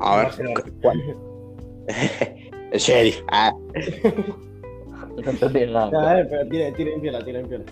A 0.00 0.16
ver. 0.16 0.32
¿cuál? 0.80 1.16
el 2.72 2.80
Sheriff. 2.80 3.22
Ah, 3.30 3.52
No 5.24 5.30
entendí 5.30 5.66
nada. 5.66 6.10
A 6.10 6.14
ver, 6.14 6.28
pero 6.30 6.48
tiren, 6.48 6.74
tiren 6.74 7.00
piola, 7.00 7.24
tiren 7.24 7.48
piola. 7.48 7.64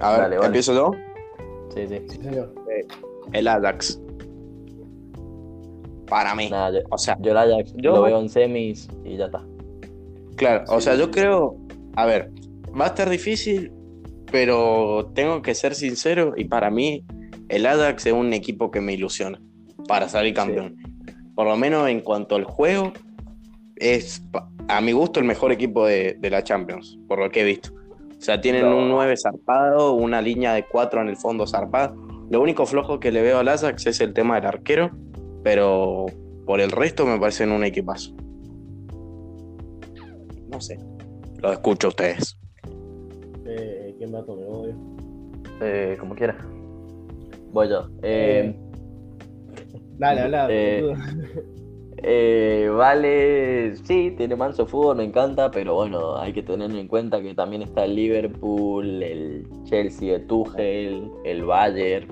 a 0.00 0.10
ver, 0.12 0.20
Dale, 0.20 0.36
vale. 0.36 0.46
empiezo 0.46 0.74
yo. 0.74 0.90
Sí, 1.74 1.86
sí. 1.88 2.00
Sí, 2.08 2.16
señor. 2.22 2.54
El 3.32 3.48
Ajax. 3.48 4.00
Para 6.08 6.34
mí. 6.34 6.48
Nada, 6.50 6.72
yo, 6.72 6.86
O 6.90 6.98
sea, 6.98 7.16
yo 7.20 7.30
el 7.32 7.38
Ajax 7.38 7.72
Yo- 7.76 7.92
lo 7.96 8.02
veo 8.02 8.20
en 8.20 8.28
semis 8.28 8.88
y 9.04 9.16
ya 9.16 9.26
está. 9.26 9.42
claro, 10.36 10.64
o 10.68 10.80
Sí, 10.80 10.84
sea, 10.84 10.96
yo 10.96 11.04
sí. 11.06 11.10
creo, 11.12 11.56
a 11.96 12.04
ver, 12.06 12.30
va 12.78 12.84
a 12.86 12.88
estar 12.88 13.08
difícil, 13.08 13.72
pero 14.30 15.10
tengo 15.14 15.40
que 15.42 15.54
ser 15.54 15.74
sincero 15.74 16.34
y 16.36 16.44
para 16.44 16.70
mí 16.70 17.04
el 17.48 17.64
Ajax 17.66 18.06
es 18.06 18.12
un 18.12 18.32
equipo 18.32 18.70
que 18.70 18.80
me 18.80 18.92
ilusiona 18.94 19.40
para 19.88 20.08
salir 20.08 20.34
campeón. 20.34 20.76
Por 21.34 21.46
lo 21.46 21.56
menos 21.56 21.88
en 21.88 22.00
cuanto 22.00 22.34
al 22.36 22.44
juego, 22.44 22.92
es 23.76 24.22
a 24.68 24.80
mi 24.80 24.92
gusto 24.92 25.20
el 25.20 25.26
mejor 25.26 25.52
equipo 25.52 25.86
de, 25.86 26.16
de 26.18 26.30
la 26.30 26.42
Champions, 26.42 26.98
por 27.08 27.18
lo 27.18 27.30
que 27.30 27.40
he 27.42 27.44
visto. 27.44 27.70
O 28.18 28.24
sea, 28.24 28.40
tienen 28.40 28.62
No. 28.62 28.78
un 28.78 28.88
9 28.88 29.14
zarpado, 29.16 29.94
una 29.94 30.22
línea 30.22 30.54
de 30.54 30.64
4 30.64 31.00
en 31.02 31.08
el 31.08 31.16
fondo 31.16 31.46
zarpado. 31.46 31.94
Lo 32.30 32.40
único 32.40 32.64
flojo 32.66 33.00
que 33.00 33.10
le 33.12 33.20
veo 33.20 33.38
al 33.40 33.48
Ajax 33.48 33.86
es 33.86 34.00
el 34.00 34.12
tema 34.14 34.36
del 34.36 34.46
arquero, 34.46 34.90
pero 35.42 36.06
por 36.46 36.60
el 36.60 36.70
resto 36.70 37.04
me 37.04 37.18
parecen 37.18 37.50
un 37.50 37.64
equipazo. 37.64 38.14
No 40.48 40.60
sé, 40.60 40.78
lo 41.40 41.52
escucho 41.52 41.88
a 41.88 41.90
ustedes. 41.90 42.38
Eh, 43.46 43.94
¿Quién 43.98 44.14
va 44.14 44.20
a 44.20 44.24
tomar? 44.24 44.44
Obvio. 44.48 44.74
Eh, 45.60 45.96
como 45.98 46.14
quiera. 46.14 46.36
Voy 47.52 47.68
yo. 47.68 47.88
Eh, 48.02 48.54
Dale, 49.98 50.20
habla. 50.22 50.48
Eh, 52.04 52.68
vale, 52.76 53.76
sí, 53.76 54.12
tiene 54.16 54.34
manso 54.34 54.66
fútbol, 54.66 54.96
me 54.96 55.04
encanta, 55.04 55.52
pero 55.52 55.74
bueno, 55.74 56.16
hay 56.16 56.32
que 56.32 56.42
tener 56.42 56.70
en 56.72 56.88
cuenta 56.88 57.22
que 57.22 57.32
también 57.34 57.62
está 57.62 57.84
el 57.84 57.94
Liverpool, 57.94 59.02
el 59.02 59.46
Chelsea 59.64 60.14
de 60.14 60.20
Tuchel, 60.20 61.10
el 61.24 61.44
Bayern. 61.44 62.08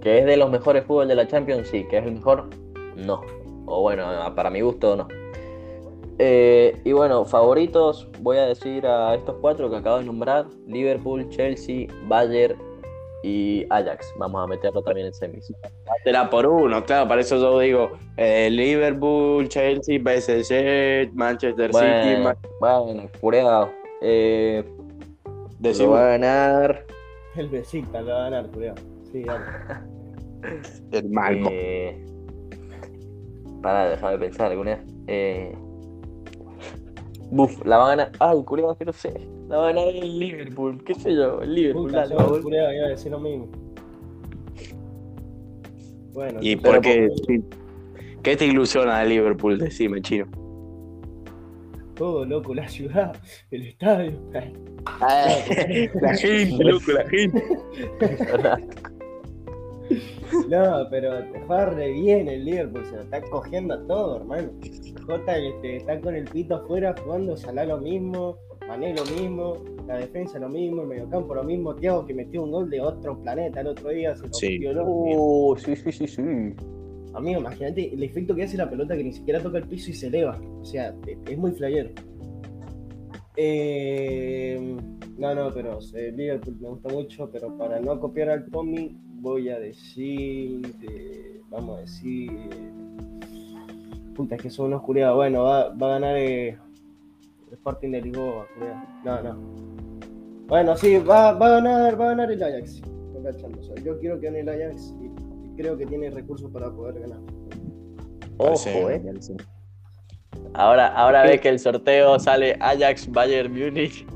Que 0.00 0.20
es 0.20 0.26
de 0.26 0.36
los 0.36 0.48
mejores 0.48 0.84
fútbol 0.84 1.08
de 1.08 1.16
la 1.16 1.26
Champions, 1.26 1.66
sí, 1.68 1.84
que 1.90 1.98
es 1.98 2.06
el 2.06 2.12
mejor, 2.12 2.48
no. 2.94 3.22
O 3.66 3.82
bueno, 3.82 4.04
para 4.36 4.48
mi 4.48 4.60
gusto, 4.60 4.94
no. 4.94 5.08
Eh, 6.18 6.80
y 6.84 6.92
bueno, 6.92 7.24
favoritos, 7.24 8.08
voy 8.20 8.38
a 8.38 8.46
decir 8.46 8.86
a 8.86 9.14
estos 9.16 9.36
cuatro 9.40 9.68
que 9.68 9.76
acabo 9.76 9.98
de 9.98 10.04
nombrar: 10.04 10.46
Liverpool, 10.68 11.28
Chelsea, 11.30 11.88
Bayern 12.06 12.56
y 13.26 13.66
Ajax. 13.70 14.14
Vamos 14.18 14.44
a 14.44 14.46
meterlo 14.46 14.82
también 14.82 15.08
en 15.08 15.14
semis. 15.14 15.52
Será 16.04 16.30
por 16.30 16.46
uno, 16.46 16.84
claro, 16.84 17.08
para 17.08 17.20
eso 17.22 17.36
yo 17.38 17.58
digo 17.58 17.90
eh, 18.16 18.48
Liverpool, 18.50 19.48
Chelsea, 19.48 19.98
PSG, 19.98 21.12
Manchester 21.12 21.72
City. 21.72 21.72
Bueno, 21.72 22.22
Ma- 22.60 22.78
bueno, 22.80 23.10
cureado. 23.20 23.70
Eh, 24.00 24.64
lo 25.60 25.90
va 25.90 26.04
a 26.04 26.08
ganar. 26.10 26.86
El 27.34 27.48
besita 27.48 28.00
lo 28.00 28.12
va 28.12 28.26
a 28.26 28.30
ganar, 28.30 28.50
culiao. 28.50 28.76
Sí, 29.10 29.24
el 30.92 31.10
Malmo. 31.10 31.48
Eh, 31.52 32.00
para, 33.60 33.90
déjame 33.90 34.18
pensar 34.18 34.52
alguna. 34.52 34.84
Eh, 35.08 35.52
buf, 37.30 37.64
la 37.66 37.78
va 37.78 37.86
a 37.86 37.88
ganar. 37.96 38.12
Ay, 38.20 38.40
cureado, 38.44 38.76
que 38.76 38.84
no 38.84 38.92
sé. 38.92 39.12
La 39.48 39.58
va 39.58 39.68
a 39.68 39.72
ganar 39.72 39.88
el 39.88 40.18
Liverpool. 40.18 40.82
¿Qué 40.84 40.94
sé 40.94 41.14
yo? 41.14 41.40
El 41.40 41.54
Liverpool. 41.54 41.86
Puta, 41.86 42.08
dale, 42.08 42.14
yo, 42.16 42.48
iba 42.48 42.86
a 42.86 42.88
decir 42.88 43.12
lo 43.12 43.20
mismo. 43.20 43.48
Bueno, 46.12 46.38
¿Y 46.42 46.56
por 46.56 46.80
qué? 46.80 47.08
¿Qué 48.22 48.36
te 48.36 48.46
ilusiona 48.46 49.00
de 49.00 49.08
Liverpool? 49.08 49.58
Decime, 49.58 50.00
chino. 50.02 50.26
Todo 51.94 52.24
loco, 52.24 52.54
la 52.54 52.68
ciudad, 52.68 53.16
el 53.50 53.68
estadio. 53.68 54.18
la 56.00 56.14
gente, 56.14 56.64
loco, 56.64 56.92
la 56.92 57.08
gente. 57.08 57.42
No, 60.48 60.86
pero 60.90 61.22
te 61.32 61.40
juega 61.46 61.66
re 61.66 61.92
bien 61.92 62.28
el 62.28 62.44
Liverpool, 62.44 62.84
se 62.86 62.96
lo 62.96 63.02
está 63.02 63.20
cogiendo 63.22 63.74
a 63.74 63.86
todo, 63.86 64.16
hermano. 64.16 64.50
Jota 65.06 65.38
este, 65.38 65.76
está 65.76 66.00
con 66.00 66.16
el 66.16 66.24
pito 66.24 66.56
afuera 66.56 66.94
jugando, 67.02 67.36
Salah 67.36 67.64
lo 67.64 67.78
mismo, 67.78 68.36
Mané 68.68 68.94
lo 68.94 69.04
mismo, 69.04 69.56
la 69.86 69.98
defensa 69.98 70.38
lo 70.38 70.48
mismo, 70.48 70.82
el 70.82 70.88
mediocampo 70.88 71.34
lo 71.34 71.44
mismo, 71.44 71.74
Thiago 71.76 72.04
que 72.04 72.14
metió 72.14 72.42
un 72.42 72.50
gol 72.50 72.68
de 72.68 72.80
otro 72.80 73.16
planeta 73.22 73.60
el 73.60 73.68
otro 73.68 73.90
día, 73.90 74.14
se 74.16 74.26
lo 74.26 74.34
Sí. 74.34 74.58
loco. 74.58 74.90
Uh, 75.52 75.56
sí, 75.56 75.76
sí, 75.76 75.92
sí, 75.92 76.06
sí. 76.08 76.22
Amigo, 77.14 77.40
imagínate 77.40 77.94
el 77.94 78.02
efecto 78.02 78.34
que 78.34 78.42
hace 78.42 78.56
la 78.56 78.68
pelota 78.68 78.96
que 78.96 79.04
ni 79.04 79.12
siquiera 79.12 79.40
toca 79.42 79.58
el 79.58 79.68
piso 79.68 79.90
y 79.90 79.94
se 79.94 80.08
eleva. 80.08 80.38
O 80.60 80.64
sea, 80.64 80.94
e- 81.06 81.16
es 81.30 81.38
muy 81.38 81.52
flayero. 81.52 81.90
Eh, 83.36 84.76
no, 85.18 85.34
no, 85.34 85.50
pero 85.52 85.78
eh, 85.94 86.12
Liverpool 86.14 86.56
me 86.60 86.68
gusta 86.70 86.88
mucho, 86.88 87.30
pero 87.30 87.56
para 87.56 87.80
no 87.80 87.98
copiar 88.00 88.30
al 88.30 88.46
Tommy, 88.50 88.96
voy 89.20 89.48
a 89.48 89.58
decir. 89.58 90.60
eh, 90.90 91.40
vamos 91.48 91.78
a 91.78 91.80
decir. 91.82 92.30
Puta, 94.14 94.34
es 94.36 94.42
que 94.42 94.50
son 94.50 94.66
unos 94.66 94.82
culiados. 94.82 95.16
Bueno, 95.16 95.42
va, 95.44 95.68
va 95.74 95.86
a 95.86 95.90
ganar 96.00 96.16
eh, 96.18 96.56
Sporting 97.66 98.00
culiao. 98.00 98.46
No, 99.04 99.22
no. 99.22 99.36
Bueno, 100.46 100.76
sí, 100.76 100.98
va, 100.98 101.32
va 101.32 101.46
a 101.46 101.50
ganar, 101.60 102.00
va 102.00 102.04
a 102.04 102.08
ganar 102.10 102.30
el 102.30 102.40
Ajax. 102.40 102.80
Yo 103.82 103.98
quiero 103.98 104.20
que 104.20 104.26
gane 104.26 104.40
el 104.40 104.48
Ajax 104.48 104.94
y, 105.00 105.06
y 105.06 105.56
creo 105.56 105.76
que 105.76 105.84
tiene 105.84 106.10
recursos 106.10 106.48
para 106.52 106.70
poder 106.70 107.00
ganar. 107.00 107.18
Ojo, 108.38 108.90
eh. 108.90 109.02
Ahora, 110.54 110.94
ahora 110.94 111.22
ves 111.24 111.40
que 111.40 111.48
el 111.48 111.58
sorteo 111.58 112.20
sale 112.20 112.56
Ajax 112.60 113.10
Bayern 113.10 113.52
Múnich. 113.52 114.06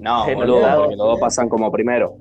No, 0.00 0.24
boludo, 0.34 0.60
pelotudo. 0.60 0.76
porque 0.78 0.96
los 0.96 1.06
dos 1.06 1.20
pasan 1.20 1.48
como 1.48 1.70
primero. 1.70 2.16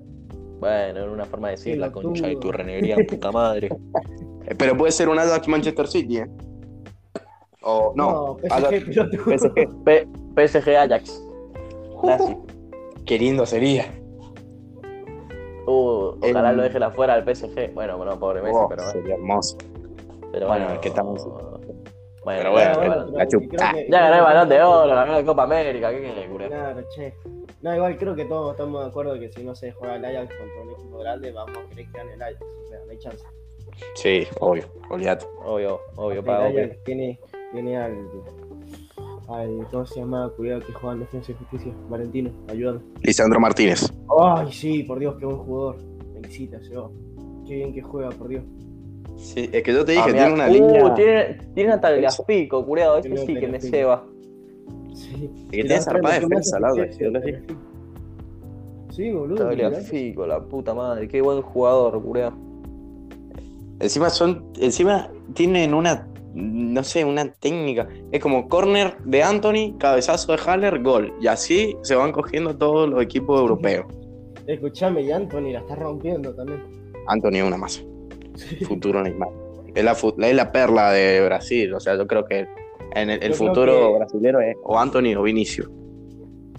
Bueno, 0.60 1.00
era 1.00 1.12
una 1.12 1.26
forma 1.26 1.48
de 1.48 1.56
decir 1.56 1.78
la 1.80 1.92
concha 1.92 2.28
de 2.28 2.36
tu 2.36 2.52
renería, 2.52 2.98
puta 3.08 3.32
madre. 3.32 3.70
Eh, 4.46 4.56
Pero 4.58 4.76
puede 4.76 4.92
ser 4.92 5.08
un 5.08 5.18
Ajax 5.18 5.48
Manchester 5.48 5.88
City, 5.88 6.18
¿eh? 6.18 6.28
O 7.64 7.94
no, 7.96 8.38
PSG, 8.42 8.52
Ajax 8.54 8.84
pelotudo. 8.86 9.24
PSG. 9.38 9.84
P- 9.86 10.08
PSG 10.36 10.76
Ajax. 10.76 11.24
Clásico. 12.02 12.46
Qué 13.06 13.18
lindo 13.20 13.46
sería. 13.46 13.86
Uh, 15.66 16.16
ojalá 16.22 16.50
El- 16.52 16.58
lo 16.58 16.64
deje 16.64 16.84
afuera 16.84 17.14
al 17.14 17.24
PSG. 17.24 17.74
Bueno, 17.74 17.98
bueno, 17.98 18.20
pobre 18.20 18.42
Messi, 18.42 18.56
Oh, 18.58 18.68
pero 18.68 18.84
bueno. 18.84 18.92
sería 19.00 19.16
hermoso. 19.16 19.58
Pero 20.32 20.48
bueno, 20.48 20.66
bueno, 20.66 20.74
es 20.74 20.80
que 20.80 20.88
estamos- 20.90 21.24
Bueno, 21.26 22.40
Pero 22.40 22.52
bueno, 22.54 22.76
bueno, 22.78 22.96
la 22.96 23.06
bueno. 23.12 23.30
chupa. 23.30 23.44
y 23.44 23.48
creo 23.50 23.72
que- 23.74 23.88
Ya 23.92 24.00
ganó 24.02 24.16
el 24.16 24.22
balón 24.24 24.50
de 24.50 24.62
oro, 24.64 24.96
ganó 24.96 25.12
la 25.14 25.26
Copa 25.26 25.44
América, 25.44 25.92
¿qué 25.92 26.00
quiere, 26.00 26.30
cura? 26.30 26.48
Claro, 26.48 26.82
che. 26.96 27.14
No, 27.62 27.76
igual 27.76 27.98
creo 27.98 28.16
que 28.16 28.26
todos 28.26 28.52
estamos 28.52 28.82
de 28.84 28.90
acuerdo 28.90 29.20
que 29.20 29.30
si 29.30 29.44
no 29.44 29.54
se 29.56 29.72
juega 29.74 29.98
el 29.98 30.06
Ajax 30.06 30.34
contra 30.38 30.62
un 30.62 30.70
equipo 30.72 30.98
grande, 31.00 31.32
vamos 31.34 31.58
a 31.58 31.70
querer 31.70 31.86
que 31.92 31.98
gane 31.98 32.14
el 32.14 32.22
Ajax. 32.22 32.42
O 32.42 32.68
sea, 32.70 32.80
no 32.86 32.92
hay 32.92 32.98
chance. 33.00 33.26
Sí, 33.96 34.28
obvio, 34.40 34.64
olvídate. 34.90 35.26
Obvio, 35.46 35.80
obvio, 35.98 36.20
el 36.20 36.26
pago. 36.26 36.46
Ajax 36.46 36.84
tiene, 36.86 37.20
tiene 37.54 37.78
al, 37.78 37.94
al. 39.30 39.68
¿Cómo 39.72 39.86
se 39.86 40.00
llama? 40.02 40.30
Cuidado 40.36 40.62
que 40.66 40.74
juega 40.74 40.96
en 40.96 41.00
Defensa 41.02 41.32
y 41.32 41.36
Justicia. 41.36 41.74
Valentino, 41.90 42.32
ayúdame. 42.50 42.80
Lisandro 43.04 43.40
Martínez. 43.40 43.94
Ay, 44.22 44.52
sí, 44.52 44.84
por 44.84 45.00
Dios, 45.00 45.16
qué 45.20 45.26
buen 45.26 45.38
jugador. 45.38 45.78
Me 46.14 46.20
excita 46.20 46.58
ese 46.58 46.76
oh. 46.78 46.92
Qué 47.48 47.56
bien 47.56 47.74
que 47.74 47.82
juega, 47.82 48.10
por 48.10 48.28
Dios. 48.28 48.44
Sí, 49.18 49.50
es 49.54 49.64
que 49.64 49.72
yo 49.74 49.86
te 49.86 49.92
dije, 49.94 50.04
Ah, 50.04 50.12
tiene 50.12 50.22
mira, 50.30 50.34
una 50.34 50.48
uh, 50.50 50.54
línea. 50.54 50.94
Tiene, 50.96 51.38
tiene 51.54 51.72
a 51.74 51.80
Tagliafico, 51.82 52.66
curado. 52.66 52.98
Ese 52.98 53.10
Tiene 53.10 53.22
a 53.22 53.26
sí 53.26 53.34
que 53.34 53.48
me 53.48 53.60
Tagliafico. 53.60 53.72
ceba. 53.78 54.06
Sí. 54.96 55.32
que 55.52 55.62
tiene 55.64 55.82
zarpada 55.82 56.20
defensa, 56.20 56.56
al 56.58 56.62
lado, 56.64 56.76
Sí, 56.76 57.06
dije. 57.06 57.44
Sí, 58.90 59.12
boludo. 59.12 59.48
Tagliafico, 59.48 60.26
la 60.26 60.42
puta 60.44 60.74
madre. 60.74 61.08
Qué 61.08 61.22
buen 61.22 61.42
jugador, 61.42 62.02
curado. 62.02 62.34
Encima 63.80 64.10
son, 64.10 64.46
encima 64.60 65.10
tienen 65.34 65.74
una, 65.74 66.08
no 66.34 66.84
sé, 66.84 67.06
una 67.06 67.32
técnica. 67.34 67.88
Es 68.12 68.20
como 68.20 68.48
corner 68.50 68.98
de 69.06 69.22
Anthony, 69.24 69.78
cabezazo 69.78 70.32
de 70.34 70.40
Haller, 70.46 70.82
gol. 70.82 71.14
Y 71.22 71.28
así 71.28 71.76
se 71.84 71.96
van 71.96 72.12
cogiendo 72.12 72.58
todos 72.58 72.90
los 72.90 73.02
equipos 73.04 73.40
europeos. 73.40 73.86
Escuchame, 74.48 75.02
y 75.04 75.12
Anthony 75.12 75.52
la 75.52 75.60
está 75.60 75.76
rompiendo 75.76 76.34
también. 76.34 76.62
Anthony 77.08 77.36
es 77.36 77.44
una 77.44 77.58
más. 77.58 77.86
Futuro 78.68 79.04
Neymar. 79.04 79.30
Es 79.76 79.84
la, 79.84 79.92
es 80.28 80.36
la 80.36 80.52
perla 80.52 80.92
de 80.92 81.24
Brasil. 81.26 81.74
O 81.74 81.80
sea, 81.80 81.96
yo 81.96 82.06
creo 82.08 82.26
que 82.26 82.46
En 82.96 83.10
el, 83.10 83.34
futuro 83.34 83.90
que- 83.92 83.98
brasilero 83.98 84.40
es 84.42 84.56
o 84.64 84.78
Anthony 84.78 85.16
o 85.18 85.24
Vinicio. 85.24 85.70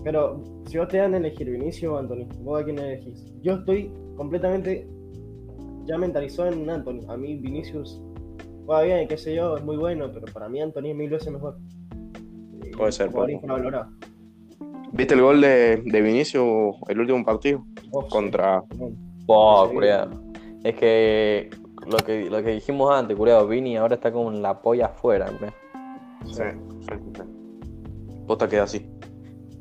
Pero 0.02 0.42
si 0.66 0.78
vos 0.78 0.88
te 0.88 0.98
dan 0.98 1.14
a 1.14 1.16
elegir 1.16 1.50
Vinicio 1.50 1.94
o 1.94 1.98
Anthony, 1.98 2.26
¿vos 2.40 2.60
a 2.60 2.64
quién 2.64 2.78
elegís? 2.78 3.24
Yo 3.42 3.54
estoy 3.54 3.90
completamente 4.16 4.86
ya 5.84 5.96
mentalizado 5.98 6.50
en 6.52 6.68
Anthony. 6.68 7.00
A 7.08 7.16
mí 7.16 7.36
Vinicius 7.36 8.00
juega 8.64 8.82
bien, 8.82 9.08
qué 9.08 9.16
sé 9.16 9.34
yo, 9.34 9.56
es 9.56 9.64
muy 9.64 9.76
bueno, 9.76 10.10
pero 10.12 10.26
para 10.32 10.48
mí 10.48 10.60
Anthony 10.60 10.86
es 10.86 10.96
mil 10.96 11.10
veces 11.10 11.32
mejor. 11.32 11.56
Puede 12.76 12.92
ser, 12.92 13.10
puede. 13.10 13.40
¿Viste 14.92 15.14
el 15.14 15.22
gol 15.22 15.40
de, 15.40 15.82
de 15.84 16.00
Vinicio 16.00 16.72
el 16.88 17.00
último 17.00 17.24
partido? 17.24 17.64
Oh, 17.90 18.06
Contra. 18.08 18.62
sí. 18.76 18.94
Oh. 19.26 19.70
Es 20.62 20.74
que 20.76 21.50
lo 21.86 21.96
que 21.98 22.30
lo 22.30 22.42
que 22.42 22.50
dijimos 22.52 22.92
antes, 22.92 23.16
culiao, 23.16 23.46
Vini 23.46 23.76
ahora 23.76 23.96
está 23.96 24.12
con 24.12 24.40
la 24.42 24.60
polla 24.60 24.86
afuera. 24.86 25.26
Sí, 26.24 26.42
sí, 26.80 26.94
sí. 27.14 27.22
Posta 28.26 28.48
queda 28.48 28.64
así. 28.64 28.86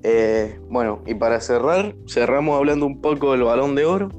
Eh, 0.03 0.59
bueno, 0.69 1.01
y 1.05 1.15
para 1.15 1.39
cerrar, 1.39 1.95
cerramos 2.07 2.57
hablando 2.57 2.85
un 2.85 3.01
poco 3.01 3.31
del 3.31 3.43
balón 3.43 3.75
de 3.75 3.85
oro. 3.85 4.09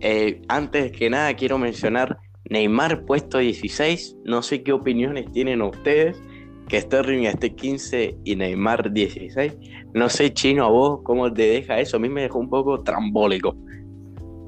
Eh, 0.00 0.42
antes 0.48 0.92
que 0.92 1.10
nada, 1.10 1.34
quiero 1.34 1.58
mencionar 1.58 2.18
Neymar 2.50 3.04
puesto 3.04 3.38
16. 3.38 4.18
No 4.24 4.42
sé 4.42 4.62
qué 4.62 4.72
opiniones 4.72 5.30
tienen 5.32 5.62
ustedes. 5.62 6.20
Que 6.68 6.80
Sterling 6.80 7.24
esté 7.24 7.54
15 7.54 8.18
y 8.24 8.36
Neymar 8.36 8.92
16. 8.92 9.56
No 9.94 10.08
sé, 10.08 10.32
Chino, 10.32 10.64
a 10.64 10.68
vos, 10.68 11.00
¿cómo 11.02 11.32
te 11.32 11.42
deja 11.42 11.80
eso? 11.80 11.96
A 11.96 12.00
mí 12.00 12.08
me 12.08 12.22
dejó 12.22 12.38
un 12.38 12.50
poco 12.50 12.78
trambólico. 12.82 13.56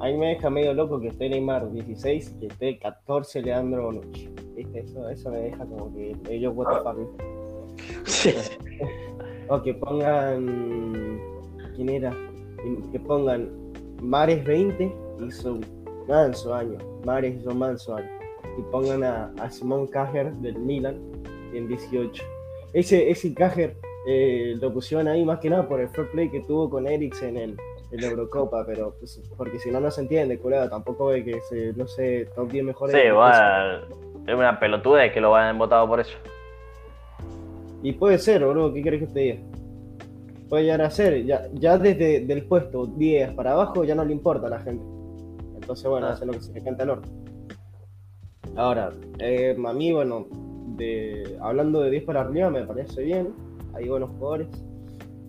A 0.00 0.06
mí 0.06 0.16
me 0.16 0.28
deja 0.28 0.50
medio 0.50 0.74
loco 0.74 1.00
que 1.00 1.08
esté 1.08 1.28
Neymar 1.28 1.72
16 1.72 2.34
y 2.36 2.40
que 2.40 2.46
esté 2.46 2.78
14 2.78 3.42
Leandro 3.42 3.84
Bonucci. 3.84 4.28
¿Viste? 4.56 4.80
Eso, 4.80 5.08
eso 5.08 5.30
me 5.30 5.38
deja 5.38 5.64
como 5.64 5.92
que 5.94 6.16
ellos 6.28 6.54
the 6.56 6.64
fuck, 6.82 6.96
¿viste? 6.98 8.52
O 9.48 9.62
que 9.62 9.74
pongan. 9.74 11.20
¿Quién 11.74 11.88
era? 11.88 12.16
Que 12.90 13.00
pongan 13.00 13.50
Mares 14.00 14.44
20 14.44 14.92
hizo 15.26 15.58
manso 16.06 16.54
año. 16.54 16.78
Mares 17.04 17.36
hizo 17.36 17.54
manso 17.54 17.96
año. 17.96 18.08
Y 18.58 18.62
pongan 18.70 19.04
a, 19.04 19.32
a 19.38 19.50
Simón 19.50 19.86
Cajer 19.86 20.32
del 20.34 20.58
Milan 20.58 20.96
en 21.54 21.68
18. 21.68 22.22
Ese, 22.72 23.10
ese 23.10 23.34
Cajer 23.34 23.76
eh, 24.06 24.56
lo 24.60 24.72
pusieron 24.72 25.08
ahí 25.08 25.24
más 25.24 25.38
que 25.38 25.50
nada 25.50 25.68
por 25.68 25.80
el 25.80 25.88
fair 25.88 26.10
play 26.10 26.28
que 26.28 26.40
tuvo 26.40 26.68
con 26.68 26.86
Eriksen 26.86 27.36
en, 27.36 27.56
en 27.92 28.00
la 28.00 28.06
Eurocopa, 28.08 28.64
pero 28.66 28.94
pues, 28.98 29.20
porque 29.36 29.58
si 29.58 29.70
no, 29.70 29.80
no 29.80 29.90
se 29.90 30.00
entiende, 30.00 30.38
culado. 30.38 30.68
Tampoco 30.68 31.06
ve 31.06 31.24
que 31.24 31.40
se, 31.42 31.72
no 31.74 31.86
sé, 31.86 32.28
top 32.34 32.50
10 32.50 32.64
mejores. 32.64 32.96
Sí, 32.96 33.10
bueno, 33.10 34.02
es 34.26 34.34
una 34.34 34.58
pelotuda 34.58 35.12
que 35.12 35.20
lo 35.20 35.34
hayan 35.36 35.58
votado 35.58 35.86
por 35.86 36.00
eso. 36.00 36.16
Y 37.82 37.92
puede 37.92 38.18
ser, 38.18 38.44
boludo, 38.44 38.72
¿qué 38.72 38.82
querés 38.82 39.00
que 39.00 39.06
te 39.06 39.20
diga? 39.20 39.36
Puede 40.48 40.64
llegar 40.64 40.82
a 40.82 40.90
ser, 40.90 41.24
ya, 41.24 41.48
ya 41.54 41.78
desde 41.78 42.20
del 42.20 42.44
puesto 42.44 42.86
10 42.86 43.32
para 43.32 43.52
abajo 43.52 43.84
ya 43.84 43.94
no 43.94 44.04
le 44.04 44.12
importa 44.12 44.46
a 44.46 44.50
la 44.50 44.60
gente. 44.60 44.84
Entonces, 45.62 45.88
bueno, 45.88 46.06
Ah. 46.08 46.12
hace 46.12 46.26
lo 46.26 46.32
que 46.32 46.40
se 46.40 46.52
le 46.52 46.60
canta 46.62 46.82
al 46.82 46.90
orto. 46.90 47.08
Ahora, 48.56 48.90
eh, 49.18 49.56
a 49.66 49.72
mí, 49.72 49.92
bueno, 49.92 50.26
de, 50.76 51.38
hablando 51.40 51.80
de 51.80 51.90
10 51.90 52.04
para 52.04 52.20
arriba, 52.20 52.50
me 52.50 52.64
parece 52.66 53.02
bien. 53.02 53.28
Hay 53.74 53.88
buenos 53.88 54.10
jugadores. 54.10 54.48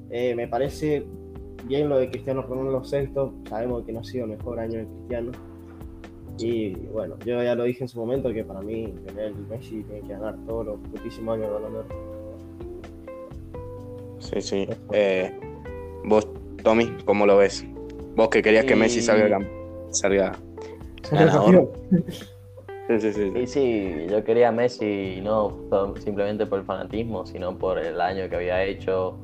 Eh, 0.10 0.36
me 0.36 0.48
parece 0.48 1.06
bien 1.66 1.88
lo 1.88 1.98
de 1.98 2.10
Cristiano 2.10 2.42
Ronaldo 2.42 2.84
sexto. 2.84 3.34
Sabemos 3.48 3.86
que 3.86 3.94
no 3.94 4.02
ha 4.02 4.04
sido 4.04 4.26
el 4.26 4.32
mejor 4.32 4.60
año 4.60 4.80
de 4.80 4.86
Cristiano. 4.86 5.32
Y 6.40 6.76
bueno, 6.88 7.16
yo 7.26 7.42
ya 7.44 7.56
lo 7.56 7.64
dije 7.64 7.84
en 7.84 7.88
su 7.88 8.00
momento 8.00 8.34
que 8.34 8.44
para 8.44 8.60
mí 8.62 8.94
Lionel 9.06 9.36
Messi 9.50 9.84
tiene 9.84 10.02
que 10.02 10.14
ganar 10.14 10.36
todos 10.46 10.66
los 10.66 10.80
putísimos 10.92 11.36
años 11.36 11.48
de 11.48 11.54
Balón 11.54 11.74
de 11.74 11.80
Oro. 11.80 11.88
Sí, 14.20 14.42
sí. 14.42 14.68
Eh, 14.92 15.32
vos, 16.06 16.28
Tommy, 16.64 16.92
¿cómo 17.06 17.26
lo 17.26 17.38
ves? 17.38 17.66
Vos 18.16 18.30
que 18.30 18.42
querías 18.42 18.66
que 18.66 18.76
Messi 18.76 19.02
salga, 19.02 19.28
cam- 19.30 19.48
salga 19.94 20.34
ganador. 21.12 21.72
Sí, 22.88 23.00
sí, 23.00 23.14
sí. 23.14 23.32
Y 23.36 23.48
sí, 23.48 24.08
yo 24.10 24.24
quería 24.24 24.50
a 24.50 24.52
Messi 24.52 25.22
no 25.24 25.58
simplemente 26.04 26.46
por 26.46 26.60
el 26.60 26.66
fanatismo, 26.66 27.26
sino 27.26 27.58
por 27.58 27.80
el 27.80 28.00
año 28.02 28.30
que 28.30 28.36
había 28.36 28.64
hecho, 28.64 29.18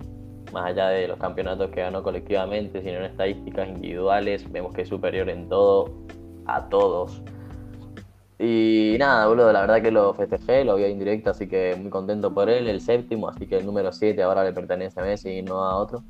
más 0.53 0.67
allá 0.67 0.89
de 0.89 1.09
los 1.09 1.17
campeonatos 1.17 1.69
que 1.71 1.81
ganó 1.81 2.01
colectivamente, 2.01 2.81
sino 2.81 2.99
en 2.99 3.05
estadísticas 3.05 3.67
individuales, 3.67 4.49
vemos 4.49 4.73
que 4.73 4.83
es 4.83 4.87
superior 4.87 5.29
en 5.29 5.49
todo 5.49 5.91
a 6.45 6.69
todos. 6.69 7.21
Y 8.39 8.95
nada, 8.97 9.27
boludo, 9.27 9.51
la 9.51 9.61
verdad 9.61 9.81
que 9.81 9.91
lo 9.91 10.13
festejé, 10.13 10.63
lo 10.63 10.77
vi 10.77 10.85
en 10.85 10.97
directo, 10.97 11.31
así 11.31 11.47
que 11.47 11.75
muy 11.77 11.89
contento 11.89 12.33
por 12.33 12.49
él, 12.49 12.69
el 12.69 12.79
séptimo, 12.79 13.27
así 13.27 13.45
que 13.45 13.57
el 13.57 13.65
número 13.65 13.91
7 13.91 14.23
ahora 14.23 14.45
le 14.45 14.53
pertenece 14.53 15.01
a 15.01 15.03
Messi 15.03 15.29
y 15.29 15.41
no 15.41 15.61
a 15.61 15.75
otro. 15.75 16.01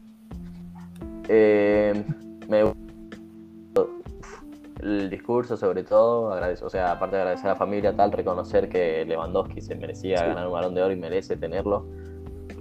Eh, 1.28 2.04
me 2.48 2.64
el 4.80 5.10
discurso 5.10 5.58
sobre 5.58 5.84
todo, 5.84 6.32
agradece- 6.34 6.64
o 6.66 6.70
sea, 6.70 6.92
aparte 6.94 7.16
de 7.18 7.22
agradecer 7.24 7.48
a 7.48 7.54
la 7.54 7.56
familia, 7.58 7.96
tal, 7.96 8.12
reconocer 8.12 8.70
que 8.70 9.06
Lewandowski 9.06 9.62
se 9.62 9.76
merecía 9.76 10.18
Sí. 10.18 10.24
ganar 10.26 10.48
un 10.48 10.54
balón 10.54 10.74
de 10.76 10.82
oro 10.84 10.94
y 10.94 10.96
merece 10.96 11.36
tenerlo, 11.38 11.86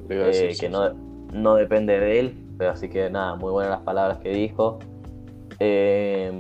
eh, 0.09 0.31
sí, 0.33 0.61
que 0.61 0.67
sí. 0.67 0.69
no, 0.69 0.93
no 1.33 1.55
depende 1.55 1.99
de 1.99 2.19
él, 2.21 2.35
pero 2.59 2.71
así 2.73 2.89
que 2.89 3.09
nada, 3.11 3.37
muy 3.37 3.53
buenas 3.53 3.71
las 3.71 3.81
palabras 3.83 4.19
que 4.19 4.31
dijo. 4.31 4.79
Eh, 5.61 6.31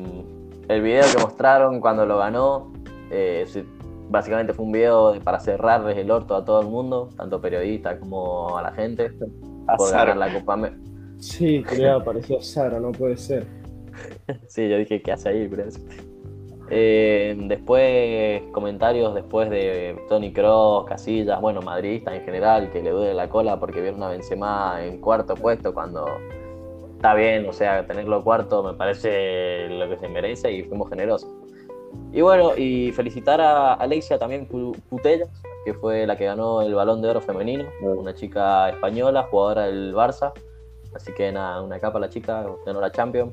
el 0.68 0.82
video 0.82 1.04
que 1.14 1.22
mostraron 1.22 1.80
cuando 1.80 2.06
lo 2.06 2.18
ganó, 2.18 2.72
eh, 3.10 3.46
básicamente 4.10 4.52
fue 4.52 4.64
un 4.64 4.72
video 4.72 5.12
de- 5.12 5.20
para 5.20 5.38
cerrarles 5.40 5.96
el 5.96 6.10
orto 6.10 6.34
a 6.34 6.44
todo 6.44 6.60
el 6.60 6.68
mundo, 6.68 7.08
tanto 7.16 7.40
periodistas 7.40 7.98
como 7.98 8.56
a 8.56 8.62
la 8.62 8.72
gente, 8.72 9.10
por 9.10 9.28
Azar. 9.88 10.08
ganar 10.08 10.16
la 10.28 10.38
Copa 10.38 10.54
América. 10.54 10.80
Sí, 11.18 11.62
culiado, 11.68 12.04
pareció 12.04 12.40
Sara, 12.40 12.78
no 12.80 12.92
puede 12.92 13.16
ser. 13.16 13.46
Sí, 14.46 14.68
yo 14.68 14.76
dije, 14.78 15.02
¿qué 15.02 15.12
hace 15.12 15.28
ahí? 15.30 15.50
Eh, 16.70 17.34
después, 17.48 18.42
comentarios 18.52 19.14
después 19.14 19.48
de 19.48 19.96
Tony 20.08 20.32
Cross, 20.32 20.86
Casillas, 20.86 21.40
bueno, 21.40 21.62
madridistas 21.62 22.14
en 22.14 22.24
general, 22.24 22.70
que 22.70 22.82
le 22.82 22.90
duele 22.90 23.14
la 23.14 23.28
cola 23.28 23.58
porque 23.58 23.80
vieron 23.80 24.02
a 24.02 24.08
Benzema 24.10 24.78
en 24.84 25.00
cuarto 25.00 25.34
puesto 25.34 25.72
cuando 25.72 26.04
está 26.96 27.14
bien, 27.14 27.48
o 27.48 27.52
sea, 27.52 27.86
tenerlo 27.86 28.22
cuarto 28.22 28.62
me 28.62 28.74
parece 28.74 29.68
lo 29.70 29.88
que 29.88 29.96
se 29.98 30.08
merece 30.08 30.52
y 30.52 30.64
fuimos 30.64 30.90
generosos. 30.90 31.30
Y 32.12 32.20
bueno, 32.20 32.52
y 32.56 32.92
felicitar 32.92 33.40
a 33.40 33.74
Alexia 33.74 34.18
también 34.18 34.46
Pu- 34.48 34.78
Putellas, 34.90 35.28
que 35.64 35.72
fue 35.74 36.06
la 36.06 36.16
que 36.16 36.24
ganó 36.26 36.60
el 36.62 36.74
Balón 36.74 37.00
de 37.00 37.08
Oro 37.08 37.20
femenino, 37.20 37.64
una 37.82 38.14
chica 38.14 38.68
española, 38.68 39.26
jugadora 39.30 39.66
del 39.66 39.94
Barça. 39.94 40.32
Así 40.94 41.12
que 41.14 41.30
nada, 41.32 41.62
una 41.62 41.78
capa 41.78 41.98
la 41.98 42.08
chica, 42.08 42.46
ganó 42.66 42.80
la 42.80 42.90
Champions. 42.90 43.32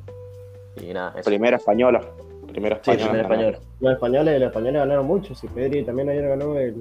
Y 0.81 0.93
nada, 0.93 1.13
eso. 1.17 1.29
Primera 1.29 1.57
española. 1.57 2.01
Primera 2.47 2.79
Sí, 2.83 2.91
española. 2.91 3.11
primera 3.11 3.23
española. 3.23 3.59
Los 3.81 3.93
españoles, 3.93 4.39
los 4.39 4.47
españoles 4.47 4.81
ganaron 4.81 5.05
mucho. 5.07 5.35
Si 5.35 5.47
Pedri 5.47 5.83
también 5.83 6.09
ayer 6.09 6.27
ganó 6.27 6.55
el, 6.57 6.73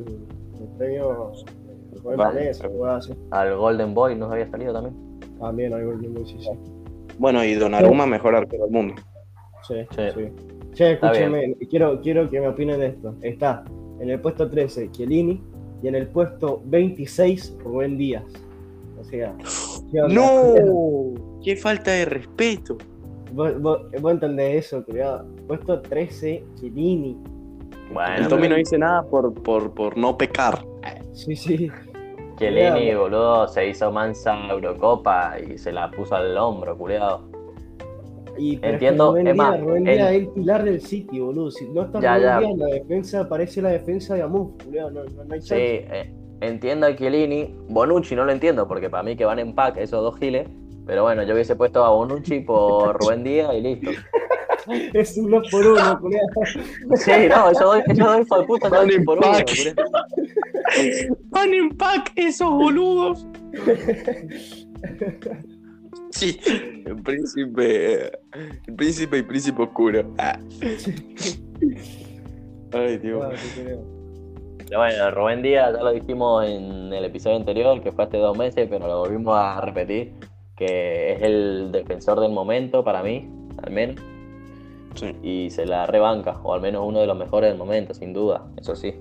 el 0.61 0.69
premio 0.79 1.33
el 2.11 2.17
Vale. 2.17 2.53
Al 3.31 3.57
Golden 3.57 3.95
Boy 3.95 4.15
nos 4.17 4.31
había 4.33 4.49
salido 4.51 4.73
también. 4.73 4.95
También 5.39 5.75
hay 5.75 5.85
Golden 5.85 6.15
Boy, 6.15 6.27
sí, 6.27 6.37
sí. 6.39 6.51
Bueno, 7.19 7.45
y 7.45 7.55
Donnarumma, 7.55 8.07
mejor 8.07 8.35
arquero 8.35 8.65
del 8.65 8.73
mundo. 8.73 8.95
Sí, 9.67 9.75
Sí. 9.95 10.03
sí. 10.15 10.29
Che, 10.75 10.93
escúchame, 10.95 11.55
quiero, 11.71 12.01
quiero 12.01 12.29
que 12.29 12.41
me 12.41 12.49
opinen 12.49 12.81
de 12.81 12.87
esto. 12.89 13.15
Está 13.23 13.65
en 14.01 14.11
el 14.11 14.21
puesto 14.21 14.51
13 14.51 14.91
Chiellini 14.91 15.41
y 15.83 15.89
en 15.89 15.95
el 15.95 16.09
puesto 16.09 16.61
26 16.67 17.57
Rubén 17.63 17.97
Díaz. 17.97 18.25
O 19.01 19.05
sea. 19.05 19.35
¡No! 19.93 21.15
¡Qué 21.45 21.57
falta 21.57 21.93
de 21.93 22.05
respeto! 22.07 22.77
Vos, 23.33 23.61
vos, 23.61 23.81
vos 24.01 24.13
entendés 24.13 24.67
eso, 24.67 24.85
cuidado. 24.85 25.27
Puesto 25.47 25.81
13 25.81 26.45
Chiellini. 26.57 27.17
Bueno, 27.93 28.15
El 28.17 28.29
Tommy 28.29 28.49
no 28.49 28.55
dice 28.57 28.79
nada 28.79 29.03
por, 29.05 29.33
por, 29.43 29.73
por 29.75 29.97
no 29.97 30.17
pecar. 30.17 30.65
Sí, 31.13 31.37
sí. 31.37 31.71
Chiellini, 32.37 32.95
boludo, 32.95 33.47
se 33.49 33.69
hizo 33.69 33.93
mansa 33.93 34.37
Eurocopa 34.51 35.37
y 35.39 35.57
se 35.59 35.73
la 35.73 35.91
puso 35.91 36.17
al 36.17 36.37
hombro, 36.37 36.77
culeado. 36.77 37.29
Y, 38.37 38.55
es 38.57 38.61
que 38.61 38.69
Entiendo, 38.71 39.11
Rubén 39.11 39.29
es 39.29 39.37
más, 39.37 39.61
Díaz, 39.61 40.11
el- 40.11 40.23
es 40.23 40.29
pilar 40.31 40.65
del 40.65 40.81
City, 40.81 41.21
boludo. 41.21 41.51
Si 41.53 41.69
no 41.69 41.83
está 41.83 42.01
Ya, 42.01 42.17
Rubén 42.17 42.23
ya. 42.29 42.39
Díaz, 42.41 42.57
la 42.59 42.67
defensa 42.67 43.29
parece 43.29 43.63
la 43.63 43.69
defensa 43.71 44.15
de 44.17 44.23
Amuf, 44.23 44.51
culiao, 44.65 44.91
no, 44.91 45.05
no, 45.05 45.25
no 45.25 45.35
hay 45.35 45.41
Sí, 45.41 45.49
chance. 45.49 45.87
eh, 45.93 46.15
entiendo 46.41 46.87
a 46.89 46.97
Chiellini. 46.97 47.55
Bonucci 47.69 48.17
no 48.17 48.25
lo 48.25 48.33
entiendo 48.33 48.67
porque 48.67 48.91
para 48.91 49.05
mí 49.05 49.15
que 49.15 49.25
van 49.25 49.39
en 49.39 49.55
pack 49.55 49.77
esos 49.77 50.03
dos 50.03 50.19
giles. 50.19 50.49
Pero 50.87 51.03
bueno, 51.03 51.23
yo 51.23 51.35
hubiese 51.35 51.57
puesto 51.57 51.85
a 51.85 51.91
Bonucci 51.91 52.41
por 52.41 52.97
Rubén 53.01 53.25
Díaz 53.25 53.55
y 53.55 53.61
listo. 53.61 53.91
Es 54.95 55.17
uno 55.19 55.43
por 55.51 55.67
uno, 55.67 55.99
culiao. 56.01 56.27
Sí, 56.97 57.11
no, 57.29 57.51
esos 57.51 57.65
dos, 57.65 57.79
esos 57.87 57.99
dos 57.99 58.21
hijos 58.21 58.39
de 58.41 58.47
puta 58.47 58.67
están 58.69 58.91
en 58.91 59.05
por 59.05 59.19
uno. 59.19 59.33
¡Van 61.31 61.55
en 61.55 61.69
pack 61.77 62.13
esos 62.17 62.51
boludos! 62.51 63.27
Sí, 66.11 66.41
el 66.87 67.03
príncipe. 67.03 68.07
El 68.67 68.75
príncipe 68.77 69.19
y 69.19 69.23
príncipe 69.23 69.63
oscuro. 69.63 70.15
Ah. 70.19 70.39
Ay, 72.73 72.99
Dios. 72.99 73.35
Culiao. 73.55 73.95
Pero 74.67 74.79
bueno, 74.79 75.11
Rubén 75.11 75.43
Díaz 75.43 75.75
ya 75.77 75.83
lo 75.83 75.93
dijimos 75.93 76.47
en 76.47 76.93
el 76.93 77.05
episodio 77.05 77.37
anterior, 77.37 77.83
que 77.83 77.93
fue 77.93 78.05
hace 78.05 78.17
dos 78.17 78.37
meses, 78.37 78.67
pero 78.71 78.87
lo 78.87 79.01
volvimos 79.01 79.37
a 79.37 79.61
repetir, 79.61 80.15
que 80.57 81.13
es 81.13 81.23
el 81.23 81.71
defensor 81.73 82.21
del 82.21 82.33
momento 82.33 82.85
para 82.85 83.03
mí, 83.03 83.29
al 83.63 83.73
menos. 83.73 83.97
Sí. 84.95 85.17
Y 85.23 85.51
se 85.51 85.67
la 85.67 85.87
rebanca, 85.87 86.41
o 86.43 86.55
al 86.55 86.61
menos 86.61 86.85
uno 86.87 87.01
de 87.01 87.07
los 87.07 87.17
mejores 87.17 87.51
del 87.51 87.59
momento, 87.59 87.95
sin 87.95 88.13
duda, 88.13 88.47
eso 88.57 88.77
sí. 88.77 88.95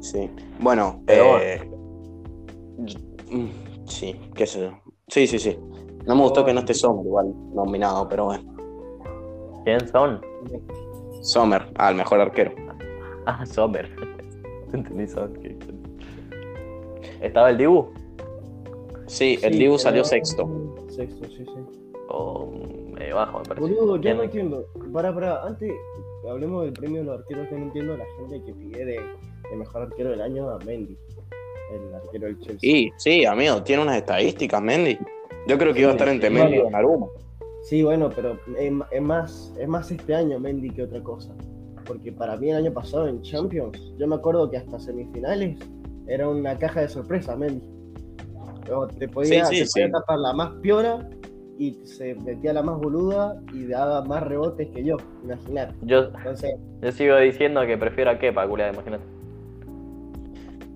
Sí. 0.00 0.30
Bueno, 0.60 1.02
Pero 1.06 1.38
eh, 1.40 1.70
sí, 3.84 4.16
qué 4.34 4.46
sé 4.46 4.60
yo. 4.60 4.70
Sí, 5.08 5.26
sí, 5.26 5.38
sí. 5.38 5.58
No 6.06 6.14
me 6.14 6.22
gustó 6.22 6.44
que 6.44 6.54
no 6.54 6.60
esté 6.60 6.72
Sommer 6.72 7.04
igual 7.04 7.34
nominado, 7.54 8.08
pero 8.08 8.26
bueno. 8.26 8.56
¿Quién 9.64 9.86
son? 9.88 10.20
Sommer, 11.20 11.70
al 11.76 11.94
mejor 11.94 12.20
arquero. 12.20 12.52
Ah, 13.26 13.44
Sommer. 13.44 13.94
Entendí 14.72 15.06
Sommer. 15.06 15.56
¿Estaba 17.20 17.50
el 17.50 17.58
Dibu? 17.58 17.92
Sí, 19.08 19.38
el 19.42 19.54
Sí, 19.54 19.78
salió 19.78 20.04
sexto. 20.04 20.48
Sexto, 20.88 21.24
sí, 21.28 21.44
sí. 21.44 21.88
O 22.10 22.50
medio 22.92 23.16
bajo, 23.16 23.38
me 23.38 23.44
parece. 23.44 23.60
Boludo, 23.60 23.96
yo 23.96 24.14
no 24.14 24.22
entiendo. 24.22 24.66
Para, 24.92 25.14
para, 25.14 25.42
antes 25.44 25.72
hablemos 26.28 26.64
del 26.64 26.72
premio 26.74 27.00
de 27.00 27.04
los 27.06 27.20
arqueros, 27.20 27.48
que 27.48 27.54
no 27.56 27.62
entiendo 27.64 27.94
a 27.94 27.96
la 27.98 28.04
gente 28.18 28.42
que 28.44 28.52
pide 28.52 28.84
de, 28.84 29.00
de 29.50 29.56
mejor 29.56 29.82
arquero 29.82 30.10
del 30.10 30.20
año 30.20 30.48
a 30.50 30.58
Mendy, 30.58 30.96
el 31.72 31.94
arquero 31.94 32.26
del 32.26 32.38
Chelsea. 32.40 32.70
Y 32.70 32.92
sí, 32.96 33.24
amigo, 33.24 33.62
tiene 33.62 33.82
unas 33.82 33.96
estadísticas, 33.96 34.60
Mendy. 34.62 34.98
Yo 35.46 35.56
creo 35.56 35.72
que 35.72 35.80
iba 35.80 35.90
a 35.90 35.92
estar 35.92 36.08
entre 36.08 36.30
Mendy 36.30 36.56
y 36.56 36.58
Donnarumma. 36.58 37.06
Sí, 37.62 37.82
bueno, 37.82 38.10
pero 38.14 38.38
es, 38.58 38.72
es 38.90 39.02
más, 39.02 39.54
es 39.58 39.68
más 39.68 39.90
este 39.90 40.14
año 40.14 40.38
Mendy 40.38 40.70
que 40.70 40.82
otra 40.82 41.02
cosa. 41.02 41.34
Porque 41.86 42.12
para 42.12 42.36
mí 42.36 42.50
el 42.50 42.56
año 42.56 42.72
pasado 42.72 43.08
en 43.08 43.22
Champions, 43.22 43.94
yo 43.98 44.06
me 44.06 44.16
acuerdo 44.16 44.50
que 44.50 44.58
hasta 44.58 44.78
semifinales 44.78 45.58
era 46.06 46.28
una 46.28 46.58
caja 46.58 46.82
de 46.82 46.88
sorpresa 46.88 47.34
Mendy. 47.36 47.77
Te 48.98 49.08
podía, 49.08 49.44
Sí, 49.46 49.56
sí, 49.56 49.64
te 49.64 49.70
podía 49.86 49.98
tapar 50.00 50.18
la 50.18 50.32
más 50.32 50.50
piora 50.62 51.08
y 51.58 51.74
se 51.84 52.14
metía 52.14 52.52
la 52.52 52.62
más 52.62 52.76
boluda 52.78 53.34
y 53.52 53.66
daba 53.66 54.04
más 54.04 54.22
rebotes 54.22 54.68
que 54.72 54.84
yo, 54.84 54.96
imagínate. 55.24 55.74
Yo, 55.82 56.04
Entonces, 56.16 56.54
yo 56.82 56.92
sigo 56.92 57.16
diciendo 57.16 57.60
que 57.66 57.76
prefiero 57.76 58.10
a 58.10 58.18
Kepa, 58.18 58.46
culiada, 58.46 58.72
imagínate. 58.72 59.02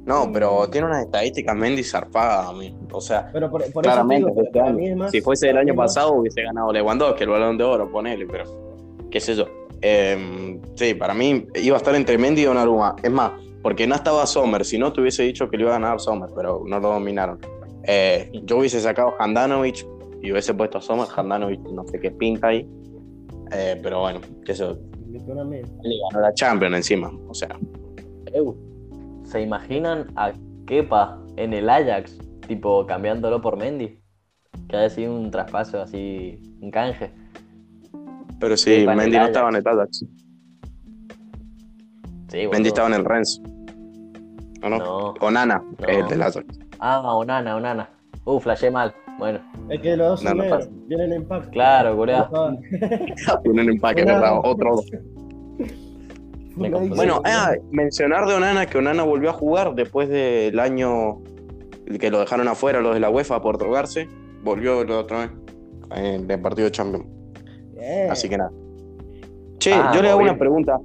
No, 0.04 0.28
pero 0.32 0.68
tiene 0.68 0.88
unas 0.88 1.04
estadísticas 1.04 1.54
Mendy 1.54 1.84
zarpadas, 1.84 2.48
amigo. 2.48 2.76
O 2.92 3.00
sea, 3.00 3.30
pero 3.32 3.48
por, 3.48 3.62
por 3.72 3.84
claramente 3.84 4.28
eso 4.28 4.34
te 4.34 4.40
digo, 4.40 4.46
este 4.48 4.60
año. 4.60 4.74
mí 4.76 4.94
más- 4.96 5.10
si 5.12 5.20
fuese 5.20 5.50
el 5.50 5.58
año 5.58 5.72
mí 5.72 5.76
más- 5.76 5.94
pasado 5.94 6.14
hubiese 6.14 6.42
ganado 6.42 6.72
Lewandowski, 6.72 7.22
el 7.22 7.30
balón 7.30 7.56
de 7.56 7.62
oro, 7.64 7.88
ponele, 7.90 8.26
pero 8.26 8.44
qué 9.10 9.20
sé 9.20 9.36
yo. 9.36 9.46
Eh, 9.80 10.58
sí, 10.74 10.94
para 10.94 11.14
mí 11.14 11.46
iba 11.54 11.76
a 11.76 11.78
estar 11.78 11.94
entre 11.94 12.18
Mendy 12.18 12.42
y 12.42 12.44
Donnarumma. 12.46 12.96
Es 13.00 13.10
más, 13.12 13.32
porque 13.62 13.86
no 13.86 13.94
estaba 13.94 14.26
Sommer, 14.26 14.64
si 14.64 14.76
no 14.76 14.92
te 14.92 15.00
hubiese 15.00 15.22
dicho 15.22 15.48
que 15.48 15.56
le 15.56 15.62
iba 15.64 15.70
a 15.76 15.78
ganar 15.78 16.00
Sommer, 16.00 16.30
pero 16.34 16.62
no 16.66 16.80
lo 16.80 16.88
dominaron. 16.88 17.38
Eh, 17.84 18.30
yo 18.44 18.58
hubiese 18.58 18.80
sacado 18.80 19.14
Handanovic 19.18 19.86
y 20.22 20.30
hubiese 20.30 20.54
puesto 20.54 20.78
a 20.78 20.80
Sommer, 20.80 21.06
Handanovic 21.14 21.60
no 21.60 21.84
sé 21.86 21.98
qué 22.00 22.10
pinta 22.10 22.48
ahí. 22.48 22.68
Eh, 23.52 23.78
pero 23.82 24.00
bueno, 24.00 24.20
media. 25.44 25.66
Le 25.82 25.94
ganó 26.10 26.22
la 26.22 26.32
Champions 26.34 26.76
encima, 26.76 27.12
o 27.28 27.34
sea. 27.34 27.58
¿Se 29.24 29.40
imaginan 29.40 30.06
a 30.16 30.32
Kepa 30.66 31.18
en 31.36 31.52
el 31.52 31.68
Ajax, 31.68 32.18
tipo 32.46 32.86
cambiándolo 32.86 33.40
por 33.40 33.56
Mendy? 33.56 33.98
Que 34.68 34.76
haya 34.76 34.90
sido 34.90 35.14
un 35.14 35.30
traspaso 35.30 35.80
así, 35.82 36.38
un 36.60 36.70
canje. 36.70 37.10
Pero 38.40 38.56
sí, 38.56 38.80
Kepa 38.80 38.94
Mendy 38.94 39.16
no 39.18 39.26
estaba 39.26 39.48
en 39.50 39.56
el 39.56 39.68
Ajax. 39.68 40.04
Sí. 42.28 42.48
Mendy 42.50 42.68
estaba 42.68 42.88
en 42.88 42.94
el 42.94 43.04
Rennes. 43.04 43.40
¿O 44.62 44.68
no? 44.68 44.78
No. 44.78 45.14
Onana, 45.20 45.62
No. 45.80 45.86
es 45.86 45.98
el 45.98 46.08
del 46.08 46.22
Ajax. 46.22 46.61
Ah, 46.84 47.14
Onana, 47.14 47.54
Onana. 47.56 47.88
Uh, 48.24 48.40
flashé 48.40 48.70
mal. 48.70 48.92
Bueno, 49.18 49.38
Es 49.68 49.80
que 49.80 49.96
los 49.96 50.08
dos 50.08 50.24
No, 50.24 50.30
son 50.30 50.38
no 50.48 50.58
vienen 50.88 51.12
en 51.12 51.24
pack. 51.28 51.50
claro. 51.50 52.04
Ah, 52.08 53.40
Tienen 53.42 53.68
empaque, 53.70 54.02
Onana. 54.02 54.20
¿verdad? 54.20 54.40
Otro 54.44 54.70
dos. 54.76 54.86
Me. 56.56 56.68
Bueno, 56.70 57.22
ah, 57.24 57.52
mencionar 57.70 58.26
de 58.26 58.34
Onana 58.34 58.66
que 58.66 58.78
Onana 58.78 59.04
volvió 59.04 59.30
a 59.30 59.32
jugar 59.32 59.74
después 59.74 60.08
del 60.08 60.58
año 60.60 61.20
que 62.00 62.10
lo 62.10 62.20
dejaron 62.20 62.48
afuera 62.48 62.80
los 62.80 62.94
de 62.94 63.00
la 63.00 63.10
UEFA 63.10 63.40
por 63.40 63.58
drogarse. 63.58 64.08
Volvió 64.42 64.82
la 64.84 64.98
otra 64.98 65.18
vez 65.20 65.30
en 65.96 66.30
el 66.30 66.40
partido 66.40 66.66
de 66.66 66.72
Champions. 66.72 67.06
Así 68.10 68.28
que 68.28 68.36
nada. 68.38 68.50
Che, 69.58 69.72
Ah, 69.72 69.92
yo 69.94 70.02
le 70.02 70.10
hago 70.10 70.20
una 70.20 70.36
pregunta 70.36 70.78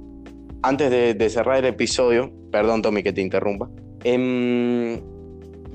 antes 0.62 0.90
de, 0.90 1.14
de 1.14 1.28
cerrar 1.28 1.58
el 1.58 1.64
episodio. 1.66 2.30
Perdón, 2.52 2.82
Tommy, 2.82 3.02
que 3.02 3.12
te 3.12 3.20
interrumpa. 3.20 3.68
Em, 4.04 5.00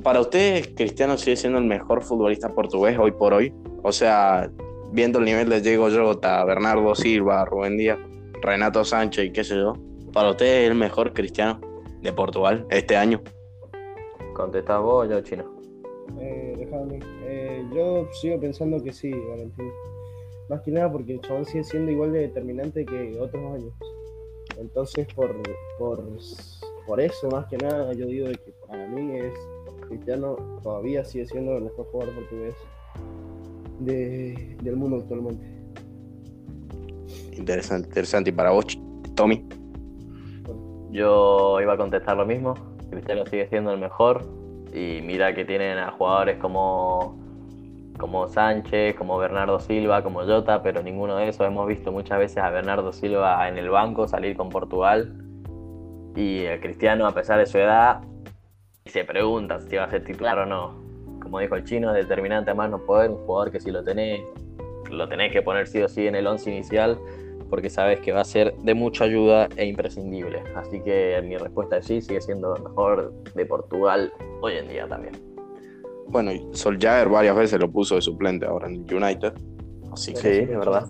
para 0.03 0.19
ustedes, 0.19 0.67
Cristiano 0.75 1.17
sigue 1.17 1.37
siendo 1.37 1.59
el 1.59 1.65
mejor 1.65 2.03
futbolista 2.03 2.49
portugués 2.49 2.97
hoy 2.99 3.11
por 3.11 3.33
hoy. 3.33 3.53
O 3.83 3.91
sea, 3.91 4.51
viendo 4.91 5.19
el 5.19 5.25
nivel 5.25 5.49
de 5.49 5.61
Diego 5.61 5.89
Jota, 5.89 6.43
Bernardo 6.43 6.93
Silva, 6.93 7.45
Rubén 7.45 7.77
Díaz, 7.77 7.97
Renato 8.41 8.83
Sánchez 8.83 9.25
y 9.25 9.31
qué 9.31 9.43
sé 9.43 9.55
yo. 9.55 9.73
Para 10.11 10.31
ustedes 10.31 10.65
es 10.65 10.71
el 10.71 10.77
mejor 10.77 11.13
Cristiano 11.13 11.59
de 12.01 12.11
Portugal 12.11 12.67
este 12.69 12.95
año. 12.95 13.21
¿Contestás 14.35 14.81
vos 14.81 15.05
o 15.05 15.09
yo, 15.09 15.21
chino? 15.21 15.45
Eh, 16.19 16.55
déjame. 16.57 16.99
Eh, 17.23 17.65
yo 17.73 18.07
sigo 18.11 18.39
pensando 18.39 18.83
que 18.83 18.91
sí, 18.91 19.11
Valentín. 19.11 19.71
Más 20.49 20.61
que 20.61 20.71
nada 20.71 20.91
porque 20.91 21.13
el 21.13 21.21
chabón 21.21 21.45
sigue 21.45 21.63
siendo 21.63 21.91
igual 21.91 22.11
de 22.11 22.19
determinante 22.19 22.85
que 22.85 23.17
otros 23.19 23.43
años. 23.55 23.73
Entonces, 24.57 25.07
por, 25.15 25.33
por, 25.79 26.03
por 26.85 26.99
eso, 26.99 27.29
más 27.29 27.47
que 27.47 27.57
nada, 27.57 27.93
yo 27.93 28.05
digo 28.05 28.27
de 28.27 28.35
que 28.35 28.53
para 28.67 28.87
mí 28.87 29.17
es 29.17 29.33
Cristiano 29.87 30.35
todavía 30.61 31.03
sigue 31.03 31.25
siendo 31.25 31.57
el 31.57 31.63
mejor 31.63 31.85
jugador 31.91 32.15
portugués 32.15 32.55
de- 33.79 34.57
del 34.61 34.75
mundo 34.75 34.97
actualmente. 34.97 35.45
Interesante, 37.37 37.87
interesante. 37.87 38.29
Y 38.29 38.33
para 38.33 38.51
vos, 38.51 38.65
Tommy. 39.15 39.45
Yo 40.91 41.59
iba 41.61 41.73
a 41.73 41.77
contestar 41.77 42.15
lo 42.17 42.25
mismo. 42.25 42.53
Cristiano 42.89 43.25
sigue 43.25 43.47
siendo 43.47 43.71
el 43.71 43.79
mejor. 43.79 44.23
Y 44.73 45.01
mira 45.03 45.33
que 45.33 45.45
tienen 45.45 45.77
a 45.77 45.91
jugadores 45.91 46.37
como, 46.37 47.17
como 47.99 48.27
Sánchez, 48.27 48.95
como 48.95 49.17
Bernardo 49.17 49.59
Silva, 49.59 50.03
como 50.03 50.21
Jota, 50.21 50.61
pero 50.63 50.81
ninguno 50.83 51.15
de 51.17 51.29
esos. 51.29 51.45
Hemos 51.47 51.67
visto 51.67 51.91
muchas 51.91 52.19
veces 52.19 52.37
a 52.37 52.49
Bernardo 52.49 52.93
Silva 52.93 53.47
en 53.49 53.57
el 53.57 53.69
banco 53.69 54.07
salir 54.07 54.35
con 54.37 54.49
Portugal. 54.49 55.19
Y 56.15 56.41
el 56.41 56.59
Cristiano, 56.59 57.07
a 57.07 57.11
pesar 57.11 57.39
de 57.39 57.47
su 57.47 57.57
edad, 57.57 58.01
se 58.93 59.03
pregunta 59.03 59.59
si 59.59 59.75
va 59.75 59.85
a 59.85 59.89
ser 59.89 60.03
titular 60.03 60.37
o 60.37 60.45
no. 60.45 60.75
Como 61.19 61.39
dijo 61.39 61.55
el 61.55 61.63
chino, 61.63 61.95
es 61.95 62.07
determinante 62.07 62.51
a 62.51 62.53
más 62.53 62.69
no 62.69 62.77
poder. 62.85 63.09
Un 63.09 63.25
jugador 63.25 63.51
que 63.51 63.59
si 63.59 63.71
lo 63.71 63.83
tenés, 63.83 64.21
lo 64.91 65.09
tenés 65.09 65.31
que 65.31 65.41
poner 65.41 65.67
sí 65.67 65.81
o 65.81 65.89
sí 65.89 66.05
en 66.05 66.13
el 66.13 66.27
once 66.27 66.51
inicial 66.51 66.99
porque 67.49 67.71
sabes 67.71 67.99
que 68.01 68.11
va 68.11 68.21
a 68.21 68.25
ser 68.25 68.55
de 68.57 68.73
mucha 68.75 69.05
ayuda 69.05 69.47
e 69.57 69.65
imprescindible. 69.65 70.43
Así 70.55 70.79
que 70.81 71.19
mi 71.23 71.37
respuesta 71.37 71.77
es 71.77 71.87
sí, 71.87 72.01
sigue 72.01 72.21
siendo 72.21 72.55
el 72.55 72.63
mejor 72.63 73.13
de 73.33 73.45
Portugal 73.47 74.13
hoy 74.41 74.53
en 74.53 74.67
día 74.67 74.87
también. 74.87 75.13
Bueno, 76.07 76.31
y 76.31 76.47
Solskjaer 76.51 77.09
varias 77.09 77.35
veces 77.35 77.59
lo 77.59 77.71
puso 77.71 77.95
de 77.95 78.01
suplente 78.01 78.45
ahora 78.45 78.67
en 78.67 78.85
el 78.87 78.93
United. 78.95 79.33
Así 79.91 80.13
que 80.13 80.19
Sí, 80.19 80.27
es 80.27 80.49
verdad. 80.49 80.87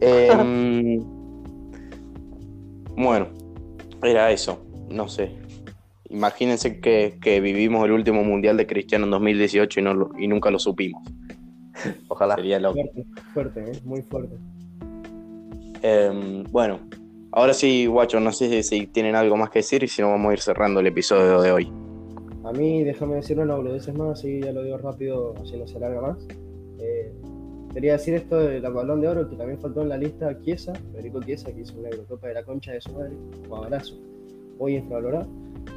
Em, 0.00 0.98
bueno, 2.96 3.28
era 4.02 4.32
eso. 4.32 4.64
No 4.90 5.08
sé. 5.08 5.43
Imagínense 6.14 6.80
que, 6.80 7.18
que 7.20 7.40
vivimos 7.40 7.84
el 7.84 7.90
último 7.92 8.22
mundial 8.22 8.56
de 8.56 8.66
Cristiano 8.66 9.04
en 9.04 9.10
2018 9.10 9.80
y, 9.80 9.82
no 9.82 9.94
lo- 9.94 10.10
y 10.18 10.28
nunca 10.28 10.50
lo 10.50 10.58
supimos. 10.60 11.02
Ojalá. 12.08 12.36
Sería 12.36 12.60
loco. 12.60 12.78
Fuerte, 12.80 13.04
fuerte, 13.32 13.70
¿eh? 13.72 13.80
muy 13.84 14.02
fuerte. 14.02 14.36
Em, 15.82 16.44
bueno, 16.44 16.78
ahora 17.32 17.52
sí, 17.52 17.86
guacho, 17.86 18.20
no 18.20 18.32
sé 18.32 18.48
si, 18.48 18.62
si 18.62 18.86
tienen 18.86 19.16
algo 19.16 19.36
más 19.36 19.50
que 19.50 19.58
decir 19.58 19.82
y 19.82 19.88
si 19.88 20.02
no, 20.02 20.10
vamos 20.10 20.30
a 20.30 20.32
ir 20.34 20.40
cerrando 20.40 20.80
el 20.80 20.86
episodio 20.86 21.40
de 21.42 21.50
hoy. 21.50 21.72
A 22.44 22.52
mí, 22.52 22.84
déjame 22.84 23.16
decir 23.16 23.38
una 23.38 23.54
boludeces 23.56 23.94
más, 23.94 24.18
así 24.20 24.40
ya 24.40 24.52
lo 24.52 24.62
digo 24.62 24.78
rápido, 24.78 25.34
así 25.42 25.56
no 25.56 25.66
se 25.66 25.76
alarga 25.78 26.00
más. 26.00 26.18
Eh, 26.78 27.12
quería 27.72 27.92
decir 27.94 28.14
esto 28.14 28.38
del 28.38 28.62
balón 28.62 29.00
de 29.00 29.08
oro, 29.08 29.28
que 29.28 29.36
también 29.36 29.58
faltó 29.58 29.82
en 29.82 29.88
la 29.88 29.96
lista 29.96 30.38
Chiesa, 30.42 30.72
Federico 30.92 31.20
Chiesa, 31.22 31.52
que 31.52 31.62
hizo 31.62 31.74
una 31.78 31.88
Eurocopa 31.88 32.28
de 32.28 32.34
la 32.34 32.44
concha 32.44 32.72
de 32.72 32.80
su 32.80 32.92
madre, 32.92 33.12
jugadorazo, 33.48 33.94
muy 34.58 34.76
infravalorado. 34.76 35.26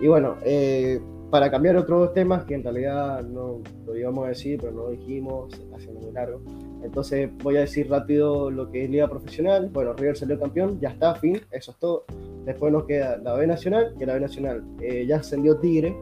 Y 0.01 0.07
bueno, 0.07 0.35
eh, 0.43 0.99
para 1.29 1.51
cambiar 1.51 1.75
otros 1.75 2.13
temas 2.13 2.45
que 2.45 2.55
en 2.55 2.63
realidad 2.63 3.21
no 3.23 3.61
lo 3.85 3.97
íbamos 3.97 4.25
a 4.25 4.29
decir, 4.29 4.59
pero 4.61 4.71
no 4.71 4.83
lo 4.83 4.89
dijimos, 4.91 5.53
se 5.53 5.63
está 5.63 5.75
haciendo 5.75 6.01
muy 6.01 6.11
largo. 6.11 6.41
Entonces 6.83 7.29
voy 7.43 7.57
a 7.57 7.61
decir 7.61 7.89
rápido 7.89 8.49
lo 8.49 8.69
que 8.71 8.85
es 8.85 8.89
Liga 8.89 9.07
Profesional. 9.07 9.69
Bueno, 9.73 9.93
River 9.93 10.15
salió 10.15 10.39
campeón, 10.39 10.79
ya 10.79 10.89
está, 10.89 11.15
fin, 11.15 11.41
eso 11.51 11.71
es 11.71 11.77
todo. 11.77 12.05
Después 12.45 12.71
nos 12.71 12.85
queda 12.85 13.17
la 13.17 13.33
B 13.33 13.45
Nacional, 13.45 13.93
que 13.99 14.05
la 14.05 14.13
B 14.13 14.21
Nacional 14.21 14.63
eh, 14.79 15.05
ya 15.05 15.17
ascendió 15.17 15.57
Tigre, 15.57 15.95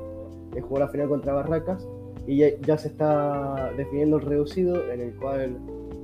que 0.54 0.62
jugó 0.62 0.80
la 0.80 0.90
final 0.90 1.08
contra 1.08 1.34
Barracas, 1.34 1.88
y 2.28 2.38
ya, 2.38 2.48
ya 2.62 2.78
se 2.78 2.90
está 2.90 3.72
definiendo 3.78 4.18
el 4.18 4.24
reducido, 4.24 4.92
en 4.92 5.02
el 5.02 5.16
cual, 5.16 5.58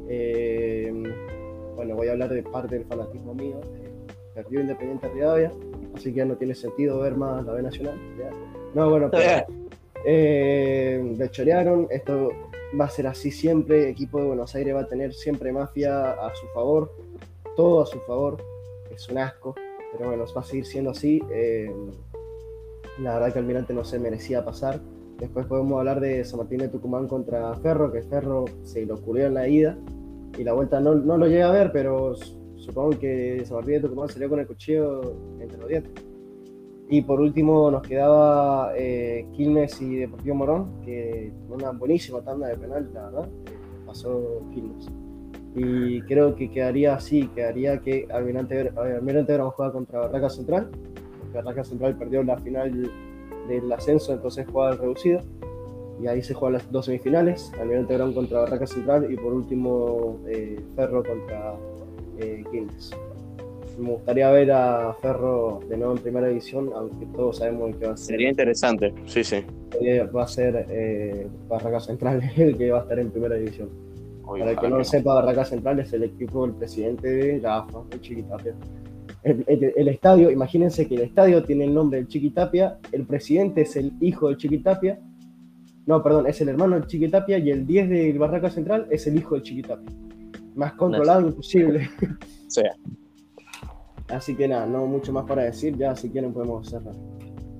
eh, 0.07 0.91
bueno, 1.75 1.95
voy 1.95 2.07
a 2.07 2.13
hablar 2.13 2.29
de 2.29 2.41
parte 2.41 2.75
del 2.75 2.85
fanatismo 2.85 3.35
mío. 3.35 3.59
eh, 3.83 3.89
perdió 4.33 4.61
Independiente 4.61 5.09
Rivadavia, 5.09 5.51
así 5.95 6.11
que 6.11 6.17
ya 6.19 6.25
no 6.25 6.35
tiene 6.35 6.55
sentido 6.55 6.99
ver 6.99 7.15
más 7.15 7.45
la 7.45 7.53
B 7.53 7.61
Nacional. 7.61 7.97
¿ya? 8.17 8.29
No, 8.73 8.89
bueno, 8.89 9.09
pero, 9.11 9.45
eh, 10.05 11.15
le 11.17 11.29
chorearon, 11.29 11.87
esto 11.89 12.29
va 12.79 12.85
a 12.85 12.89
ser 12.89 13.07
así 13.07 13.31
siempre, 13.31 13.83
el 13.83 13.89
equipo 13.89 14.19
de 14.19 14.27
Buenos 14.27 14.55
Aires 14.55 14.75
va 14.75 14.81
a 14.81 14.87
tener 14.87 15.13
siempre 15.13 15.51
mafia 15.51 16.11
a 16.11 16.33
su 16.35 16.47
favor, 16.47 16.91
todo 17.55 17.81
a 17.81 17.85
su 17.85 17.99
favor, 18.01 18.37
es 18.93 19.07
un 19.09 19.17
asco, 19.17 19.55
pero 19.91 20.09
bueno, 20.09 20.25
va 20.35 20.41
a 20.41 20.43
seguir 20.43 20.65
siendo 20.65 20.91
así. 20.91 21.21
eh, 21.31 21.71
la 22.99 23.15
verdad 23.15 23.33
que 23.33 23.39
Almirante 23.39 23.73
no 23.73 23.83
se 23.83 23.99
merecía 23.99 24.43
pasar. 24.43 24.79
Después 25.19 25.45
podemos 25.45 25.79
hablar 25.79 25.99
de 25.99 26.23
San 26.25 26.39
Martín 26.39 26.59
de 26.59 26.67
Tucumán 26.67 27.07
contra 27.07 27.53
Ferro, 27.55 27.91
que 27.91 28.01
Ferro 28.03 28.45
se 28.63 28.85
le 28.85 28.93
ocurrió 28.93 29.27
en 29.27 29.35
la 29.35 29.47
ida 29.47 29.77
y 30.37 30.43
la 30.43 30.53
vuelta 30.53 30.79
no, 30.79 30.95
no 30.95 31.17
lo 31.17 31.27
llega 31.27 31.49
a 31.49 31.51
ver, 31.51 31.71
pero 31.71 32.15
supongo 32.61 32.91
que 32.91 33.43
de 33.43 33.79
Tucumán 33.79 34.07
salió 34.09 34.29
con 34.29 34.39
el 34.39 34.47
cuchillo 34.47 35.01
entre 35.39 35.57
los 35.57 35.67
dientes. 35.67 35.91
Y 36.89 37.01
por 37.01 37.21
último 37.21 37.71
nos 37.71 37.83
quedaba 37.83 38.73
eh, 38.75 39.25
Quilmes 39.33 39.81
y 39.81 39.95
Deportivo 39.95 40.35
Morón, 40.35 40.81
que 40.83 41.31
una 41.49 41.71
buenísima 41.71 42.21
tanda 42.21 42.47
de 42.47 42.57
penal, 42.57 42.89
la 42.93 43.03
verdad, 43.03 43.29
eh, 43.45 43.57
pasó 43.85 44.41
Quilmes. 44.53 44.87
Y 45.55 46.01
creo 46.01 46.35
que 46.35 46.49
quedaría 46.51 46.95
así, 46.95 47.27
quedaría 47.29 47.79
que 47.79 48.07
Almirante, 48.11 48.71
Almirante 48.75 49.33
Brown 49.33 49.51
juega 49.51 49.71
contra 49.71 49.99
Barraca 50.01 50.29
Central, 50.29 50.69
porque 51.19 51.37
Barraca 51.37 51.63
Central 51.63 51.97
perdió 51.97 52.23
la 52.23 52.37
final 52.37 52.91
del 53.47 53.71
ascenso, 53.71 54.13
entonces 54.13 54.45
juega 54.51 54.71
el 54.71 54.77
reducido. 54.77 55.21
Y 56.01 56.07
ahí 56.07 56.21
se 56.21 56.33
juegan 56.33 56.53
las 56.53 56.71
dos 56.71 56.85
semifinales, 56.85 57.53
Almirante 57.59 57.95
Brown 57.95 58.13
contra 58.13 58.41
Barraca 58.41 58.67
Central 58.67 59.11
y 59.11 59.15
por 59.15 59.33
último 59.33 60.19
eh, 60.27 60.59
Ferro 60.75 61.03
contra 61.03 61.53
eh. 62.21 62.43
Me 63.79 63.89
gustaría 63.89 64.29
ver 64.31 64.51
a 64.51 64.93
Ferro 65.01 65.61
de 65.67 65.77
nuevo 65.77 65.93
en 65.93 65.99
primera 65.99 66.27
división, 66.27 66.69
aunque 66.75 67.05
todos 67.15 67.37
sabemos 67.37 67.75
que 67.77 67.87
va 67.87 67.93
a 67.93 67.97
ser, 67.97 68.07
Sería 68.07 68.29
interesante, 68.29 68.93
sí, 69.05 69.23
sí. 69.23 69.37
va 70.15 70.23
a 70.23 70.27
ser 70.27 70.65
eh, 70.69 71.27
Barraca 71.47 71.79
Central 71.79 72.21
el 72.37 72.57
que 72.57 72.69
va 72.71 72.79
a 72.79 72.81
estar 72.81 72.99
en 72.99 73.09
primera 73.11 73.35
división. 73.35 73.69
Para 74.27 74.51
el 74.51 74.57
que 74.57 74.69
no 74.69 74.77
lo 74.77 74.83
sepa, 74.83 75.13
Barraca 75.15 75.45
Central 75.45 75.79
es 75.79 75.91
el 75.93 76.03
equipo 76.03 76.45
del 76.45 76.55
presidente 76.55 77.07
de 77.09 77.39
la 77.39 77.59
AFA, 77.59 77.79
el 77.91 78.01
Chiquitapia. 78.01 78.53
El, 79.23 79.43
el- 79.47 79.73
el 79.75 79.87
estadio, 79.87 80.31
imagínense 80.31 80.87
que 80.87 80.95
el 80.95 81.01
estadio 81.01 81.43
tiene 81.43 81.65
el 81.65 81.73
nombre 81.73 81.99
del 81.99 82.07
Chiquitapia, 82.07 82.77
el 82.91 83.05
presidente 83.05 83.61
es 83.61 83.75
el 83.75 83.93
hijo 84.01 84.27
del 84.27 84.37
Chiquitapia, 84.37 84.99
no, 85.85 86.01
perdón, 86.03 86.27
es 86.27 86.39
el 86.41 86.49
hermano 86.49 86.75
del 86.75 86.87
Chiquitapia 86.87 87.37
y 87.39 87.49
el 87.51 87.65
10 87.65 87.89
del 87.89 88.19
Barraca 88.19 88.49
Central 88.49 88.87
es 88.91 89.05
el 89.07 89.17
hijo 89.17 89.35
del 89.35 89.43
Chiquitapia. 89.43 89.89
Más 90.55 90.73
controlado 90.73 91.27
imposible. 91.27 91.89
Sí. 92.47 92.63
Así 94.09 94.35
que 94.35 94.45
nada, 94.45 94.65
no 94.65 94.85
mucho 94.85 95.13
más 95.13 95.23
para 95.23 95.43
decir, 95.43 95.77
ya 95.77 95.95
si 95.95 96.09
quieren 96.09 96.33
podemos 96.33 96.69
cerrar. 96.69 96.93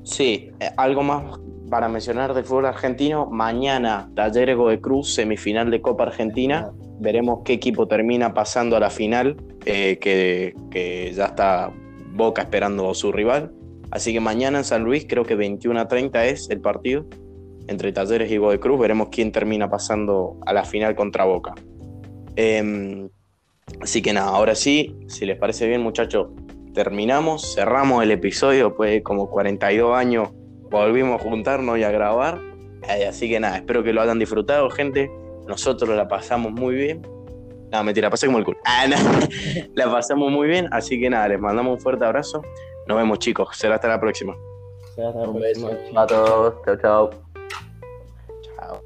Sí, 0.04 0.52
eh, 0.60 0.70
algo 0.76 1.02
más 1.02 1.40
para 1.70 1.88
mencionar 1.88 2.34
del 2.34 2.44
fútbol 2.44 2.66
argentino. 2.66 3.26
Mañana, 3.28 4.12
Talleres 4.16 4.58
de 4.58 4.82
Cruz, 4.82 5.14
semifinal 5.14 5.72
de 5.72 5.82
Copa 5.82 6.04
Argentina. 6.04 6.72
Veremos 7.00 7.40
qué 7.46 7.54
equipo 7.54 7.88
termina 7.88 8.34
pasando 8.34 8.76
a 8.76 8.82
la 8.82 8.90
final, 8.90 9.38
eh, 9.66 9.98
que, 10.00 10.54
que 10.70 11.14
ya 11.14 11.28
está 11.28 11.72
Boca 12.14 12.42
esperando 12.42 12.90
a 12.90 12.94
su 12.94 13.14
rival. 13.14 13.54
Así 13.92 14.12
que 14.12 14.20
mañana 14.20 14.58
en 14.58 14.66
San 14.66 14.84
Luis, 14.84 15.06
creo 15.08 15.24
que 15.24 15.36
21 15.36 15.80
a 15.80 15.88
30 15.88 16.26
es 16.26 16.50
el 16.50 16.60
partido 16.60 17.06
entre 17.68 17.94
Talleres 17.94 18.30
y 18.32 18.38
de 18.38 18.60
Cruz. 18.60 18.80
Veremos 18.80 19.08
quién 19.10 19.32
termina 19.32 19.70
pasando 19.70 20.38
a 20.46 20.54
la 20.54 20.66
final 20.66 20.96
contra 20.96 21.24
Boca. 21.24 21.56
Em, 22.36 23.10
así 23.82 24.02
que 24.02 24.14
nada, 24.14 24.30
ahora 24.30 24.56
sí, 24.56 24.96
si 25.08 25.26
les 25.26 25.38
parece 25.38 25.68
bien, 25.68 25.82
muchachos, 25.82 26.28
terminamos, 26.74 27.56
cerramos 27.56 28.04
el 28.04 28.12
episodio, 28.12 28.68
después 28.70 28.92
de 28.92 29.04
como 29.04 29.30
42 29.30 29.96
años 29.96 30.30
volvimos 30.70 31.20
a 31.20 31.24
juntarnos 31.24 31.78
y 31.78 31.84
a 31.84 31.92
grabar. 31.92 32.40
Eh, 32.90 33.06
así 33.06 33.30
que 33.30 33.40
nada, 33.40 33.58
espero 33.58 33.84
que 33.84 33.94
lo 33.94 34.02
hayan 34.02 34.20
disfrutado, 34.20 34.70
gente. 34.70 35.12
Nosotros 35.48 35.90
la 35.90 36.08
pasamos 36.08 36.52
muy 36.52 36.76
bien. 36.76 37.02
No, 37.72 37.84
mentira, 37.84 38.10
pasé 38.10 38.26
como 38.26 38.40
el 38.40 38.46
culo. 38.46 38.58
Ah, 38.66 38.86
no. 38.88 38.96
la 39.76 39.92
pasamos 39.92 40.32
muy 40.32 40.48
bien, 40.48 40.68
así 40.72 41.00
que 41.00 41.10
nada, 41.10 41.28
les 41.28 41.40
mandamos 41.40 41.76
un 41.76 41.82
fuerte 41.82 42.06
abrazo. 42.06 42.42
Nos 42.88 42.98
vemos, 42.98 43.20
chicos. 43.20 43.50
Será 43.56 43.76
hasta 43.76 43.88
la 43.88 44.00
próxima. 44.00 44.36
Se 44.96 45.02
va 45.02 45.08
a 45.08 45.12
estar 45.12 45.30
Un 45.30 45.40
próxima. 45.40 45.70
beso 45.70 46.00
a 46.00 46.08
todos. 46.08 46.54
Chao, 46.66 46.78
chao. 46.78 47.10
Chao. 48.56 48.82